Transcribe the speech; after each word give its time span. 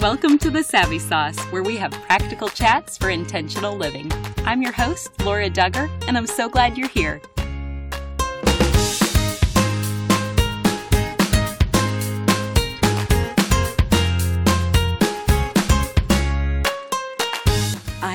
Welcome 0.00 0.38
to 0.38 0.50
the 0.50 0.62
Savvy 0.62 0.98
Sauce, 0.98 1.38
where 1.52 1.62
we 1.62 1.76
have 1.76 1.92
practical 1.92 2.48
chats 2.48 2.96
for 2.96 3.10
intentional 3.10 3.76
living. 3.76 4.10
I'm 4.46 4.62
your 4.62 4.72
host, 4.72 5.10
Laura 5.26 5.50
Dugger, 5.50 5.90
and 6.08 6.16
I'm 6.16 6.26
so 6.26 6.48
glad 6.48 6.78
you're 6.78 6.88
here. 6.88 7.20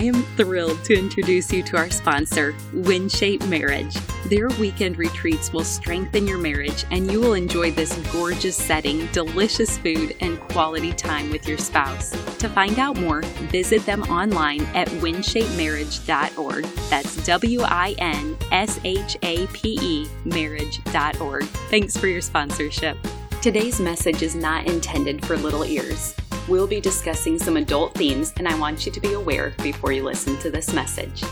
Am 0.07 0.23
thrilled 0.35 0.83
to 0.85 0.97
introduce 0.97 1.51
you 1.51 1.63
to 1.63 1.77
our 1.77 1.89
sponsor, 1.89 2.53
WinShape 2.73 3.47
Marriage. 3.47 3.95
Their 4.25 4.49
weekend 4.59 4.97
retreats 4.97 5.53
will 5.53 5.63
strengthen 5.63 6.27
your 6.27 6.37
marriage, 6.37 6.85
and 6.91 7.11
you 7.11 7.19
will 7.19 7.33
enjoy 7.33 7.71
this 7.71 7.95
gorgeous 8.11 8.55
setting, 8.55 9.05
delicious 9.07 9.77
food, 9.77 10.15
and 10.21 10.39
quality 10.39 10.93
time 10.93 11.29
with 11.29 11.47
your 11.47 11.57
spouse. 11.57 12.11
To 12.37 12.49
find 12.49 12.79
out 12.79 12.97
more, 12.97 13.21
visit 13.51 13.85
them 13.85 14.03
online 14.03 14.61
at 14.73 14.87
winshapemarriage.org. 14.87 16.63
That's 16.89 17.25
W 17.25 17.61
I 17.61 17.95
N 17.99 18.37
S 18.51 18.79
H 18.83 19.17
A 19.23 19.47
P 19.47 19.77
E 19.81 20.07
marriage.org. 20.25 21.43
Thanks 21.43 21.97
for 21.97 22.07
your 22.07 22.21
sponsorship. 22.21 22.97
Today's 23.41 23.79
message 23.79 24.23
is 24.23 24.35
not 24.35 24.65
intended 24.65 25.25
for 25.25 25.37
little 25.37 25.63
ears. 25.63 26.15
We'll 26.47 26.67
be 26.67 26.79
discussing 26.79 27.39
some 27.39 27.57
adult 27.57 27.95
themes, 27.95 28.31
and 28.37 28.47
I 28.47 28.57
want 28.59 28.85
you 28.85 28.91
to 28.91 28.99
be 28.99 29.13
aware 29.13 29.55
before 29.63 29.91
you 29.91 30.03
listen 30.03 30.37
to 30.37 30.51
this 30.51 30.73
message. 30.73 31.23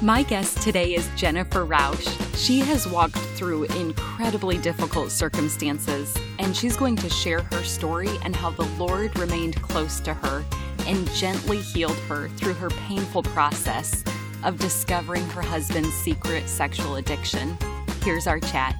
My 0.00 0.22
guest 0.22 0.62
today 0.62 0.94
is 0.94 1.10
Jennifer 1.14 1.66
Roush. 1.66 2.08
She 2.36 2.60
has 2.60 2.88
walked 2.88 3.18
through 3.18 3.64
incredibly 3.64 4.56
difficult 4.56 5.10
circumstances, 5.10 6.16
and 6.38 6.56
she's 6.56 6.74
going 6.74 6.96
to 6.96 7.10
share 7.10 7.42
her 7.42 7.62
story 7.64 8.08
and 8.22 8.34
how 8.34 8.48
the 8.48 8.64
Lord 8.78 9.18
remained 9.18 9.60
close 9.60 10.00
to 10.00 10.14
her 10.14 10.42
and 10.86 11.10
gently 11.10 11.58
healed 11.58 11.98
her 12.08 12.30
through 12.30 12.54
her 12.54 12.70
painful 12.70 13.24
process 13.24 14.04
of 14.42 14.58
discovering 14.58 15.26
her 15.30 15.42
husband's 15.42 15.92
secret 15.92 16.48
sexual 16.48 16.96
addiction. 16.96 17.58
Here's 18.02 18.26
our 18.26 18.40
chat. 18.40 18.74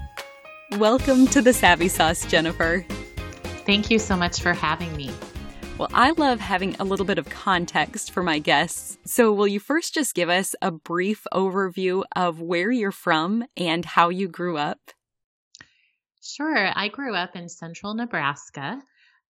Welcome 0.78 1.26
to 1.28 1.42
the 1.42 1.52
Savvy 1.52 1.88
Sauce, 1.88 2.24
Jennifer. 2.24 2.86
Thank 3.66 3.90
you 3.90 3.98
so 3.98 4.16
much 4.16 4.40
for 4.40 4.54
having 4.54 4.96
me. 4.96 5.10
Well, 5.78 5.90
I 5.92 6.12
love 6.12 6.40
having 6.40 6.74
a 6.76 6.84
little 6.84 7.04
bit 7.04 7.18
of 7.18 7.28
context 7.28 8.10
for 8.10 8.22
my 8.22 8.38
guests. 8.38 8.96
So, 9.04 9.30
will 9.30 9.46
you 9.46 9.60
first 9.60 9.92
just 9.92 10.14
give 10.14 10.30
us 10.30 10.54
a 10.62 10.70
brief 10.70 11.26
overview 11.34 12.02
of 12.16 12.40
where 12.40 12.70
you're 12.70 12.90
from 12.90 13.44
and 13.58 13.84
how 13.84 14.08
you 14.08 14.26
grew 14.26 14.56
up? 14.56 14.78
Sure. 16.22 16.70
I 16.74 16.88
grew 16.88 17.14
up 17.14 17.36
in 17.36 17.50
central 17.50 17.92
Nebraska. 17.92 18.80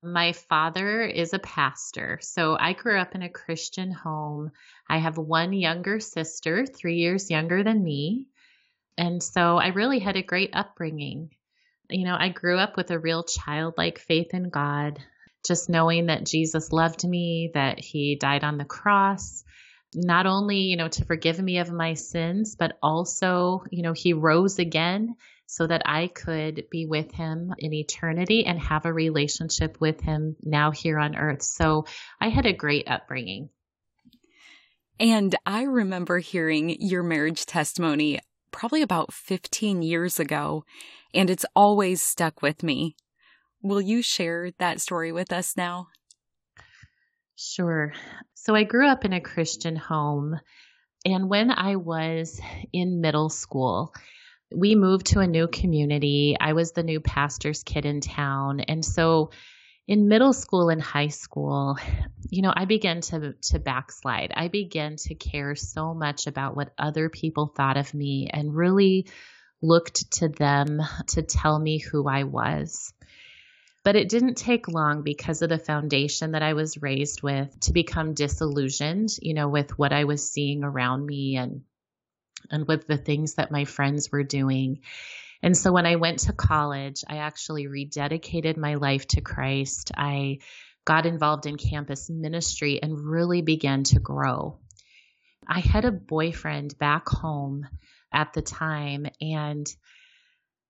My 0.05 0.34
father 0.34 1.02
is 1.02 1.34
a 1.34 1.41
pastor. 1.41 2.20
So, 2.22 2.56
I 2.56 2.74
grew 2.74 2.97
up 2.97 3.17
in 3.17 3.22
a 3.22 3.28
Christian 3.28 3.91
home. 3.91 4.52
I 4.89 4.98
have 4.98 5.19
one 5.19 5.52
younger 5.52 5.98
sister, 5.98 6.64
three 6.64 6.98
years 6.98 7.28
younger 7.28 7.64
than 7.64 7.83
me. 7.83 8.28
And 8.97 9.20
so, 9.20 9.56
I 9.56 9.69
really 9.69 9.98
had 9.98 10.14
a 10.14 10.22
great 10.22 10.50
upbringing. 10.52 11.30
You 11.91 12.05
know, 12.05 12.17
I 12.17 12.28
grew 12.28 12.56
up 12.56 12.77
with 12.77 12.92
a 12.92 13.00
real 13.00 13.24
childlike 13.24 13.98
faith 13.98 14.33
in 14.33 14.48
God 14.48 15.00
just 15.45 15.69
knowing 15.69 16.06
that 16.06 16.27
Jesus 16.27 16.73
loved 16.73 17.06
me, 17.06 17.51
that 17.55 17.79
he 17.79 18.17
died 18.20 18.45
on 18.45 18.59
the 18.59 18.65
cross, 18.65 19.45
not 19.95 20.27
only, 20.27 20.59
you 20.59 20.77
know, 20.77 20.89
to 20.89 21.05
forgive 21.05 21.39
me 21.39 21.59
of 21.59 21.73
my 21.73 21.95
sins, 21.95 22.56
but 22.59 22.77
also, 22.83 23.62
you 23.70 23.83
know, 23.83 23.92
he 23.92 24.12
rose 24.12 24.59
again 24.59 25.17
so 25.47 25.67
that 25.67 25.83
I 25.87 26.09
could 26.09 26.64
be 26.70 26.87
with 26.87 27.12
him 27.12 27.55
in 27.59 27.73
eternity 27.73 28.45
and 28.45 28.59
have 28.59 28.84
a 28.84 28.92
relationship 28.92 29.81
with 29.81 30.01
him 30.01 30.37
now 30.42 30.73
here 30.73 30.98
on 30.98 31.17
earth. 31.17 31.42
So 31.42 31.86
I 32.20 32.29
had 32.29 32.47
a 32.47 32.53
great 32.53 32.89
upbringing. 32.89 33.48
And 34.98 35.36
I 35.45 35.63
remember 35.63 36.18
hearing 36.18 36.77
your 36.80 37.03
marriage 37.03 37.47
testimony 37.47 38.18
probably 38.51 38.83
about 38.83 39.13
15 39.13 39.83
years 39.83 40.18
ago, 40.18 40.64
and 41.14 41.29
it's 41.29 41.45
always 41.55 42.03
stuck 42.03 42.42
with 42.42 42.63
me. 42.63 42.97
Will 43.62 43.80
you 43.80 44.02
share 44.02 44.50
that 44.58 44.80
story 44.80 45.12
with 45.12 45.33
us 45.33 45.56
now? 45.56 45.89
Sure. 47.36 47.92
So 48.34 48.55
I 48.55 48.64
grew 48.64 48.89
up 48.89 49.05
in 49.05 49.12
a 49.12 49.20
Christian 49.20 49.77
home. 49.77 50.39
And 51.05 51.28
when 51.28 51.50
I 51.50 51.77
was 51.77 52.40
in 52.72 53.00
middle 53.00 53.28
school, 53.28 53.92
we 54.55 54.74
moved 54.74 55.06
to 55.06 55.20
a 55.20 55.27
new 55.27 55.48
community. 55.48 56.36
I 56.40 56.52
was 56.52 56.72
the 56.72 56.83
new 56.83 57.00
pastor's 57.00 57.62
kid 57.62 57.84
in 57.84 58.00
town. 58.00 58.61
And 58.61 58.84
so 58.84 59.30
in 59.88 60.08
middle 60.08 60.33
school 60.33 60.68
and 60.68 60.83
high 60.83 61.08
school, 61.08 61.77
you 62.30 62.42
know, 62.42 62.52
I 62.55 62.64
began 62.64 63.00
to 63.02 63.34
to 63.50 63.58
backslide. 63.58 64.33
I 64.34 64.48
began 64.48 64.96
to 64.96 65.14
care 65.14 65.55
so 65.55 65.94
much 65.94 66.27
about 66.27 66.56
what 66.56 66.73
other 66.78 67.08
people 67.08 67.52
thought 67.56 67.77
of 67.77 67.94
me 67.94 68.28
and 68.33 68.55
really 68.55 69.06
looked 69.62 70.11
to 70.12 70.28
them 70.28 70.80
to 71.08 71.23
tell 71.23 71.58
me 71.58 71.78
who 71.78 72.08
I 72.08 72.24
was. 72.24 72.92
But 73.86 73.95
it 73.95 74.08
didn't 74.08 74.35
take 74.35 74.67
long 74.67 75.02
because 75.02 75.42
of 75.42 75.48
the 75.48 75.61
foundation 75.61 76.33
that 76.33 76.42
I 76.42 76.55
was 76.55 76.83
raised 76.83 77.23
with 77.23 77.61
to 77.61 77.73
become 77.73 78.14
disillusioned, 78.14 79.11
you 79.23 79.33
know, 79.33 79.48
with 79.48 79.79
what 79.79 79.92
I 79.92 80.02
was 80.02 80.29
seeing 80.29 80.64
around 80.64 81.07
me 81.07 81.36
and 81.36 81.63
and 82.51 82.67
with 82.67 82.89
the 82.89 82.97
things 82.97 83.35
that 83.35 83.52
my 83.52 83.64
friends 83.64 84.11
were 84.11 84.24
doing. 84.24 84.80
And 85.41 85.57
so 85.57 85.73
when 85.73 85.86
I 85.86 85.95
went 85.95 86.19
to 86.20 86.33
college, 86.33 87.05
I 87.08 87.19
actually 87.19 87.69
rededicated 87.69 88.57
my 88.57 88.74
life 88.74 89.07
to 89.11 89.20
Christ. 89.20 89.92
I 89.97 90.39
got 90.85 91.07
involved 91.07 91.47
in 91.47 91.57
campus 91.57 92.11
ministry 92.11 92.83
and 92.83 92.98
really 92.98 93.42
began 93.42 93.85
to 93.85 94.01
grow. 94.01 94.58
I 95.47 95.61
had 95.61 95.85
a 95.85 95.92
boyfriend 95.92 96.77
back 96.77 97.08
home 97.08 97.68
at 98.13 98.33
the 98.33 98.42
time 98.42 99.07
and 99.20 99.73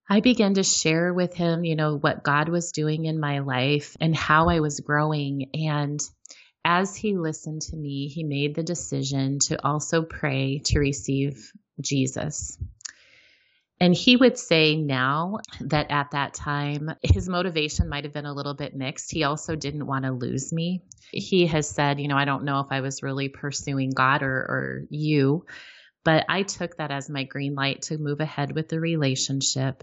I 0.08 0.20
began 0.20 0.54
to 0.54 0.62
share 0.62 1.12
with 1.12 1.34
him, 1.34 1.64
you 1.64 1.74
know, 1.74 1.96
what 1.96 2.22
God 2.22 2.48
was 2.48 2.72
doing 2.72 3.06
in 3.06 3.18
my 3.18 3.40
life 3.40 3.96
and 4.00 4.14
how 4.14 4.48
I 4.48 4.60
was 4.60 4.80
growing. 4.80 5.50
And 5.54 6.00
as 6.64 6.94
he 6.94 7.16
listened 7.16 7.62
to 7.62 7.76
me, 7.76 8.08
he 8.08 8.22
made 8.22 8.54
the 8.54 8.62
decision 8.62 9.40
to 9.46 9.64
also 9.64 10.02
pray 10.02 10.60
to 10.66 10.78
receive 10.78 11.52
Jesus. 11.80 12.56
And 13.78 13.94
he 13.94 14.16
would 14.16 14.38
say 14.38 14.76
now 14.76 15.38
that 15.60 15.90
at 15.90 16.12
that 16.12 16.34
time, 16.34 16.94
his 17.02 17.28
motivation 17.28 17.88
might 17.88 18.04
have 18.04 18.12
been 18.12 18.26
a 18.26 18.32
little 18.32 18.54
bit 18.54 18.74
mixed. 18.74 19.12
He 19.12 19.24
also 19.24 19.54
didn't 19.54 19.86
want 19.86 20.04
to 20.04 20.12
lose 20.12 20.52
me. 20.52 20.82
He 21.12 21.46
has 21.46 21.68
said, 21.68 22.00
you 22.00 22.08
know, 22.08 22.16
I 22.16 22.24
don't 22.24 22.44
know 22.44 22.60
if 22.60 22.68
I 22.70 22.80
was 22.80 23.02
really 23.02 23.28
pursuing 23.28 23.90
God 23.90 24.22
or, 24.22 24.34
or 24.34 24.82
you, 24.88 25.44
but 26.06 26.24
I 26.28 26.44
took 26.44 26.76
that 26.76 26.92
as 26.92 27.10
my 27.10 27.24
green 27.24 27.56
light 27.56 27.82
to 27.82 27.98
move 27.98 28.20
ahead 28.20 28.54
with 28.54 28.68
the 28.68 28.78
relationship. 28.78 29.82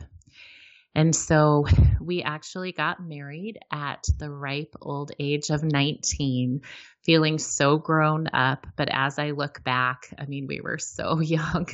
And 0.95 1.13
so 1.13 1.67
we 2.01 2.23
actually 2.23 2.71
got 2.71 3.03
married 3.03 3.59
at 3.69 4.05
the 4.19 4.29
ripe 4.31 4.73
old 4.81 5.11
age 5.19 5.49
of 5.49 5.63
19, 5.63 6.61
feeling 7.03 7.39
so 7.39 7.77
grown 7.77 8.27
up. 8.31 8.65
But 8.77 8.87
as 8.89 9.19
I 9.19 9.31
look 9.31 9.65
back, 9.65 10.13
I 10.17 10.25
mean, 10.25 10.47
we 10.47 10.61
were 10.61 10.77
so 10.77 11.19
young. 11.19 11.67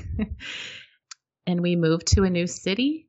and 1.45 1.61
we 1.61 1.75
moved 1.75 2.07
to 2.15 2.23
a 2.23 2.29
new 2.31 2.47
city 2.47 3.07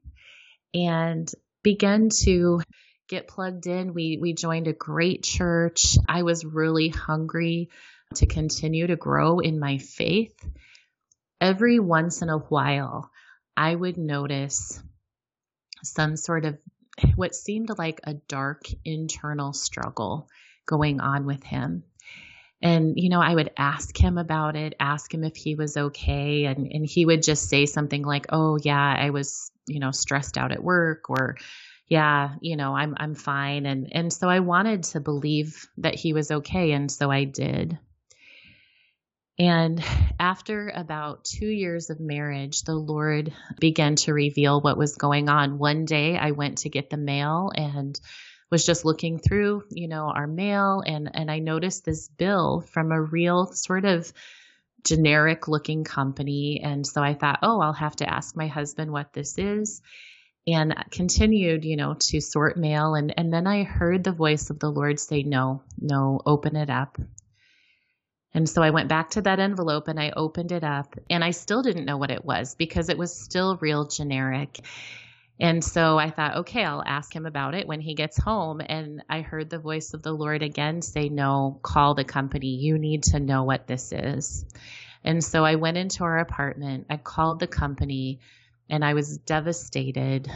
and 0.74 1.26
began 1.62 2.10
to 2.24 2.60
get 3.08 3.28
plugged 3.28 3.66
in. 3.66 3.94
We 3.94 4.18
we 4.20 4.34
joined 4.34 4.68
a 4.68 4.74
great 4.74 5.22
church. 5.22 5.96
I 6.06 6.22
was 6.22 6.44
really 6.44 6.90
hungry 6.90 7.70
to 8.16 8.26
continue 8.26 8.88
to 8.88 8.96
grow 8.96 9.38
in 9.38 9.58
my 9.58 9.78
faith. 9.78 10.34
Every 11.40 11.78
once 11.78 12.22
in 12.22 12.28
a 12.28 12.38
while, 12.38 13.10
I 13.56 13.74
would 13.74 13.96
notice 13.96 14.82
some 15.82 16.16
sort 16.16 16.44
of 16.44 16.58
what 17.16 17.34
seemed 17.34 17.70
like 17.78 18.00
a 18.04 18.14
dark 18.14 18.64
internal 18.84 19.52
struggle 19.52 20.28
going 20.66 21.00
on 21.00 21.24
with 21.26 21.42
him. 21.42 21.84
And, 22.62 22.94
you 22.96 23.08
know, 23.08 23.22
I 23.22 23.34
would 23.34 23.50
ask 23.56 23.96
him 23.96 24.18
about 24.18 24.54
it, 24.54 24.74
ask 24.78 25.12
him 25.12 25.24
if 25.24 25.34
he 25.34 25.54
was 25.54 25.76
okay. 25.76 26.44
And, 26.44 26.70
and 26.70 26.84
he 26.86 27.06
would 27.06 27.22
just 27.22 27.48
say 27.48 27.64
something 27.64 28.02
like, 28.02 28.26
oh, 28.28 28.58
yeah, 28.62 28.94
I 28.98 29.10
was, 29.10 29.50
you 29.66 29.80
know, 29.80 29.92
stressed 29.92 30.36
out 30.36 30.52
at 30.52 30.62
work 30.62 31.08
or, 31.08 31.38
yeah, 31.88 32.34
you 32.42 32.56
know, 32.56 32.76
I'm, 32.76 32.94
I'm 32.98 33.14
fine. 33.14 33.64
And, 33.64 33.88
and 33.92 34.12
so 34.12 34.28
I 34.28 34.40
wanted 34.40 34.82
to 34.84 35.00
believe 35.00 35.66
that 35.78 35.94
he 35.94 36.12
was 36.12 36.30
okay. 36.30 36.72
And 36.72 36.92
so 36.92 37.10
I 37.10 37.24
did. 37.24 37.78
And 39.40 39.82
after 40.20 40.68
about 40.68 41.24
two 41.24 41.48
years 41.48 41.90
of 41.90 41.98
marriage, 41.98 42.64
the 42.64 42.76
Lord 42.76 43.34
began 43.58 43.96
to 43.96 44.12
reveal 44.14 44.60
what 44.60 44.78
was 44.78 44.96
going 44.96 45.30
on. 45.30 45.58
One 45.58 45.86
day 45.86 46.18
I 46.18 46.32
went 46.32 46.58
to 46.58 46.68
get 46.68 46.90
the 46.90 46.98
mail 46.98 47.50
and 47.54 47.98
was 48.50 48.66
just 48.66 48.84
looking 48.84 49.18
through, 49.18 49.64
you 49.70 49.88
know, 49.88 50.12
our 50.14 50.28
mail 50.28 50.82
and, 50.86 51.10
and 51.14 51.30
I 51.30 51.40
noticed 51.40 51.86
this 51.86 52.08
bill 52.08 52.62
from 52.72 52.92
a 52.92 53.02
real 53.02 53.46
sort 53.46 53.86
of 53.86 54.12
generic 54.84 55.48
looking 55.48 55.84
company. 55.84 56.60
And 56.62 56.86
so 56.86 57.02
I 57.02 57.14
thought, 57.14 57.40
oh, 57.42 57.60
I'll 57.60 57.72
have 57.72 57.96
to 57.96 58.12
ask 58.12 58.36
my 58.36 58.48
husband 58.48 58.92
what 58.92 59.14
this 59.14 59.38
is. 59.38 59.82
and 60.46 60.74
continued, 60.90 61.64
you 61.64 61.76
know, 61.76 61.96
to 61.98 62.20
sort 62.20 62.58
mail. 62.58 62.94
And, 62.94 63.14
and 63.16 63.32
then 63.32 63.46
I 63.46 63.64
heard 63.64 64.04
the 64.04 64.12
voice 64.12 64.50
of 64.50 64.58
the 64.58 64.70
Lord 64.70 65.00
say, 65.00 65.22
No, 65.22 65.62
no, 65.80 66.20
open 66.26 66.56
it 66.56 66.70
up. 66.70 66.98
And 68.32 68.48
so 68.48 68.62
I 68.62 68.70
went 68.70 68.88
back 68.88 69.10
to 69.10 69.22
that 69.22 69.40
envelope 69.40 69.88
and 69.88 69.98
I 69.98 70.12
opened 70.16 70.52
it 70.52 70.62
up 70.62 70.94
and 71.08 71.24
I 71.24 71.32
still 71.32 71.62
didn't 71.62 71.84
know 71.84 71.96
what 71.96 72.12
it 72.12 72.24
was 72.24 72.54
because 72.54 72.88
it 72.88 72.98
was 72.98 73.14
still 73.14 73.56
real 73.56 73.86
generic. 73.86 74.60
And 75.40 75.64
so 75.64 75.98
I 75.98 76.10
thought, 76.10 76.36
okay, 76.38 76.64
I'll 76.64 76.84
ask 76.84 77.14
him 77.14 77.24
about 77.26 77.54
it 77.54 77.66
when 77.66 77.80
he 77.80 77.94
gets 77.94 78.18
home. 78.18 78.60
And 78.60 79.02
I 79.08 79.22
heard 79.22 79.48
the 79.48 79.58
voice 79.58 79.94
of 79.94 80.02
the 80.02 80.12
Lord 80.12 80.42
again 80.42 80.82
say, 80.82 81.08
no, 81.08 81.58
call 81.62 81.94
the 81.94 82.04
company. 82.04 82.56
You 82.56 82.78
need 82.78 83.04
to 83.04 83.20
know 83.20 83.44
what 83.44 83.66
this 83.66 83.90
is. 83.90 84.44
And 85.02 85.24
so 85.24 85.44
I 85.44 85.54
went 85.54 85.78
into 85.78 86.04
our 86.04 86.18
apartment. 86.18 86.86
I 86.90 86.98
called 86.98 87.40
the 87.40 87.46
company 87.46 88.20
and 88.68 88.84
I 88.84 88.94
was 88.94 89.18
devastated 89.18 90.30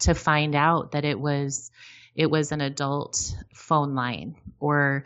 to 0.00 0.14
find 0.14 0.54
out 0.54 0.92
that 0.92 1.04
it 1.04 1.18
was 1.18 1.70
it 2.14 2.30
was 2.30 2.52
an 2.52 2.60
adult 2.60 3.34
phone 3.54 3.94
line 3.94 4.36
or 4.60 5.04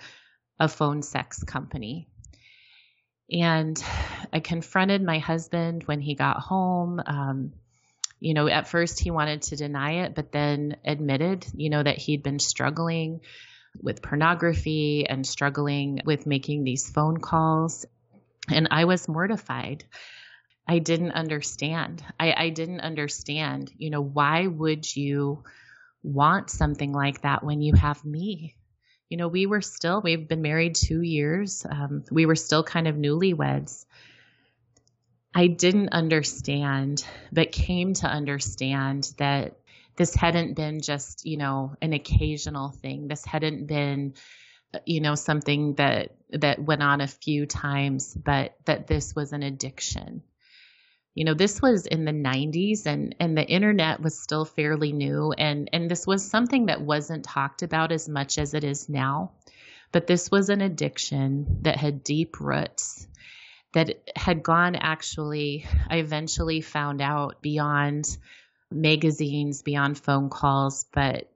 a 0.59 0.69
phone 0.69 1.03
sex 1.03 1.43
company. 1.45 2.09
And 3.31 3.83
I 4.33 4.41
confronted 4.41 5.03
my 5.03 5.19
husband 5.19 5.85
when 5.85 6.01
he 6.01 6.15
got 6.15 6.39
home. 6.39 7.03
Um, 7.05 7.53
you 8.21 8.35
know, 8.35 8.49
at 8.49 8.69
first 8.69 9.01
he 9.01 9.11
wanted 9.11 9.43
to 9.43 9.57
deny 9.57 10.05
it, 10.05 10.15
but 10.15 10.33
then 10.33 10.77
admitted, 10.85 11.47
you 11.55 11.71
know, 11.71 11.83
that 11.83 11.99
he'd 11.99 12.23
been 12.23 12.39
struggling 12.39 13.21
with 13.83 14.03
pornography 14.03 15.07
and 15.07 15.27
struggling 15.27 16.01
with 16.05 16.27
making 16.27 16.65
these 16.65 16.89
phone 16.89 17.19
calls. 17.19 17.85
And 18.49 18.69
I 18.71 18.85
was 18.85 19.09
mortified. 19.09 19.85
I 20.69 20.79
didn't 20.79 21.13
understand. 21.13 22.03
I, 22.19 22.33
I 22.37 22.49
didn't 22.51 22.81
understand, 22.81 23.71
you 23.77 23.91
know, 23.91 24.03
why 24.03 24.47
would 24.47 24.97
you 24.97 25.45
want 26.03 26.51
something 26.51 26.93
like 26.93 27.23
that 27.23 27.45
when 27.45 27.61
you 27.61 27.75
have 27.75 28.05
me? 28.05 28.57
You 29.09 29.17
know, 29.17 29.29
we 29.29 29.47
were 29.47 29.63
still, 29.63 30.01
we've 30.03 30.29
been 30.29 30.43
married 30.43 30.75
two 30.75 31.01
years. 31.01 31.65
Um, 31.69 32.05
we 32.11 32.27
were 32.27 32.35
still 32.35 32.65
kind 32.65 32.89
of 32.89 32.97
newlyweds. 32.97 33.85
I 35.35 35.47
didn't 35.49 35.91
understand, 35.91 37.05
but 37.33 37.53
came 37.53 37.95
to 37.95 38.07
understand 38.07 39.13
that 39.19 39.59
this 39.97 40.15
hadn't 40.15 40.55
been 40.55 40.81
just, 40.81 41.25
you 41.25 41.37
know, 41.37 41.77
an 41.81 41.93
occasional 41.93 42.71
thing. 42.71 43.07
This 43.07 43.25
hadn't 43.25 43.67
been, 43.67 44.15
you 44.85 45.01
know, 45.01 45.15
something 45.15 45.75
that 45.75 46.17
that 46.31 46.59
went 46.59 46.83
on 46.83 47.01
a 47.01 47.07
few 47.07 47.47
times, 47.47 48.13
but 48.15 48.57
that 48.65 48.87
this 48.87 49.15
was 49.15 49.33
an 49.33 49.43
addiction 49.43 50.23
you 51.17 51.25
know 51.25 51.35
this 51.35 51.61
was 51.63 51.87
in 51.87 52.05
the 52.05 52.13
90s 52.13 52.85
and 52.87 53.17
and 53.19 53.37
the 53.37 53.45
internet 53.45 54.01
was 54.01 54.21
still 54.21 54.45
fairly 54.45 54.93
new 54.93 55.33
and 55.33 55.71
and 55.73 55.91
this 55.91 56.07
was 56.07 56.31
something 56.31 56.67
that 56.67 56.83
wasn't 56.83 57.25
talked 57.25 57.63
about 57.63 57.91
as 57.91 58.09
much 58.09 58.39
as 58.39 58.55
it 58.55 58.63
is 58.63 58.89
now 58.89 59.33
but 59.93 60.07
this 60.07 60.31
was 60.31 60.51
an 60.51 60.61
addiction 60.61 61.61
that 61.63 61.77
had 61.77 62.05
deep 62.05 62.39
roots 62.39 63.09
that 63.73 63.95
had 64.15 64.43
gone 64.43 64.77
actually 64.77 65.67
i 65.89 65.97
eventually 65.97 66.61
found 66.61 67.01
out 67.01 67.41
beyond 67.41 68.05
magazines 68.71 69.63
beyond 69.63 69.99
phone 69.99 70.29
calls 70.29 70.85
but 70.93 71.31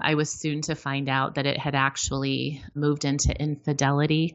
i 0.00 0.16
was 0.16 0.30
soon 0.30 0.62
to 0.62 0.74
find 0.74 1.08
out 1.08 1.36
that 1.36 1.46
it 1.46 1.58
had 1.58 1.76
actually 1.76 2.60
moved 2.74 3.04
into 3.04 3.32
infidelity 3.40 4.34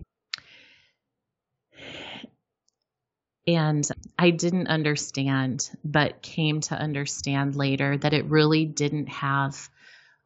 And 3.48 3.88
I 4.20 4.32
didn't 4.32 4.68
understand, 4.68 5.70
but 5.84 6.22
came 6.22 6.60
to 6.62 6.76
understand 6.76 7.56
later 7.56 7.98
that 7.98 8.14
it 8.14 8.26
really 8.26 8.66
didn't 8.66 9.08
have 9.08 9.70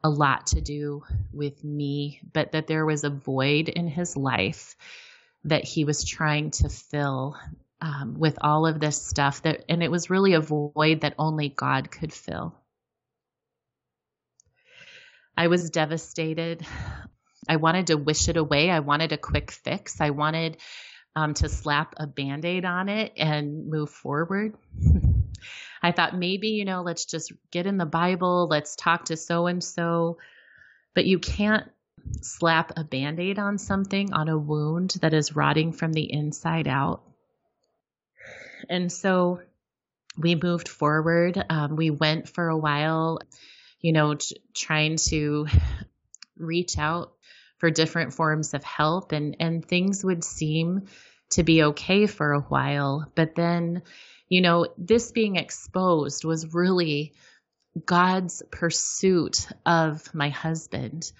a 0.02 0.10
lot 0.10 0.48
to 0.48 0.60
do 0.60 1.04
with 1.32 1.62
me, 1.62 2.20
but 2.32 2.52
that 2.52 2.66
there 2.66 2.84
was 2.84 3.04
a 3.04 3.10
void 3.10 3.68
in 3.68 3.86
his 3.86 4.16
life 4.16 4.74
that 5.44 5.64
he 5.64 5.84
was 5.84 6.04
trying 6.04 6.50
to 6.50 6.68
fill 6.68 7.36
um, 7.80 8.16
with 8.18 8.38
all 8.40 8.66
of 8.66 8.80
this 8.80 9.00
stuff 9.00 9.42
that 9.42 9.64
and 9.68 9.82
it 9.82 9.90
was 9.90 10.10
really 10.10 10.34
a 10.34 10.40
void 10.40 11.00
that 11.00 11.14
only 11.18 11.48
God 11.48 11.90
could 11.90 12.12
fill. 12.12 12.54
I 15.36 15.48
was 15.48 15.70
devastated. 15.70 16.64
I 17.48 17.56
wanted 17.56 17.88
to 17.88 17.96
wish 17.96 18.28
it 18.28 18.36
away. 18.36 18.70
I 18.70 18.80
wanted 18.80 19.12
a 19.12 19.18
quick 19.18 19.50
fix. 19.50 20.00
I 20.00 20.10
wanted 20.10 20.58
um, 21.14 21.34
to 21.34 21.48
slap 21.48 21.94
a 21.96 22.06
band 22.06 22.44
aid 22.44 22.64
on 22.64 22.88
it 22.88 23.12
and 23.16 23.68
move 23.68 23.90
forward. 23.90 24.54
I 25.82 25.92
thought 25.92 26.16
maybe, 26.16 26.48
you 26.48 26.64
know, 26.64 26.82
let's 26.82 27.04
just 27.04 27.32
get 27.50 27.66
in 27.66 27.76
the 27.76 27.86
Bible, 27.86 28.46
let's 28.48 28.76
talk 28.76 29.06
to 29.06 29.16
so 29.16 29.46
and 29.46 29.62
so. 29.62 30.18
But 30.94 31.06
you 31.06 31.18
can't 31.18 31.68
slap 32.20 32.72
a 32.76 32.84
band 32.84 33.18
aid 33.20 33.38
on 33.38 33.58
something, 33.58 34.12
on 34.12 34.28
a 34.28 34.38
wound 34.38 34.96
that 35.00 35.14
is 35.14 35.34
rotting 35.34 35.72
from 35.72 35.92
the 35.92 36.10
inside 36.12 36.68
out. 36.68 37.02
And 38.68 38.92
so 38.92 39.40
we 40.16 40.34
moved 40.34 40.68
forward. 40.68 41.42
Um, 41.48 41.76
we 41.76 41.90
went 41.90 42.28
for 42.28 42.48
a 42.48 42.56
while, 42.56 43.18
you 43.80 43.92
know, 43.92 44.14
t- 44.14 44.36
trying 44.54 44.96
to 45.08 45.46
reach 46.36 46.78
out 46.78 47.12
for 47.62 47.70
different 47.70 48.12
forms 48.12 48.54
of 48.54 48.64
help 48.64 49.12
and 49.12 49.36
and 49.38 49.64
things 49.64 50.04
would 50.04 50.24
seem 50.24 50.82
to 51.30 51.44
be 51.44 51.62
okay 51.62 52.08
for 52.08 52.32
a 52.32 52.40
while. 52.40 53.06
But 53.14 53.36
then 53.36 53.82
you 54.28 54.40
know 54.40 54.66
this 54.76 55.12
being 55.12 55.36
exposed 55.36 56.24
was 56.24 56.52
really 56.52 57.12
God's 57.86 58.42
pursuit 58.50 59.46
of 59.64 60.12
my 60.12 60.28
husband. 60.28 61.12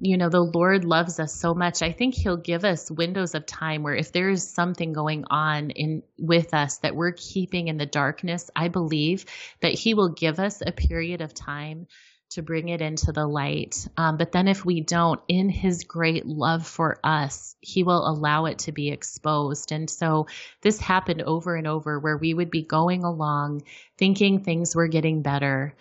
You 0.00 0.16
know 0.16 0.30
the 0.30 0.40
lord 0.40 0.86
loves 0.86 1.20
us 1.20 1.34
so 1.34 1.52
much. 1.52 1.82
I 1.82 1.92
think 1.92 2.14
he'll 2.14 2.38
give 2.38 2.64
us 2.64 2.90
windows 2.90 3.34
of 3.34 3.44
time 3.44 3.82
where 3.82 3.94
if 3.94 4.10
there 4.10 4.30
is 4.30 4.48
something 4.48 4.94
going 4.94 5.24
on 5.28 5.68
in 5.68 6.02
with 6.18 6.54
us 6.54 6.78
that 6.78 6.96
we're 6.96 7.12
keeping 7.12 7.68
in 7.68 7.76
the 7.76 7.84
darkness 7.84 8.50
i 8.56 8.68
believe 8.68 9.26
that 9.60 9.74
he 9.74 9.92
will 9.92 10.08
give 10.08 10.40
us 10.40 10.62
a 10.66 10.72
period 10.72 11.20
of 11.20 11.34
time 11.34 11.86
to 12.30 12.42
bring 12.42 12.68
it 12.68 12.82
into 12.82 13.10
the 13.12 13.26
light. 13.26 13.88
Um, 13.96 14.16
but 14.16 14.32
then 14.32 14.48
if 14.48 14.64
we 14.64 14.80
don't, 14.80 15.20
in 15.28 15.48
his 15.48 15.84
great 15.84 16.26
love 16.26 16.66
for 16.66 16.98
us, 17.02 17.56
he 17.60 17.82
will 17.82 18.06
allow 18.06 18.44
it 18.46 18.58
to 18.60 18.72
be 18.72 18.90
exposed. 18.90 19.72
And 19.72 19.88
so 19.88 20.26
this 20.60 20.78
happened 20.78 21.22
over 21.22 21.56
and 21.56 21.66
over 21.66 21.98
where 21.98 22.16
we 22.16 22.34
would 22.34 22.50
be 22.50 22.62
going 22.62 23.04
along 23.04 23.62
thinking 23.96 24.40
things 24.40 24.76
were 24.76 24.88
getting 24.88 25.22
better, 25.22 25.74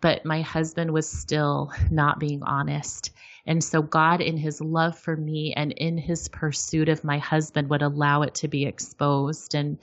but 0.00 0.24
my 0.24 0.40
husband 0.40 0.92
was 0.92 1.08
still 1.08 1.72
not 1.90 2.18
being 2.18 2.42
honest. 2.42 3.10
And 3.44 3.62
so 3.62 3.82
God, 3.82 4.20
in 4.20 4.36
his 4.36 4.60
love 4.60 4.98
for 4.98 5.16
me 5.16 5.52
and 5.54 5.72
in 5.72 5.98
his 5.98 6.28
pursuit 6.28 6.88
of 6.88 7.04
my 7.04 7.18
husband, 7.18 7.68
would 7.70 7.82
allow 7.82 8.22
it 8.22 8.34
to 8.36 8.48
be 8.48 8.66
exposed. 8.66 9.54
And 9.54 9.78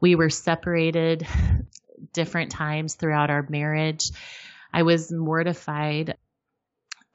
we 0.00 0.14
were 0.14 0.30
separated 0.30 1.26
different 2.12 2.52
times 2.52 2.94
throughout 2.94 3.30
our 3.30 3.44
marriage. 3.48 4.10
I 4.72 4.82
was 4.82 5.10
mortified 5.10 6.16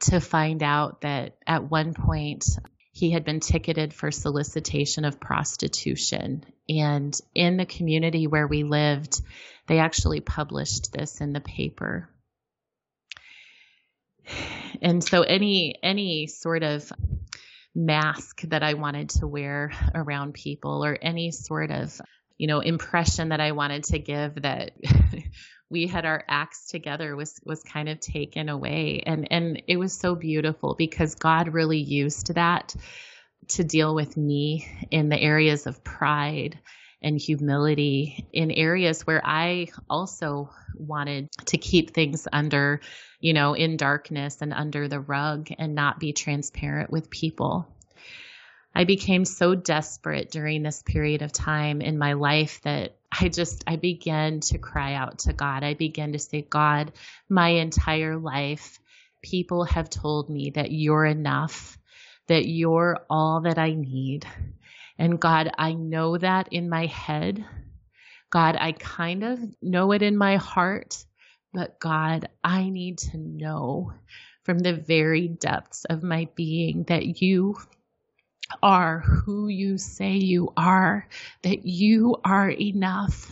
to 0.02 0.20
find 0.20 0.64
out 0.64 1.02
that 1.02 1.38
at 1.46 1.70
one 1.70 1.94
point 1.94 2.46
he 2.92 3.12
had 3.12 3.24
been 3.24 3.40
ticketed 3.40 3.94
for 3.94 4.12
solicitation 4.12 5.06
of 5.06 5.20
prostitution. 5.20 6.44
And 6.68 7.18
in 7.34 7.58
the 7.58 7.66
community 7.66 8.28
where 8.28 8.48
we 8.48 8.64
lived, 8.64 9.22
they 9.68 9.80
actually 9.80 10.20
published 10.20 10.92
this 10.92 11.22
in 11.22 11.34
the 11.34 11.40
paper. 11.40 12.10
And 14.82 15.04
so 15.04 15.22
any 15.22 15.76
any 15.84 16.28
sort 16.28 16.64
of 16.64 16.92
mask 17.74 18.42
that 18.42 18.64
I 18.64 18.74
wanted 18.74 19.10
to 19.10 19.28
wear 19.28 19.72
around 19.96 20.34
people 20.34 20.84
or 20.84 20.98
any 21.02 21.32
sort 21.32 21.72
of 21.72 22.00
you 22.38 22.48
know 22.48 22.60
impression 22.60 23.30
that 23.30 23.40
I 23.40 23.54
wanted 23.54 23.86
to 23.86 24.00
give 24.00 24.42
that 24.42 24.72
we 25.72 25.88
had 25.88 26.06
our 26.06 26.24
acts 26.28 26.68
together 26.68 27.16
was 27.16 27.40
was 27.46 27.64
kind 27.64 27.90
of 27.90 28.00
taken 28.00 28.50
away 28.50 29.02
and 29.06 29.28
and 29.32 29.64
it 29.68 29.78
was 29.78 29.94
so 29.94 30.14
beautiful 30.14 30.76
because 30.78 31.16
God 31.16 31.54
really 31.54 31.80
used 31.80 32.36
that 32.36 32.76
to 33.48 33.64
deal 33.64 33.96
with 33.96 34.18
me 34.18 34.68
in 34.92 35.10
the 35.10 35.20
areas 35.20 35.66
of 35.66 35.84
pride 35.84 36.60
and 37.02 37.20
humility 37.20 38.28
in 38.32 38.52
areas 38.52 39.08
where 39.08 39.22
I 39.26 39.70
also 39.90 40.52
wanted 40.76 41.30
to 41.48 41.58
keep 41.58 41.94
things 41.94 42.28
under, 42.32 42.82
you 43.20 43.34
know, 43.34 43.56
in 43.56 43.78
darkness 43.78 44.42
and 44.42 44.54
under 44.54 44.88
the 44.88 45.00
rug 45.00 45.50
and 45.58 45.74
not 45.74 46.00
be 46.00 46.14
transparent 46.14 46.92
with 46.92 47.10
people. 47.10 47.68
I 48.76 48.84
became 48.84 49.26
so 49.26 49.56
desperate 49.56 50.32
during 50.32 50.62
this 50.62 50.84
period 50.84 51.24
of 51.24 51.34
time 51.34 51.82
in 51.82 51.98
my 51.98 52.14
life 52.14 52.62
that 52.64 52.96
I 53.12 53.30
just, 53.30 53.64
I 53.68 53.76
began 53.78 54.42
to 54.42 54.58
cry 54.60 54.94
out 54.96 55.20
to 55.20 55.34
God. 55.34 55.64
I 55.64 55.74
began 55.76 56.14
to 56.14 56.20
say, 56.20 56.42
God, 56.44 56.94
my 57.30 57.50
entire 57.50 58.18
life, 58.18 58.80
people 59.22 59.66
have 59.66 59.90
told 59.90 60.30
me 60.30 60.52
that 60.52 60.72
you're 60.72 61.06
enough, 61.06 61.78
that 62.28 62.48
you're 62.48 63.06
all 63.10 63.42
that 63.42 63.58
I 63.60 63.74
need. 63.74 64.26
And 64.98 65.20
God, 65.20 65.52
I 65.58 65.74
know 65.74 66.18
that 66.18 66.50
in 66.52 66.70
my 66.70 66.88
head. 66.88 67.46
God, 68.32 68.58
I 68.60 68.74
kind 68.74 69.24
of 69.24 69.40
know 69.62 69.92
it 69.94 70.02
in 70.02 70.18
my 70.18 70.38
heart, 70.38 71.06
But 71.54 71.80
God, 71.80 72.30
I 72.44 72.70
need 72.70 73.00
to 73.00 73.18
know 73.18 73.94
from 74.44 74.60
the 74.60 74.74
very 74.74 75.28
depths 75.28 75.86
of 75.86 76.04
my 76.04 76.30
being 76.36 76.84
that 76.86 77.22
you 77.22 77.58
are 78.62 79.00
who 79.00 79.48
you 79.48 79.78
say 79.78 80.18
you 80.18 80.54
are, 80.56 81.08
that 81.44 81.66
you 81.66 82.18
are 82.24 82.50
enough. 82.50 83.32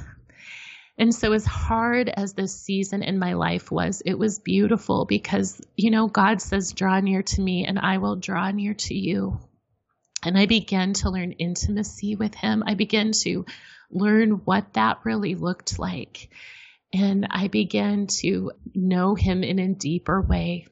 And 0.98 1.16
so, 1.16 1.32
as 1.32 1.46
hard 1.46 2.10
as 2.10 2.34
this 2.34 2.54
season 2.60 3.04
in 3.04 3.20
my 3.20 3.34
life 3.34 3.72
was, 3.72 4.02
it 4.06 4.16
was 4.20 4.40
beautiful 4.40 5.06
because, 5.06 5.62
you 5.78 5.92
know, 5.92 6.08
God 6.08 6.42
says, 6.42 6.74
Draw 6.74 7.00
near 7.00 7.24
to 7.24 7.42
me 7.42 7.66
and 7.66 7.80
I 7.80 8.00
will 8.00 8.18
draw 8.18 8.52
near 8.52 8.74
to 8.74 8.94
you. 8.94 9.40
And 10.24 10.38
I 10.38 10.46
began 10.46 10.92
to 10.94 11.10
learn 11.10 11.32
intimacy 11.32 12.16
with 12.16 12.36
Him. 12.36 12.64
I 12.68 12.74
began 12.74 13.14
to 13.24 13.46
learn 13.90 14.32
what 14.44 14.74
that 14.74 15.00
really 15.06 15.36
looked 15.36 15.80
like. 15.80 16.30
And 16.92 17.28
I 17.30 17.48
began 17.48 18.08
to 18.08 18.52
know 18.76 19.16
Him 19.16 19.44
in 19.44 19.60
a 19.60 19.74
deeper 19.74 20.22
way. 20.22 20.68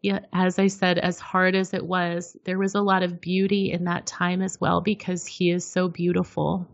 Yet, 0.00 0.28
as 0.32 0.58
I 0.58 0.68
said, 0.68 0.98
as 0.98 1.18
hard 1.18 1.56
as 1.56 1.74
it 1.74 1.84
was, 1.84 2.36
there 2.44 2.58
was 2.58 2.74
a 2.74 2.80
lot 2.80 3.02
of 3.02 3.20
beauty 3.20 3.72
in 3.72 3.84
that 3.84 4.06
time 4.06 4.42
as 4.42 4.60
well 4.60 4.80
because 4.80 5.26
He 5.26 5.50
is 5.50 5.64
so 5.64 5.88
beautiful. 5.88 6.68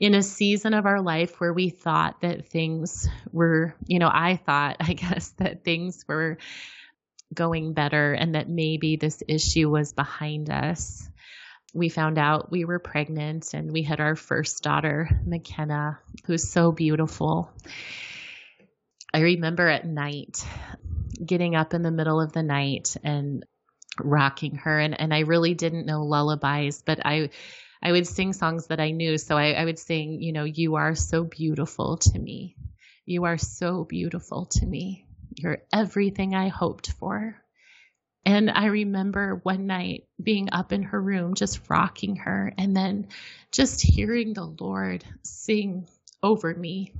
In 0.00 0.14
a 0.14 0.22
season 0.22 0.74
of 0.74 0.86
our 0.86 1.00
life 1.00 1.40
where 1.40 1.52
we 1.52 1.68
thought 1.70 2.22
that 2.22 2.46
things 2.48 3.08
were, 3.32 3.74
you 3.86 3.98
know, 3.98 4.10
I 4.12 4.36
thought, 4.36 4.76
I 4.80 4.94
guess, 4.94 5.30
that 5.38 5.64
things 5.64 6.04
were 6.08 6.38
going 7.32 7.74
better 7.74 8.12
and 8.12 8.34
that 8.34 8.48
maybe 8.48 8.96
this 8.96 9.22
issue 9.28 9.70
was 9.70 9.92
behind 9.92 10.50
us. 10.50 11.08
We 11.72 11.88
found 11.88 12.18
out 12.18 12.50
we 12.50 12.64
were 12.64 12.80
pregnant 12.80 13.54
and 13.54 13.70
we 13.70 13.84
had 13.84 14.00
our 14.00 14.16
first 14.16 14.64
daughter, 14.64 15.08
McKenna, 15.24 16.00
who's 16.24 16.50
so 16.50 16.72
beautiful. 16.72 17.52
I 19.14 19.20
remember 19.20 19.68
at 19.68 19.86
night 19.86 20.44
getting 21.24 21.56
up 21.56 21.74
in 21.74 21.82
the 21.82 21.90
middle 21.90 22.20
of 22.20 22.32
the 22.32 22.42
night 22.42 22.96
and 23.04 23.44
rocking 24.00 24.56
her 24.56 24.78
and, 24.78 24.98
and 25.00 25.14
I 25.14 25.20
really 25.20 25.54
didn't 25.54 25.86
know 25.86 26.04
lullabies, 26.04 26.82
but 26.82 27.04
I 27.04 27.30
I 27.82 27.92
would 27.92 28.06
sing 28.06 28.32
songs 28.34 28.68
that 28.68 28.80
I 28.80 28.92
knew. 28.92 29.18
So 29.18 29.36
I, 29.36 29.52
I 29.52 29.64
would 29.64 29.78
sing, 29.78 30.22
you 30.22 30.32
know, 30.32 30.44
you 30.44 30.76
are 30.76 30.94
so 30.94 31.24
beautiful 31.24 31.98
to 31.98 32.18
me. 32.18 32.56
You 33.06 33.24
are 33.24 33.38
so 33.38 33.84
beautiful 33.84 34.46
to 34.52 34.66
me. 34.66 35.06
You're 35.34 35.62
everything 35.72 36.34
I 36.34 36.48
hoped 36.48 36.92
for. 36.92 37.36
And 38.26 38.50
I 38.50 38.66
remember 38.66 39.40
one 39.44 39.66
night 39.66 40.04
being 40.22 40.50
up 40.52 40.72
in 40.72 40.82
her 40.84 41.00
room, 41.00 41.34
just 41.34 41.70
rocking 41.70 42.16
her, 42.16 42.52
and 42.58 42.76
then 42.76 43.08
just 43.52 43.82
hearing 43.82 44.34
the 44.34 44.44
Lord 44.44 45.04
sing 45.24 45.88
over 46.22 46.54
me 46.54 46.94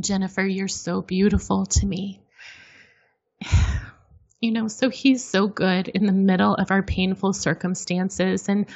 Jennifer, 0.00 0.44
you're 0.46 0.68
so 0.68 1.02
beautiful 1.02 1.66
to 1.66 1.86
me. 1.86 2.23
You 4.40 4.52
know, 4.52 4.68
so 4.68 4.90
he's 4.90 5.24
so 5.24 5.46
good 5.46 5.88
in 5.88 6.04
the 6.04 6.12
middle 6.12 6.54
of 6.54 6.70
our 6.70 6.82
painful 6.82 7.32
circumstances. 7.32 8.46
And 8.46 8.66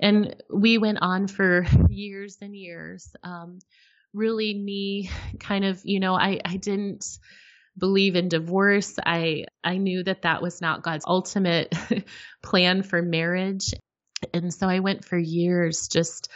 and 0.00 0.34
we 0.48 0.78
went 0.78 0.98
on 1.02 1.28
for 1.28 1.66
years 1.90 2.38
and 2.40 2.56
years. 2.56 3.14
Um, 3.22 3.58
really 4.14 4.54
me 4.54 5.10
kind 5.38 5.64
of, 5.64 5.80
you 5.84 6.00
know, 6.00 6.14
I, 6.14 6.40
I 6.44 6.56
didn't 6.56 7.18
believe 7.76 8.16
in 8.16 8.28
divorce. 8.28 8.98
I 9.04 9.46
I 9.62 9.76
knew 9.76 10.02
that 10.04 10.22
that 10.22 10.40
was 10.40 10.60
not 10.60 10.82
God's 10.82 11.04
ultimate 11.06 11.74
plan 12.42 12.82
for 12.82 13.02
marriage. 13.02 13.74
And 14.32 14.54
so 14.54 14.68
I 14.68 14.78
went 14.78 15.04
for 15.04 15.18
years 15.18 15.88
just 15.88 16.30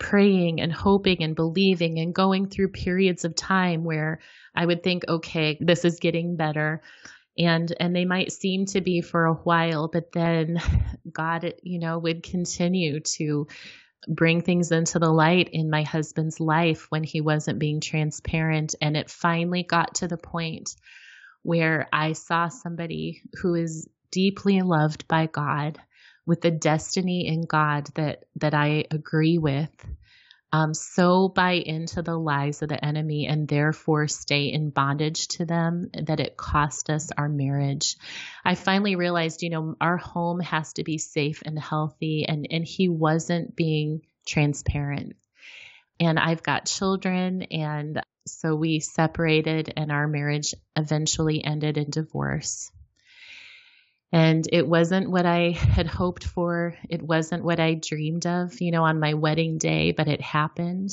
praying 0.00 0.60
and 0.60 0.72
hoping 0.72 1.22
and 1.22 1.36
believing 1.36 2.00
and 2.00 2.12
going 2.12 2.48
through 2.48 2.68
periods 2.68 3.24
of 3.24 3.36
time 3.36 3.84
where 3.84 4.18
I 4.56 4.66
would 4.66 4.82
think, 4.82 5.04
okay, 5.06 5.56
this 5.60 5.84
is 5.84 6.00
getting 6.00 6.34
better. 6.34 6.82
And, 7.38 7.72
and 7.78 7.94
they 7.94 8.06
might 8.06 8.32
seem 8.32 8.66
to 8.66 8.80
be 8.80 9.02
for 9.02 9.26
a 9.26 9.34
while, 9.34 9.88
but 9.88 10.10
then 10.12 10.60
God, 11.12 11.54
you 11.62 11.78
know, 11.78 11.98
would 11.98 12.24
continue 12.24 13.00
to 13.00 13.46
bring 14.08 14.40
things 14.40 14.72
into 14.72 14.98
the 14.98 15.10
light 15.10 15.50
in 15.52 15.70
my 15.70 15.82
husband's 15.82 16.40
life 16.40 16.86
when 16.88 17.04
he 17.04 17.20
wasn't 17.20 17.58
being 17.58 17.80
transparent. 17.80 18.74
And 18.80 18.96
it 18.96 19.10
finally 19.10 19.62
got 19.62 19.96
to 19.96 20.08
the 20.08 20.16
point 20.16 20.74
where 21.42 21.88
I 21.92 22.14
saw 22.14 22.48
somebody 22.48 23.22
who 23.40 23.54
is 23.54 23.88
deeply 24.10 24.62
loved 24.62 25.06
by 25.06 25.26
God 25.26 25.78
with 26.30 26.40
the 26.40 26.50
destiny 26.52 27.26
in 27.26 27.42
God 27.42 27.88
that 27.96 28.24
that 28.36 28.54
I 28.54 28.84
agree 28.90 29.38
with 29.38 29.70
um, 30.52 30.74
so 30.74 31.28
buy 31.28 31.52
into 31.52 32.02
the 32.02 32.16
lies 32.16 32.62
of 32.62 32.68
the 32.68 32.84
enemy 32.84 33.26
and 33.26 33.46
therefore 33.46 34.08
stay 34.08 34.46
in 34.46 34.70
bondage 34.70 35.28
to 35.28 35.44
them 35.44 35.90
that 35.92 36.18
it 36.18 36.36
cost 36.36 36.90
us 36.90 37.10
our 37.16 37.28
marriage. 37.28 37.96
I 38.44 38.56
finally 38.56 38.96
realized, 38.96 39.42
you 39.42 39.50
know, 39.50 39.76
our 39.80 39.96
home 39.96 40.40
has 40.40 40.72
to 40.74 40.84
be 40.84 40.98
safe 40.98 41.42
and 41.46 41.58
healthy, 41.58 42.26
and, 42.26 42.46
and 42.50 42.64
he 42.64 42.88
wasn't 42.88 43.54
being 43.54 44.02
transparent. 44.26 45.14
And 46.00 46.18
I've 46.18 46.42
got 46.42 46.66
children, 46.66 47.42
and 47.42 48.00
so 48.26 48.56
we 48.56 48.80
separated, 48.80 49.72
and 49.76 49.92
our 49.92 50.08
marriage 50.08 50.54
eventually 50.76 51.44
ended 51.44 51.78
in 51.78 51.90
divorce. 51.90 52.72
And 54.12 54.46
it 54.52 54.66
wasn't 54.66 55.10
what 55.10 55.26
I 55.26 55.50
had 55.50 55.86
hoped 55.86 56.24
for. 56.24 56.76
It 56.88 57.02
wasn't 57.02 57.44
what 57.44 57.60
I 57.60 57.74
dreamed 57.74 58.26
of, 58.26 58.60
you 58.60 58.70
know, 58.70 58.84
on 58.84 59.00
my 59.00 59.14
wedding 59.14 59.58
day, 59.58 59.92
but 59.92 60.08
it 60.08 60.20
happened. 60.20 60.90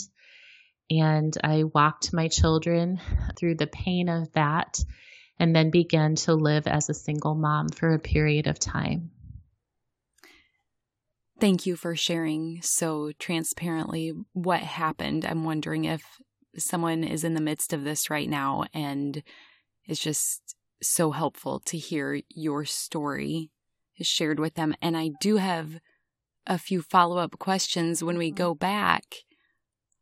And 0.89 1.36
I 1.43 1.63
walked 1.63 2.13
my 2.13 2.27
children 2.27 3.00
through 3.38 3.55
the 3.55 3.67
pain 3.67 4.09
of 4.09 4.31
that 4.33 4.79
and 5.39 5.55
then 5.55 5.69
began 5.69 6.15
to 6.15 6.33
live 6.33 6.67
as 6.67 6.89
a 6.89 6.93
single 6.93 7.36
mom 7.36 7.69
for 7.69 7.93
a 7.93 8.00
period 8.00 8.47
of 8.47 8.57
time. 8.57 9.12
Thank 11.39 11.67
you 11.67 11.75
for 11.75 11.95
sharing 11.95 12.62
so 12.63 13.12
transparently 13.19 14.12
what 14.33 14.62
happened. 14.62 15.24
I'm 15.24 15.43
wondering 15.43 15.86
if 15.86 16.03
someone 16.57 17.03
is 17.03 17.24
in 17.24 17.36
the 17.36 17.41
midst 17.41 17.74
of 17.74 17.83
this 17.83 18.09
right 18.09 18.27
now 18.27 18.65
and 18.74 19.21
is 19.88 20.00
just 20.00 20.56
so 20.81 21.12
helpful 21.12 21.60
to 21.65 21.77
hear 21.77 22.22
your 22.29 22.65
story 22.65 23.51
shared 24.01 24.39
with 24.39 24.55
them. 24.55 24.75
And 24.81 24.96
I 24.96 25.12
do 25.19 25.38
have 25.38 25.79
a 26.46 26.57
few 26.57 26.81
follow 26.81 27.17
up 27.17 27.39
questions 27.39 28.03
when 28.03 28.17
we 28.17 28.31
go 28.31 28.53
back. 28.53 29.03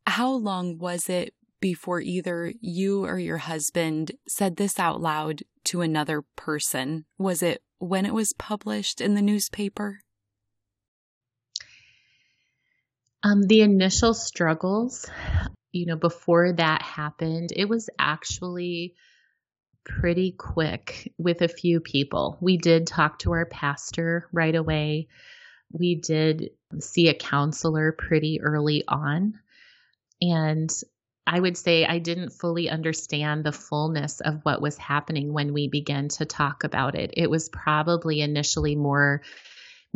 How 0.06 0.30
long 0.30 0.78
was 0.78 1.08
it 1.08 1.34
before 1.60 2.00
either 2.00 2.52
you 2.60 3.04
or 3.04 3.18
your 3.18 3.38
husband 3.38 4.12
said 4.28 4.56
this 4.56 4.78
out 4.78 5.00
loud 5.00 5.42
to 5.64 5.80
another 5.80 6.22
person? 6.36 7.06
Was 7.18 7.42
it 7.42 7.62
when 7.78 8.06
it 8.06 8.14
was 8.14 8.32
published 8.32 9.00
in 9.00 9.14
the 9.14 9.22
newspaper? 9.22 10.00
Um, 13.22 13.42
the 13.42 13.62
initial 13.62 14.14
struggles, 14.14 15.10
you 15.72 15.86
know, 15.86 15.96
before 15.96 16.52
that 16.52 16.82
happened, 16.82 17.50
it 17.56 17.68
was 17.68 17.90
actually 17.98 18.94
pretty 19.86 20.32
quick 20.32 21.12
with 21.16 21.42
a 21.42 21.48
few 21.48 21.80
people. 21.80 22.36
We 22.40 22.56
did 22.56 22.86
talk 22.86 23.20
to 23.20 23.32
our 23.32 23.46
pastor 23.46 24.28
right 24.32 24.54
away. 24.54 25.08
We 25.72 25.94
did 25.94 26.50
see 26.80 27.08
a 27.08 27.14
counselor 27.14 27.92
pretty 27.92 28.40
early 28.40 28.84
on. 28.86 29.38
And 30.20 30.70
I 31.26 31.40
would 31.40 31.56
say 31.56 31.84
I 31.84 31.98
didn't 31.98 32.30
fully 32.30 32.68
understand 32.68 33.44
the 33.44 33.52
fullness 33.52 34.20
of 34.20 34.40
what 34.44 34.62
was 34.62 34.76
happening 34.76 35.32
when 35.32 35.52
we 35.52 35.68
began 35.68 36.08
to 36.08 36.24
talk 36.24 36.64
about 36.64 36.94
it. 36.94 37.12
It 37.16 37.30
was 37.30 37.48
probably 37.48 38.20
initially 38.20 38.76
more 38.76 39.22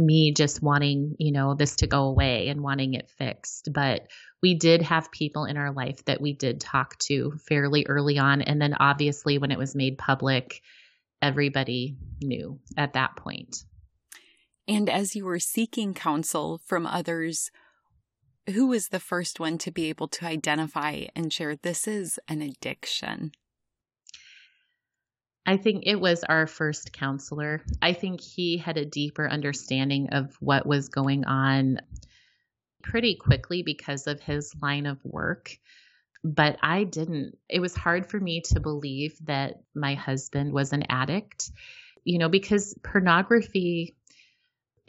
me 0.01 0.33
just 0.33 0.63
wanting, 0.63 1.15
you 1.19 1.33
know, 1.33 1.55
this 1.55 1.77
to 1.77 1.87
go 1.87 2.05
away 2.05 2.49
and 2.49 2.63
wanting 2.63 2.95
it 2.95 3.11
fixed. 3.11 3.69
But 3.73 4.09
we 4.43 4.55
did 4.55 4.83
have 4.83 5.13
people 5.13 5.45
in 5.45 5.57
our 5.57 5.73
life 5.73 6.05
that 6.07 6.21
we 6.21 6.33
did 6.33 6.61
talk 6.61 6.99
to 7.01 7.33
fairly 7.47 7.87
early 7.87 8.19
on. 8.19 8.43
And 8.43 8.61
then 8.61 8.75
obviously, 8.81 9.39
when 9.39 9.51
it 9.51 9.59
was 9.59 9.75
made 9.75 9.99
public, 9.99 10.63
everybody 11.23 11.97
knew 12.23 12.59
at 12.77 12.95
that 12.95 13.17
point. 13.17 13.65
And 14.67 14.89
as 14.89 15.15
you 15.15 15.25
were 15.25 15.39
seeking 15.39 15.95
counsel 15.95 16.61
from 16.65 16.87
others, 16.87 17.51
who 18.49 18.69
was 18.69 18.89
the 18.89 19.01
first 19.01 19.39
one 19.39 19.59
to 19.59 19.71
be 19.71 19.89
able 19.89 20.09
to 20.09 20.27
identify 20.27 21.05
and 21.15 21.33
share 21.33 21.57
this 21.57 21.87
is 21.87 22.19
an 22.29 22.41
addiction? 22.41 23.33
I 25.47 25.57
think 25.57 25.85
it 25.87 26.01
was 26.01 26.23
our 26.25 26.47
first 26.47 26.93
counselor. 26.93 27.63
I 27.81 27.93
think 27.93 28.21
he 28.21 28.59
had 28.59 28.77
a 28.77 28.85
deeper 28.85 29.29
understanding 29.29 30.11
of 30.13 30.37
what 30.41 30.67
was 30.67 30.89
going 30.89 31.25
on 31.25 31.81
pretty 32.83 33.17
quickly 33.17 33.63
because 33.63 34.07
of 34.07 34.21
his 34.21 34.55
line 34.61 34.87
of 34.87 35.05
work. 35.05 35.57
But 36.23 36.59
I 36.63 36.85
didn't. 36.85 37.39
It 37.49 37.61
was 37.61 37.75
hard 37.75 38.07
for 38.07 38.21
me 38.21 38.43
to 38.43 38.61
believe 38.61 39.17
that 39.25 39.63
my 39.75 39.95
husband 39.95 40.53
was 40.53 40.73
an 40.73 40.85
addict, 40.91 41.51
you 42.05 42.19
know, 42.19 42.29
because 42.29 42.75
pornography 42.83 43.97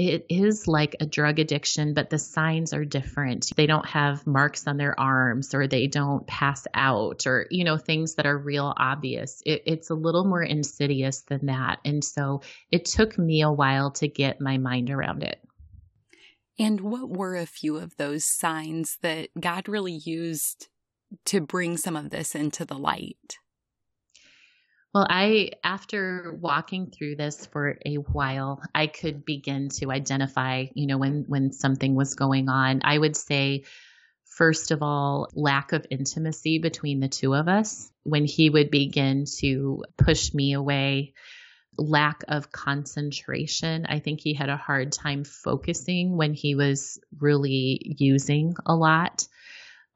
it 0.09 0.25
is 0.29 0.67
like 0.67 0.95
a 0.99 1.05
drug 1.05 1.37
addiction, 1.37 1.93
but 1.93 2.09
the 2.09 2.17
signs 2.17 2.73
are 2.73 2.85
different. 2.85 3.51
They 3.55 3.67
don't 3.67 3.85
have 3.85 4.25
marks 4.25 4.65
on 4.65 4.77
their 4.77 4.99
arms 4.99 5.53
or 5.53 5.67
they 5.67 5.85
don't 5.85 6.25
pass 6.25 6.65
out 6.73 7.27
or, 7.27 7.45
you 7.51 7.63
know, 7.63 7.77
things 7.77 8.15
that 8.15 8.25
are 8.25 8.37
real 8.37 8.73
obvious. 8.75 9.43
It, 9.45 9.61
it's 9.67 9.91
a 9.91 9.95
little 9.95 10.25
more 10.25 10.41
insidious 10.41 11.21
than 11.21 11.45
that. 11.45 11.79
And 11.85 12.03
so 12.03 12.41
it 12.71 12.85
took 12.85 13.19
me 13.19 13.41
a 13.41 13.51
while 13.51 13.91
to 13.91 14.07
get 14.07 14.41
my 14.41 14.57
mind 14.57 14.89
around 14.89 15.21
it. 15.21 15.39
And 16.57 16.81
what 16.81 17.09
were 17.09 17.35
a 17.35 17.45
few 17.45 17.77
of 17.77 17.95
those 17.97 18.25
signs 18.25 18.97
that 19.01 19.29
God 19.39 19.69
really 19.69 20.01
used 20.03 20.67
to 21.25 21.41
bring 21.41 21.77
some 21.77 21.95
of 21.95 22.09
this 22.09 22.33
into 22.33 22.65
the 22.65 22.77
light? 22.77 23.37
Well, 24.93 25.07
I, 25.09 25.51
after 25.63 26.37
walking 26.37 26.91
through 26.91 27.15
this 27.15 27.45
for 27.45 27.77
a 27.85 27.95
while, 27.95 28.61
I 28.75 28.87
could 28.87 29.23
begin 29.23 29.69
to 29.79 29.89
identify, 29.89 30.65
you 30.73 30.85
know, 30.85 30.97
when, 30.97 31.23
when 31.27 31.53
something 31.53 31.95
was 31.95 32.15
going 32.15 32.49
on. 32.49 32.81
I 32.83 32.97
would 32.97 33.15
say, 33.15 33.63
first 34.25 34.71
of 34.71 34.83
all, 34.83 35.29
lack 35.33 35.71
of 35.71 35.87
intimacy 35.89 36.59
between 36.59 36.99
the 36.99 37.07
two 37.07 37.33
of 37.33 37.47
us. 37.47 37.89
When 38.03 38.25
he 38.25 38.49
would 38.49 38.69
begin 38.69 39.23
to 39.37 39.85
push 39.97 40.33
me 40.33 40.53
away, 40.53 41.13
lack 41.77 42.25
of 42.27 42.51
concentration. 42.51 43.85
I 43.85 43.99
think 43.99 44.19
he 44.19 44.33
had 44.33 44.49
a 44.49 44.57
hard 44.57 44.91
time 44.91 45.23
focusing 45.23 46.17
when 46.17 46.33
he 46.33 46.55
was 46.55 46.99
really 47.17 47.95
using 47.97 48.55
a 48.65 48.75
lot. 48.75 49.25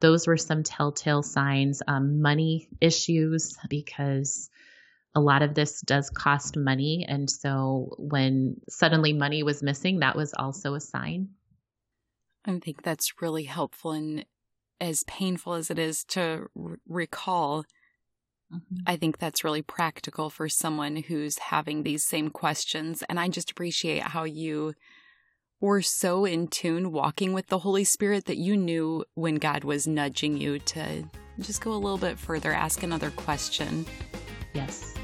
Those 0.00 0.26
were 0.26 0.38
some 0.38 0.62
telltale 0.62 1.22
signs. 1.22 1.82
Um, 1.86 2.22
money 2.22 2.70
issues, 2.80 3.58
because 3.68 4.48
a 5.16 5.20
lot 5.20 5.42
of 5.42 5.54
this 5.54 5.80
does 5.80 6.10
cost 6.10 6.58
money. 6.58 7.06
And 7.08 7.28
so 7.28 7.96
when 7.98 8.60
suddenly 8.68 9.14
money 9.14 9.42
was 9.42 9.62
missing, 9.62 10.00
that 10.00 10.14
was 10.14 10.34
also 10.38 10.74
a 10.74 10.80
sign. 10.80 11.30
I 12.44 12.58
think 12.58 12.82
that's 12.82 13.20
really 13.22 13.44
helpful. 13.44 13.92
And 13.92 14.26
as 14.78 15.04
painful 15.04 15.54
as 15.54 15.70
it 15.70 15.78
is 15.78 16.04
to 16.08 16.48
r- 16.54 16.78
recall, 16.86 17.62
mm-hmm. 18.52 18.82
I 18.86 18.96
think 18.96 19.16
that's 19.16 19.42
really 19.42 19.62
practical 19.62 20.28
for 20.28 20.50
someone 20.50 20.96
who's 20.96 21.38
having 21.38 21.82
these 21.82 22.04
same 22.04 22.28
questions. 22.28 23.02
And 23.08 23.18
I 23.18 23.28
just 23.28 23.50
appreciate 23.50 24.02
how 24.02 24.24
you 24.24 24.74
were 25.62 25.80
so 25.80 26.26
in 26.26 26.48
tune 26.48 26.92
walking 26.92 27.32
with 27.32 27.46
the 27.46 27.60
Holy 27.60 27.84
Spirit 27.84 28.26
that 28.26 28.36
you 28.36 28.54
knew 28.54 29.02
when 29.14 29.36
God 29.36 29.64
was 29.64 29.86
nudging 29.86 30.36
you 30.36 30.58
to 30.58 31.04
just 31.40 31.62
go 31.62 31.72
a 31.72 31.72
little 31.72 31.96
bit 31.96 32.18
further, 32.18 32.52
ask 32.52 32.82
another 32.82 33.10
question. 33.12 33.86
Yes. 34.52 34.94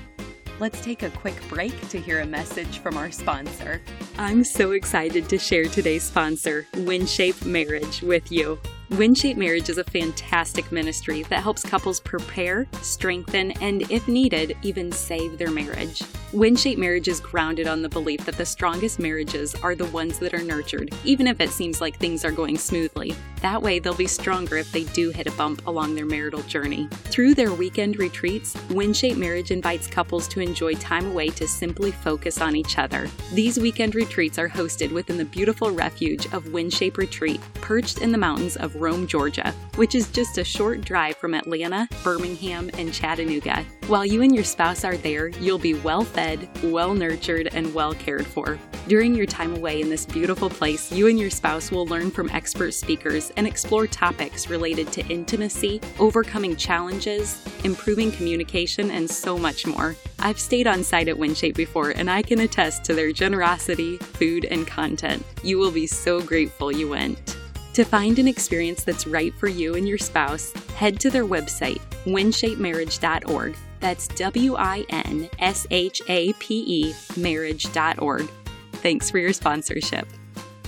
Let's 0.63 0.81
take 0.81 1.03
a 1.03 1.11
quick 1.11 1.35
break 1.49 1.89
to 1.89 1.99
hear 1.99 2.21
a 2.21 2.25
message 2.25 2.79
from 2.79 2.97
our 2.97 3.11
sponsor. 3.11 3.83
I'm 4.17 4.45
so 4.45 4.71
excited 4.71 5.29
to 5.31 5.37
share 5.37 5.65
today's 5.65 6.05
sponsor, 6.05 6.69
WinShape 6.75 7.45
Marriage, 7.45 8.01
with 8.01 8.31
you. 8.31 8.61
WinShape 8.93 9.39
Marriage 9.39 9.71
is 9.71 9.79
a 9.79 9.85
fantastic 9.85 10.71
ministry 10.71 11.23
that 11.23 11.43
helps 11.43 11.63
couples 11.63 11.99
prepare, 11.99 12.69
strengthen, 12.83 13.53
and 13.53 13.91
if 13.91 14.07
needed, 14.07 14.55
even 14.61 14.93
save 14.93 15.39
their 15.39 15.51
marriage. 15.51 16.03
WinShape 16.33 16.77
Marriage 16.77 17.09
is 17.09 17.19
grounded 17.19 17.67
on 17.67 17.81
the 17.81 17.89
belief 17.89 18.25
that 18.27 18.37
the 18.37 18.45
strongest 18.45 18.99
marriages 18.99 19.55
are 19.57 19.75
the 19.75 19.87
ones 19.87 20.19
that 20.19 20.35
are 20.35 20.43
nurtured, 20.43 20.95
even 21.05 21.27
if 21.27 21.41
it 21.41 21.49
seems 21.49 21.81
like 21.81 21.97
things 21.97 22.23
are 22.23 22.33
going 22.33 22.59
smoothly. 22.59 23.15
That 23.41 23.63
way, 23.63 23.79
they'll 23.79 23.95
be 23.95 24.07
stronger 24.07 24.57
if 24.57 24.71
they 24.73 24.85
do 24.85 25.11
hit 25.11 25.27
a 25.27 25.33
bump 25.33 25.67
along 25.67 25.95
their 25.95 26.07
marital 26.07 26.43
journey. 26.43 26.87
Through 27.05 27.35
their 27.35 27.53
weekend 27.53 27.99
retreats, 27.99 28.55
WinShape 28.69 29.17
Marriage 29.17 29.51
invites 29.51 29.87
couples 29.87 30.29
to 30.29 30.41
enjoy 30.41 30.75
time 30.75 31.07
away 31.07 31.29
to 31.31 31.49
simply 31.49 31.93
focus 31.93 32.43
on 32.43 32.57
each 32.57 32.79
other. 32.79 33.09
These 33.33 33.59
weekend 33.59 33.95
retreats 33.95 34.39
are 34.39 34.49
hosted 34.49 34.93
within 34.93 35.17
the 35.17 35.25
beautiful 35.25 35.71
refuge 35.71 36.27
of 36.27 36.45
WinShape 36.45 36.99
Retreat, 36.99 37.41
perched 37.55 37.99
in 37.99 38.13
the 38.13 38.19
mountains 38.19 38.57
of 38.57 38.82
Rome, 38.83 39.07
Georgia, 39.07 39.55
which 39.77 39.95
is 39.95 40.11
just 40.11 40.37
a 40.37 40.45
short 40.45 40.81
drive 40.83 41.17
from 41.17 41.35
Atlanta, 41.35 41.89
Birmingham, 42.03 42.69
and 42.77 42.93
Chattanooga. 42.93 43.65
While 43.87 44.05
you 44.05 44.23
and 44.23 44.35
your 44.35 44.45
spouse 44.45 44.85
are 44.85 44.97
there, 44.97 45.29
you'll 45.29 45.59
be 45.59 45.75
well 45.75 46.03
fed, 46.03 46.49
well 46.65 46.93
nurtured, 46.93 47.49
and 47.55 47.73
well 47.73 47.95
cared 47.95 48.27
for. 48.27 48.59
During 48.89 49.15
your 49.15 49.27
time 49.27 49.55
away 49.55 49.81
in 49.81 49.89
this 49.89 50.05
beautiful 50.05 50.51
place, 50.51 50.91
you 50.91 51.07
and 51.07 51.19
your 51.19 51.31
spouse 51.31 51.71
will 51.71 51.87
learn 51.87 52.11
from 52.11 52.29
expert 52.31 52.75
speakers 52.75 53.31
and 53.37 53.47
explore 53.47 53.87
topics 53.87 54.51
related 54.51 54.91
to 54.93 55.07
intimacy, 55.07 55.81
overcoming 56.01 56.57
challenges, 56.57 57.47
improving 57.63 58.11
communication, 58.11 58.91
and 58.91 59.09
so 59.09 59.39
much 59.39 59.67
more. 59.67 59.95
I've 60.19 60.41
stayed 60.41 60.67
on 60.67 60.83
site 60.83 61.09
at 61.09 61.17
WinShape 61.17 61.55
before, 61.55 61.91
and 61.91 62.11
I 62.11 62.23
can 62.23 62.41
attest 62.41 62.85
to 62.85 62.95
their 62.95 63.13
generosity, 63.13 63.99
food, 63.99 64.45
and 64.47 64.67
content. 64.67 65.25
You 65.45 65.59
will 65.59 65.73
be 65.73 65.87
so 65.87 66.21
grateful 66.21 66.73
you 66.73 66.89
went. 66.89 67.32
To 67.75 67.85
find 67.85 68.19
an 68.19 68.29
experience 68.29 68.85
that's 68.85 69.07
right 69.07 69.33
for 69.35 69.49
you 69.49 69.77
and 69.77 69.89
your 69.89 69.97
spouse, 69.97 70.53
head 70.75 71.01
to 71.01 71.11
their 71.11 71.25
website, 71.25 71.81
winshapemarriage.org. 72.05 73.57
That's 73.81 74.09
W 74.09 74.57
I 74.57 74.85
N 74.91 75.31
S 75.39 75.67
H 75.71 76.03
A 76.09 76.35
P 76.35 76.65
E 76.67 76.95
marriage.org. 77.17 78.29
Thanks 78.73 79.11
for 79.11 79.19
your 79.19 79.33
sponsorship. 79.33 80.07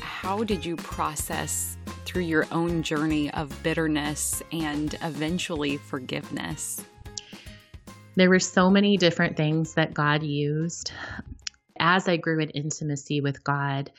How 0.01 0.45
did 0.45 0.65
you 0.65 0.77
process 0.77 1.77
through 2.07 2.23
your 2.23 2.47
own 2.51 2.83
journey 2.83 3.31
of 3.33 3.63
bitterness 3.63 4.43
and 4.51 4.95
eventually 5.03 5.77
forgiveness? 5.77 6.83
There 8.17 8.31
were 8.31 8.41
so 8.41 8.71
many 8.71 8.97
different 8.97 9.37
things 9.37 9.75
that 9.75 9.93
God 9.93 10.23
used. 10.23 10.93
As 11.79 12.09
I 12.09 12.17
grew 12.17 12.39
in 12.41 12.49
intimacy 12.51 13.21
with 13.21 13.45
God, 13.45 13.91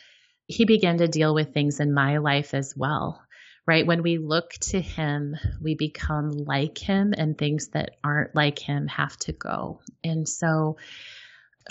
he 0.47 0.65
began 0.65 0.97
to 0.99 1.07
deal 1.07 1.33
with 1.33 1.53
things 1.53 1.79
in 1.79 1.93
my 1.93 2.17
life 2.17 2.53
as 2.53 2.75
well. 2.75 3.21
Right? 3.67 3.87
When 3.87 4.03
we 4.03 4.19
look 4.19 4.51
to 4.69 4.79
him, 4.79 5.35
we 5.59 5.73
become 5.73 6.31
like 6.31 6.77
him, 6.77 7.15
and 7.17 7.35
things 7.35 7.69
that 7.69 7.97
aren't 8.03 8.35
like 8.35 8.59
him 8.59 8.85
have 8.87 9.17
to 9.21 9.31
go. 9.31 9.81
And 10.03 10.29
so, 10.29 10.77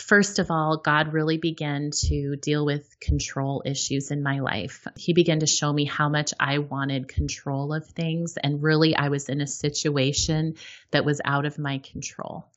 first 0.00 0.40
of 0.40 0.50
all, 0.50 0.78
God 0.78 1.12
really 1.12 1.38
began 1.38 1.92
to 2.08 2.34
deal 2.34 2.66
with 2.66 2.98
control 2.98 3.62
issues 3.64 4.10
in 4.10 4.24
my 4.24 4.40
life. 4.40 4.88
He 4.96 5.12
began 5.12 5.38
to 5.38 5.46
show 5.46 5.72
me 5.72 5.84
how 5.84 6.08
much 6.08 6.34
I 6.40 6.58
wanted 6.58 7.06
control 7.06 7.72
of 7.72 7.86
things, 7.86 8.36
and 8.42 8.60
really, 8.60 8.96
I 8.96 9.08
was 9.08 9.28
in 9.28 9.40
a 9.40 9.46
situation 9.46 10.56
that 10.90 11.04
was 11.04 11.20
out 11.24 11.46
of 11.46 11.60
my 11.60 11.78
control. 11.78 12.50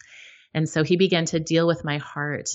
And 0.55 0.67
so, 0.67 0.83
He 0.83 0.97
began 0.97 1.25
to 1.25 1.39
deal 1.39 1.67
with 1.67 1.85
my 1.85 1.99
heart 1.99 2.49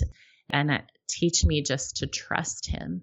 and 0.51 0.83
teach 1.07 1.44
me 1.44 1.62
just 1.62 1.98
to 1.98 2.09
trust 2.09 2.66
Him 2.66 3.03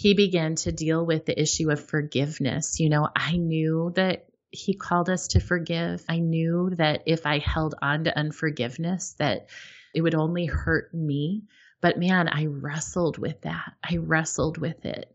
he 0.00 0.14
began 0.14 0.54
to 0.54 0.72
deal 0.72 1.04
with 1.04 1.26
the 1.26 1.38
issue 1.38 1.70
of 1.70 1.78
forgiveness. 1.78 2.80
You 2.80 2.88
know, 2.88 3.06
I 3.14 3.36
knew 3.36 3.92
that 3.96 4.24
he 4.50 4.72
called 4.72 5.10
us 5.10 5.28
to 5.28 5.40
forgive. 5.40 6.02
I 6.08 6.20
knew 6.20 6.70
that 6.78 7.02
if 7.04 7.26
I 7.26 7.36
held 7.36 7.74
on 7.82 8.04
to 8.04 8.18
unforgiveness, 8.18 9.14
that 9.18 9.50
it 9.94 10.00
would 10.00 10.14
only 10.14 10.46
hurt 10.46 10.94
me. 10.94 11.42
But 11.82 11.98
man, 11.98 12.28
I 12.28 12.46
wrestled 12.46 13.18
with 13.18 13.42
that. 13.42 13.74
I 13.84 13.98
wrestled 13.98 14.56
with 14.56 14.86
it. 14.86 15.14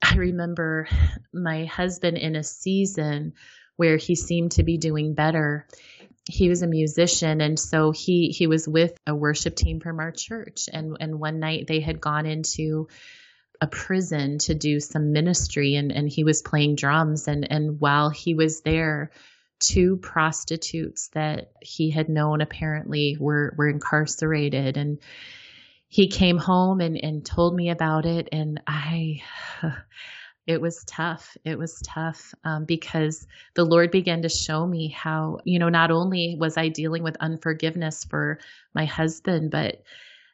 I 0.00 0.14
remember 0.14 0.86
my 1.32 1.64
husband 1.64 2.16
in 2.16 2.36
a 2.36 2.44
season 2.44 3.32
where 3.74 3.96
he 3.96 4.14
seemed 4.14 4.52
to 4.52 4.62
be 4.62 4.78
doing 4.78 5.14
better. 5.14 5.66
He 6.24 6.48
was 6.48 6.62
a 6.62 6.68
musician 6.68 7.40
and 7.40 7.58
so 7.58 7.90
he 7.90 8.28
he 8.28 8.46
was 8.46 8.68
with 8.68 8.96
a 9.08 9.14
worship 9.14 9.56
team 9.56 9.80
from 9.80 9.98
our 9.98 10.12
church 10.12 10.68
and 10.72 10.96
and 11.00 11.18
one 11.18 11.40
night 11.40 11.66
they 11.66 11.80
had 11.80 12.00
gone 12.00 12.26
into 12.26 12.86
a 13.60 13.66
prison 13.66 14.38
to 14.38 14.54
do 14.54 14.80
some 14.80 15.12
ministry 15.12 15.74
and, 15.74 15.92
and 15.92 16.08
he 16.08 16.24
was 16.24 16.42
playing 16.42 16.76
drums 16.76 17.28
and, 17.28 17.50
and 17.50 17.80
while 17.80 18.10
he 18.10 18.34
was 18.34 18.62
there 18.62 19.10
two 19.58 19.98
prostitutes 19.98 21.08
that 21.08 21.52
he 21.60 21.90
had 21.90 22.08
known 22.08 22.40
apparently 22.40 23.16
were, 23.20 23.54
were 23.58 23.68
incarcerated 23.68 24.76
and 24.76 24.98
he 25.88 26.08
came 26.08 26.38
home 26.38 26.80
and, 26.80 26.96
and 27.02 27.26
told 27.26 27.54
me 27.54 27.68
about 27.68 28.06
it 28.06 28.28
and 28.32 28.62
I 28.66 29.22
it 30.46 30.60
was 30.60 30.82
tough. 30.84 31.36
It 31.44 31.58
was 31.58 31.80
tough 31.84 32.34
um, 32.44 32.64
because 32.64 33.26
the 33.54 33.64
Lord 33.64 33.90
began 33.90 34.22
to 34.22 34.28
show 34.28 34.66
me 34.66 34.88
how, 34.88 35.38
you 35.44 35.58
know, 35.58 35.68
not 35.68 35.90
only 35.90 36.36
was 36.38 36.56
I 36.56 36.68
dealing 36.68 37.02
with 37.02 37.16
unforgiveness 37.20 38.04
for 38.04 38.38
my 38.74 38.84
husband, 38.84 39.50
but 39.50 39.82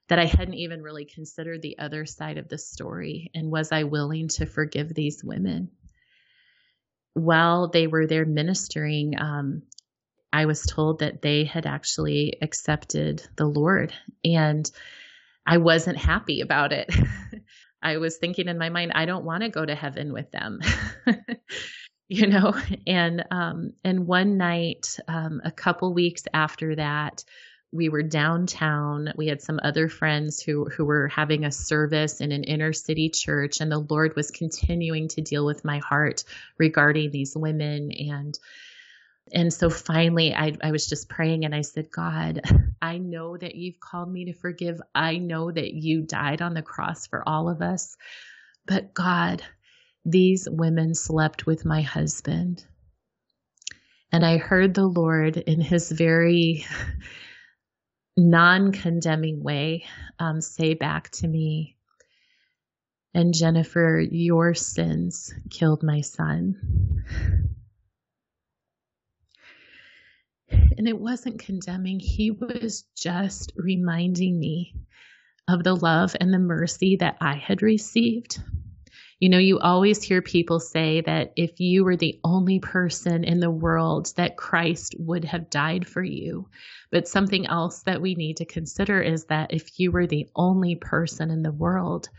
that 0.09 0.19
I 0.19 0.27
hadn't 0.27 0.55
even 0.55 0.83
really 0.83 1.05
considered 1.05 1.63
the 1.63 1.79
other 1.79 2.07
side 2.07 2.39
of 2.39 2.49
the 2.49 2.59
story. 2.59 3.31
And 3.35 3.51
was 3.51 3.73
I 3.73 3.85
willing 3.85 4.29
to 4.29 4.47
forgive 4.47 4.95
these 4.95 5.25
women? 5.25 5.71
While 7.15 7.69
they 7.69 7.87
were 7.87 8.07
there 8.07 8.27
ministering, 8.27 9.19
um, 9.19 9.63
I 10.33 10.47
was 10.47 10.63
told 10.63 11.01
that 11.01 11.23
they 11.23 11.45
had 11.45 11.67
actually 11.67 12.37
accepted 12.43 13.27
the 13.37 13.47
Lord. 13.47 13.93
And 14.25 14.71
I 15.47 15.59
wasn't 15.59 15.99
happy 15.99 16.41
about 16.41 16.73
it. 16.73 16.95
I 17.83 17.99
was 17.99 18.17
thinking 18.17 18.49
in 18.49 18.59
my 18.59 18.69
mind, 18.69 18.93
I 18.95 19.07
don't 19.07 19.25
want 19.25 19.43
to 19.43 19.49
go 19.49 19.65
to 19.65 19.75
heaven 19.75 20.13
with 20.13 20.31
them. 20.31 20.61
you 22.09 22.27
know 22.27 22.55
and 22.87 23.25
um 23.33 23.73
and 23.83 24.07
one 24.07 24.37
night 24.37 24.97
um 25.09 25.41
a 25.45 25.51
couple 25.51 25.93
weeks 25.93 26.23
after 26.33 26.77
that 26.77 27.25
we 27.73 27.89
were 27.89 28.03
downtown. 28.03 29.13
We 29.17 29.27
had 29.27 29.43
some 29.43 29.61
other 29.63 29.89
friends 29.89 30.41
who 30.41 30.67
who 30.67 30.85
were 30.85 31.09
having 31.09 31.45
a 31.45 31.53
service 31.53 32.21
in 32.21 32.33
an 32.33 32.45
inner 32.45 32.73
city 32.73 33.11
church 33.11 33.61
and 33.61 33.71
the 33.71 33.85
Lord 33.91 34.15
was 34.17 34.31
continuing 34.31 35.09
to 35.09 35.21
deal 35.21 35.45
with 35.45 35.65
my 35.65 35.79
heart 35.79 36.25
regarding 36.59 37.11
these 37.11 37.37
women 37.37 37.91
and 37.93 38.39
and 39.33 39.53
so 39.53 39.69
finally 39.69 40.35
I, 40.35 40.57
I 40.63 40.71
was 40.71 40.87
just 40.87 41.09
praying 41.09 41.45
and 41.45 41.55
I 41.55 41.63
said, 41.63 41.91
God, 41.91 42.41
I 42.81 42.99
know 42.99 43.37
that 43.37 43.57
you've 43.57 43.81
called 43.81 44.11
me 44.11 44.27
to 44.27 44.33
forgive. 44.33 44.81
I 44.95 45.19
know 45.19 45.51
that 45.51 45.75
you 45.75 46.03
died 46.03 46.43
on 46.43 46.55
the 46.55 46.63
cross 46.63 47.07
for 47.09 47.29
all 47.29 47.49
of 47.49 47.61
us. 47.61 47.97
But 48.67 48.95
God, 48.95 49.43
these 50.05 50.49
women 50.49 50.95
slept 50.95 51.47
with 51.47 51.65
my 51.65 51.83
husband. 51.83 52.65
And 54.13 54.25
I 54.25 54.39
heard 54.39 54.75
the 54.75 54.87
Lord 54.87 55.37
in 55.37 55.61
his 55.61 55.91
very 55.91 56.65
non 58.17 58.73
condemning 58.73 59.43
way 59.43 59.85
um, 60.19 60.41
say 60.41 60.75
back 60.75 61.11
to 61.11 61.29
me, 61.29 61.77
and 63.15 63.33
Jennifer, 63.35 63.99
your 63.99 64.55
sins 64.55 65.33
killed 65.51 65.83
my 65.83 66.01
son. 66.03 67.03
And 70.51 70.87
it 70.87 70.99
wasn't 70.99 71.39
condemning, 71.41 71.99
he 71.99 72.31
was 72.31 72.85
just 72.95 73.53
reminding 73.57 74.39
me 74.39 74.75
of 75.49 75.65
the 75.65 75.75
love 75.75 76.15
and 76.21 76.33
the 76.33 76.39
mercy 76.39 76.97
that 76.97 77.17
I 77.21 77.35
had 77.35 77.63
received. 77.63 78.43
You 79.19 79.31
know, 79.31 79.39
you 79.39 79.59
always 79.59 80.03
hear 80.03 80.21
people 80.21 80.61
say 80.61 81.01
that 81.01 81.33
if 81.37 81.59
you 81.59 81.85
were 81.85 81.97
the 81.97 82.21
only 82.23 82.61
person 82.61 83.25
in 83.25 83.41
the 83.41 83.51
world, 83.51 84.13
that 84.17 84.37
Christ 84.37 84.95
would 84.99 85.25
have 85.25 85.49
died 85.49 85.87
for 85.87 86.03
you. 86.03 86.49
But 86.91 87.09
something 87.09 87.47
else 87.47 87.83
that 87.85 88.03
we 88.03 88.15
need 88.15 88.39
to 88.39 88.45
consider 88.45 89.01
is 89.01 89.25
that 89.27 89.55
if 89.55 89.81
you 89.81 89.91
were 89.91 90.07
the 90.07 90.29
only 90.37 90.75
person 90.75 91.31
in 91.31 91.43
the 91.43 91.53
world, 91.53 92.11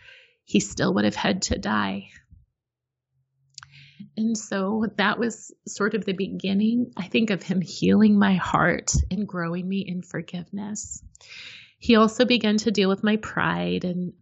he 0.44 0.60
still 0.60 0.96
would 0.96 1.06
have 1.06 1.16
had 1.16 1.44
to 1.44 1.60
die. 1.60 2.10
And 4.16 4.36
so 4.36 4.88
that 4.98 5.20
was 5.20 5.54
sort 5.68 5.94
of 5.94 6.04
the 6.04 6.14
beginning, 6.14 6.94
I 6.98 7.08
think, 7.08 7.30
of 7.30 7.44
him 7.44 7.62
healing 7.62 8.18
my 8.18 8.34
heart 8.36 8.92
and 9.12 9.28
growing 9.28 9.68
me 9.68 9.86
in 9.88 10.02
forgiveness. 10.02 11.04
He 11.78 11.96
also 11.96 12.26
began 12.26 12.58
to 12.58 12.72
deal 12.72 12.90
with 12.90 13.04
my 13.04 13.18
pride 13.18 13.84
and 13.84 14.14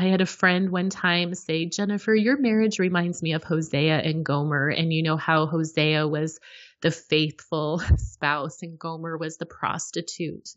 I 0.00 0.04
had 0.08 0.22
a 0.22 0.26
friend 0.26 0.70
one 0.70 0.88
time 0.88 1.34
say, 1.34 1.66
Jennifer, 1.66 2.14
your 2.14 2.38
marriage 2.38 2.78
reminds 2.78 3.22
me 3.22 3.34
of 3.34 3.44
Hosea 3.44 3.98
and 3.98 4.24
Gomer. 4.24 4.68
And 4.70 4.90
you 4.90 5.02
know 5.02 5.18
how 5.18 5.44
Hosea 5.44 6.08
was 6.08 6.40
the 6.80 6.90
faithful 6.90 7.82
spouse 7.98 8.62
and 8.62 8.78
Gomer 8.78 9.18
was 9.18 9.36
the 9.36 9.44
prostitute 9.44 10.48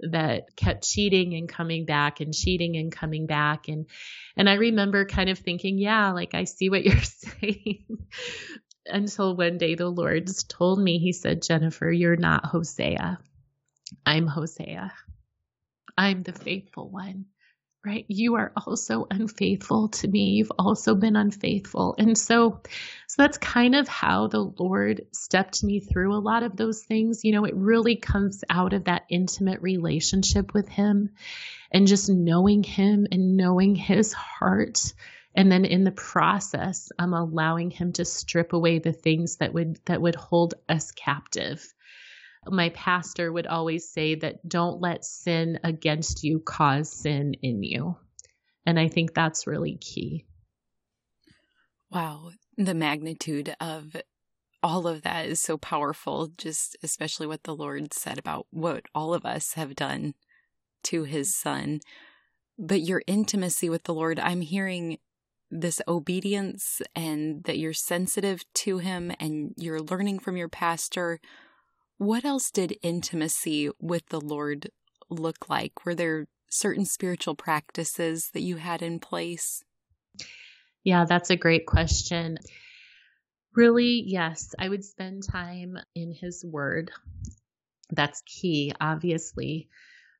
that 0.00 0.56
kept 0.56 0.88
cheating 0.88 1.34
and 1.34 1.46
coming 1.46 1.84
back 1.84 2.20
and 2.20 2.32
cheating 2.32 2.78
and 2.78 2.90
coming 2.90 3.26
back. 3.26 3.68
And 3.68 3.84
and 4.34 4.48
I 4.48 4.54
remember 4.54 5.04
kind 5.04 5.28
of 5.28 5.38
thinking 5.40 5.76
yeah 5.76 6.12
like 6.12 6.32
I 6.32 6.44
see 6.44 6.70
what 6.70 6.84
you're 6.86 6.96
saying. 7.02 7.84
Until 8.86 9.36
one 9.36 9.58
day 9.58 9.74
the 9.74 9.90
Lord 9.90 10.30
told 10.48 10.78
me 10.78 10.96
he 10.96 11.12
said 11.12 11.42
Jennifer 11.42 11.90
you're 11.90 12.16
not 12.16 12.46
Hosea. 12.46 13.18
I'm 14.06 14.26
Hosea. 14.26 14.94
I'm 15.98 16.22
the 16.22 16.32
faithful 16.32 16.88
one 16.88 17.26
right? 17.86 18.04
You 18.08 18.34
are 18.34 18.52
also 18.66 19.06
unfaithful 19.08 19.88
to 19.90 20.08
me. 20.08 20.30
You've 20.30 20.52
also 20.58 20.96
been 20.96 21.14
unfaithful. 21.14 21.94
And 21.96 22.18
so, 22.18 22.60
so 23.06 23.22
that's 23.22 23.38
kind 23.38 23.76
of 23.76 23.86
how 23.86 24.26
the 24.26 24.40
Lord 24.40 25.06
stepped 25.12 25.62
me 25.62 25.78
through 25.78 26.12
a 26.12 26.18
lot 26.18 26.42
of 26.42 26.56
those 26.56 26.82
things. 26.82 27.24
You 27.24 27.30
know, 27.30 27.44
it 27.44 27.54
really 27.54 27.94
comes 27.94 28.42
out 28.50 28.72
of 28.72 28.84
that 28.84 29.04
intimate 29.08 29.62
relationship 29.62 30.52
with 30.52 30.68
Him 30.68 31.10
and 31.70 31.86
just 31.86 32.10
knowing 32.10 32.64
Him 32.64 33.06
and 33.12 33.36
knowing 33.36 33.76
His 33.76 34.12
heart. 34.12 34.92
And 35.32 35.52
then 35.52 35.64
in 35.64 35.84
the 35.84 35.92
process, 35.92 36.90
I'm 36.98 37.14
allowing 37.14 37.70
Him 37.70 37.92
to 37.94 38.04
strip 38.04 38.52
away 38.52 38.80
the 38.80 38.92
things 38.92 39.36
that 39.36 39.54
would, 39.54 39.78
that 39.84 40.02
would 40.02 40.16
hold 40.16 40.54
us 40.68 40.90
captive 40.90 41.72
my 42.48 42.70
pastor 42.70 43.32
would 43.32 43.46
always 43.46 43.88
say 43.88 44.14
that 44.16 44.48
don't 44.48 44.80
let 44.80 45.04
sin 45.04 45.58
against 45.64 46.24
you 46.24 46.40
cause 46.40 46.90
sin 46.90 47.34
in 47.42 47.62
you. 47.62 47.96
And 48.64 48.78
I 48.78 48.88
think 48.88 49.14
that's 49.14 49.46
really 49.46 49.76
key. 49.76 50.26
Wow. 51.90 52.30
The 52.56 52.74
magnitude 52.74 53.54
of 53.60 53.96
all 54.62 54.88
of 54.88 55.02
that 55.02 55.26
is 55.26 55.40
so 55.40 55.56
powerful, 55.56 56.28
just 56.36 56.76
especially 56.82 57.26
what 57.26 57.44
the 57.44 57.54
Lord 57.54 57.94
said 57.94 58.18
about 58.18 58.46
what 58.50 58.86
all 58.94 59.14
of 59.14 59.24
us 59.24 59.54
have 59.54 59.76
done 59.76 60.14
to 60.84 61.04
his 61.04 61.34
son. 61.36 61.80
But 62.58 62.80
your 62.80 63.02
intimacy 63.06 63.68
with 63.68 63.84
the 63.84 63.94
Lord, 63.94 64.18
I'm 64.18 64.40
hearing 64.40 64.98
this 65.50 65.80
obedience 65.86 66.82
and 66.94 67.44
that 67.44 67.58
you're 67.58 67.72
sensitive 67.72 68.44
to 68.54 68.78
him 68.78 69.12
and 69.20 69.52
you're 69.56 69.80
learning 69.80 70.18
from 70.18 70.36
your 70.36 70.48
pastor 70.48 71.20
what 71.98 72.24
else 72.24 72.50
did 72.50 72.78
intimacy 72.82 73.70
with 73.80 74.06
the 74.08 74.20
Lord 74.20 74.70
look 75.08 75.48
like? 75.48 75.84
Were 75.84 75.94
there 75.94 76.26
certain 76.50 76.84
spiritual 76.84 77.34
practices 77.34 78.30
that 78.32 78.42
you 78.42 78.56
had 78.56 78.82
in 78.82 78.98
place? 78.98 79.62
Yeah, 80.84 81.04
that's 81.04 81.30
a 81.30 81.36
great 81.36 81.66
question. 81.66 82.38
Really, 83.54 84.04
yes, 84.06 84.54
I 84.58 84.68
would 84.68 84.84
spend 84.84 85.22
time 85.22 85.78
in 85.94 86.12
His 86.12 86.44
Word. 86.44 86.90
That's 87.90 88.22
key, 88.26 88.72
obviously, 88.80 89.68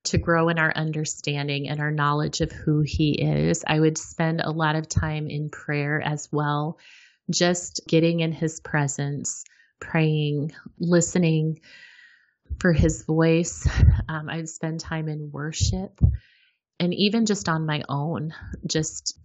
to 0.05 0.19
grow 0.19 0.49
in 0.49 0.59
our 0.59 0.73
understanding 0.75 1.69
and 1.69 1.81
our 1.81 1.91
knowledge 1.91 2.41
of 2.41 2.51
who 2.53 2.81
He 2.81 3.21
is. 3.21 3.65
I 3.67 3.79
would 3.79 3.99
spend 3.99 4.41
a 4.41 4.51
lot 4.51 4.77
of 4.77 4.89
time 4.89 5.29
in 5.29 5.51
prayer 5.51 6.01
as 6.01 6.29
well, 6.33 6.79
just 7.29 7.83
getting 7.87 8.21
in 8.21 8.33
His 8.33 8.61
presence 8.61 9.45
praying, 9.81 10.53
listening 10.79 11.61
for 12.59 12.73
his 12.73 13.05
voice. 13.05 13.69
Um, 14.09 14.29
I'd 14.29 14.49
spend 14.49 14.79
time 14.79 15.09
in 15.09 15.33
worship 15.33 16.01
and 16.79 16.95
even 16.95 17.27
just 17.27 17.49
on 17.49 17.67
my 17.67 17.83
own, 17.89 18.35
just 18.67 19.19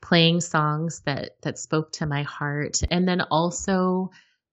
playing 0.00 0.40
songs 0.40 1.00
that, 1.04 1.30
that 1.42 1.58
spoke 1.58 1.92
to 1.92 2.06
my 2.06 2.22
heart. 2.22 2.80
And 2.90 3.08
then 3.08 3.22
also, 3.22 4.10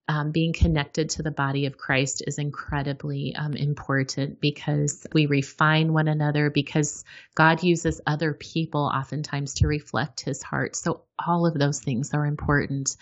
um, 0.09 0.31
being 0.31 0.53
connected 0.53 1.09
to 1.11 1.23
the 1.23 1.31
body 1.31 1.65
of 1.65 1.77
Christ 1.77 2.23
is 2.25 2.37
incredibly 2.39 3.35
um, 3.35 3.53
important 3.53 4.39
because 4.39 5.05
we 5.13 5.25
refine 5.25 5.91
one 5.91 6.07
another, 6.07 6.49
because 6.49 7.03
God 7.35 7.61
uses 7.61 7.99
other 8.07 8.33
people 8.33 8.89
oftentimes 8.93 9.55
to 9.55 9.67
reflect 9.67 10.21
his 10.21 10.41
heart. 10.41 10.77
So, 10.77 11.01
all 11.19 11.45
of 11.45 11.55
those 11.55 11.81
things 11.81 12.13
are 12.13 12.25
important. 12.25 12.95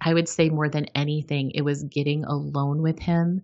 I 0.00 0.14
would 0.14 0.28
say 0.28 0.48
more 0.48 0.68
than 0.68 0.86
anything, 0.94 1.50
it 1.52 1.62
was 1.62 1.82
getting 1.84 2.24
alone 2.24 2.82
with 2.82 2.98
him 2.98 3.42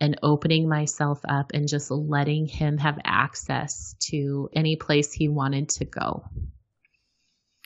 and 0.00 0.18
opening 0.22 0.68
myself 0.68 1.20
up 1.28 1.52
and 1.54 1.68
just 1.68 1.90
letting 1.90 2.46
him 2.46 2.78
have 2.78 2.98
access 3.04 3.94
to 4.00 4.48
any 4.52 4.76
place 4.76 5.12
he 5.12 5.28
wanted 5.28 5.68
to 5.70 5.84
go. 5.84 6.24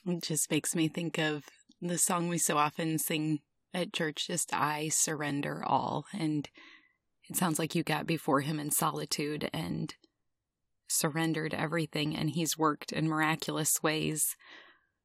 It 0.06 0.22
just 0.22 0.50
makes 0.50 0.74
me 0.74 0.88
think 0.88 1.18
of 1.18 1.44
the 1.80 1.98
song 1.98 2.28
we 2.28 2.38
so 2.38 2.58
often 2.58 2.98
sing 2.98 3.40
at 3.74 3.92
church, 3.92 4.26
just 4.26 4.52
I 4.52 4.88
surrender 4.88 5.62
all. 5.64 6.06
And 6.12 6.48
it 7.28 7.36
sounds 7.36 7.58
like 7.58 7.74
you 7.74 7.82
got 7.82 8.06
before 8.06 8.40
him 8.40 8.58
in 8.58 8.70
solitude 8.70 9.50
and 9.52 9.94
surrendered 10.88 11.54
everything, 11.54 12.16
and 12.16 12.30
he's 12.30 12.58
worked 12.58 12.92
in 12.92 13.08
miraculous 13.08 13.82
ways. 13.82 14.36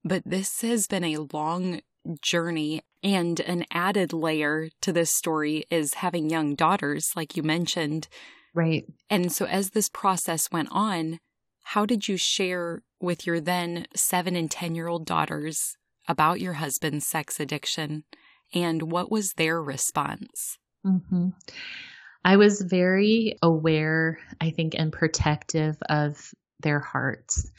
But 0.03 0.23
this 0.25 0.61
has 0.61 0.87
been 0.87 1.03
a 1.03 1.27
long 1.33 1.81
journey. 2.21 2.81
And 3.03 3.39
an 3.41 3.65
added 3.71 4.13
layer 4.13 4.69
to 4.81 4.93
this 4.93 5.13
story 5.13 5.65
is 5.69 5.95
having 5.95 6.29
young 6.29 6.55
daughters, 6.55 7.11
like 7.15 7.35
you 7.35 7.43
mentioned. 7.43 8.07
Right. 8.53 8.85
And 9.09 9.31
so, 9.31 9.45
as 9.45 9.71
this 9.71 9.89
process 9.89 10.51
went 10.51 10.69
on, 10.71 11.19
how 11.63 11.85
did 11.85 12.07
you 12.07 12.17
share 12.17 12.83
with 13.01 13.25
your 13.25 13.39
then 13.39 13.87
seven 13.95 14.35
and 14.35 14.49
10 14.49 14.75
year 14.75 14.87
old 14.87 15.05
daughters 15.05 15.75
about 16.07 16.39
your 16.39 16.53
husband's 16.53 17.07
sex 17.07 17.39
addiction? 17.39 18.03
And 18.53 18.91
what 18.91 19.11
was 19.11 19.33
their 19.33 19.61
response? 19.61 20.59
Mm-hmm. 20.85 21.29
I 22.25 22.37
was 22.37 22.61
very 22.61 23.37
aware, 23.41 24.19
I 24.39 24.51
think, 24.51 24.75
and 24.77 24.93
protective 24.93 25.77
of 25.89 26.33
their 26.61 26.79
hearts. 26.79 27.51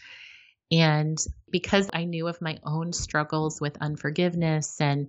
And 0.80 1.18
because 1.50 1.88
I 1.92 2.04
knew 2.04 2.26
of 2.26 2.40
my 2.40 2.58
own 2.64 2.92
struggles 2.92 3.60
with 3.60 3.80
unforgiveness 3.80 4.80
and 4.80 5.08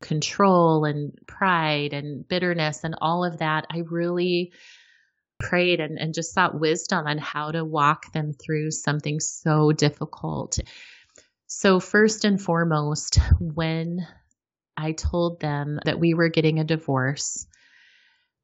control 0.00 0.84
and 0.84 1.16
pride 1.26 1.92
and 1.92 2.26
bitterness 2.26 2.84
and 2.84 2.96
all 3.00 3.24
of 3.24 3.38
that, 3.38 3.66
I 3.70 3.78
really 3.78 4.52
prayed 5.38 5.80
and, 5.80 5.98
and 5.98 6.14
just 6.14 6.32
sought 6.32 6.58
wisdom 6.58 7.06
on 7.06 7.18
how 7.18 7.50
to 7.50 7.64
walk 7.64 8.12
them 8.12 8.32
through 8.32 8.70
something 8.70 9.20
so 9.20 9.72
difficult. 9.72 10.58
So, 11.46 11.80
first 11.80 12.24
and 12.24 12.40
foremost, 12.40 13.18
when 13.40 14.06
I 14.76 14.92
told 14.92 15.40
them 15.40 15.78
that 15.84 16.00
we 16.00 16.14
were 16.14 16.28
getting 16.28 16.58
a 16.58 16.64
divorce, 16.64 17.46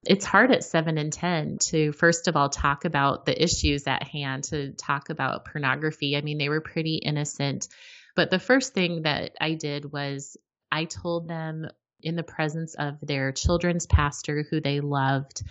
it's 0.05 0.25
hard 0.25 0.51
at 0.51 0.65
seven 0.65 0.97
and 0.97 1.13
10 1.13 1.59
to, 1.59 1.93
first 1.93 2.27
of 2.27 2.37
all, 2.37 2.49
talk 2.49 2.85
about 2.85 3.27
the 3.27 3.43
issues 3.43 3.87
at 3.87 4.03
hand, 4.03 4.45
to 4.45 4.73
talk 4.73 5.11
about 5.11 5.45
pornography. 5.45 6.17
I 6.17 6.23
mean, 6.23 6.39
they 6.39 6.49
were 6.49 6.63
pretty 6.63 6.97
innocent. 6.97 7.69
But 8.17 8.31
the 8.31 8.39
first 8.39 8.73
thing 8.73 9.03
that 9.03 9.33
I 9.41 9.55
did 9.55 9.93
was 9.93 10.37
I 10.73 10.87
told 10.87 11.29
them 11.29 11.67
in 12.03 12.17
the 12.17 12.23
presence 12.23 12.75
of 12.75 12.99
their 13.03 13.33
children's 13.33 13.87
pastor, 13.87 14.45
who 14.49 14.61
they 14.61 14.81
loved, 14.81 15.43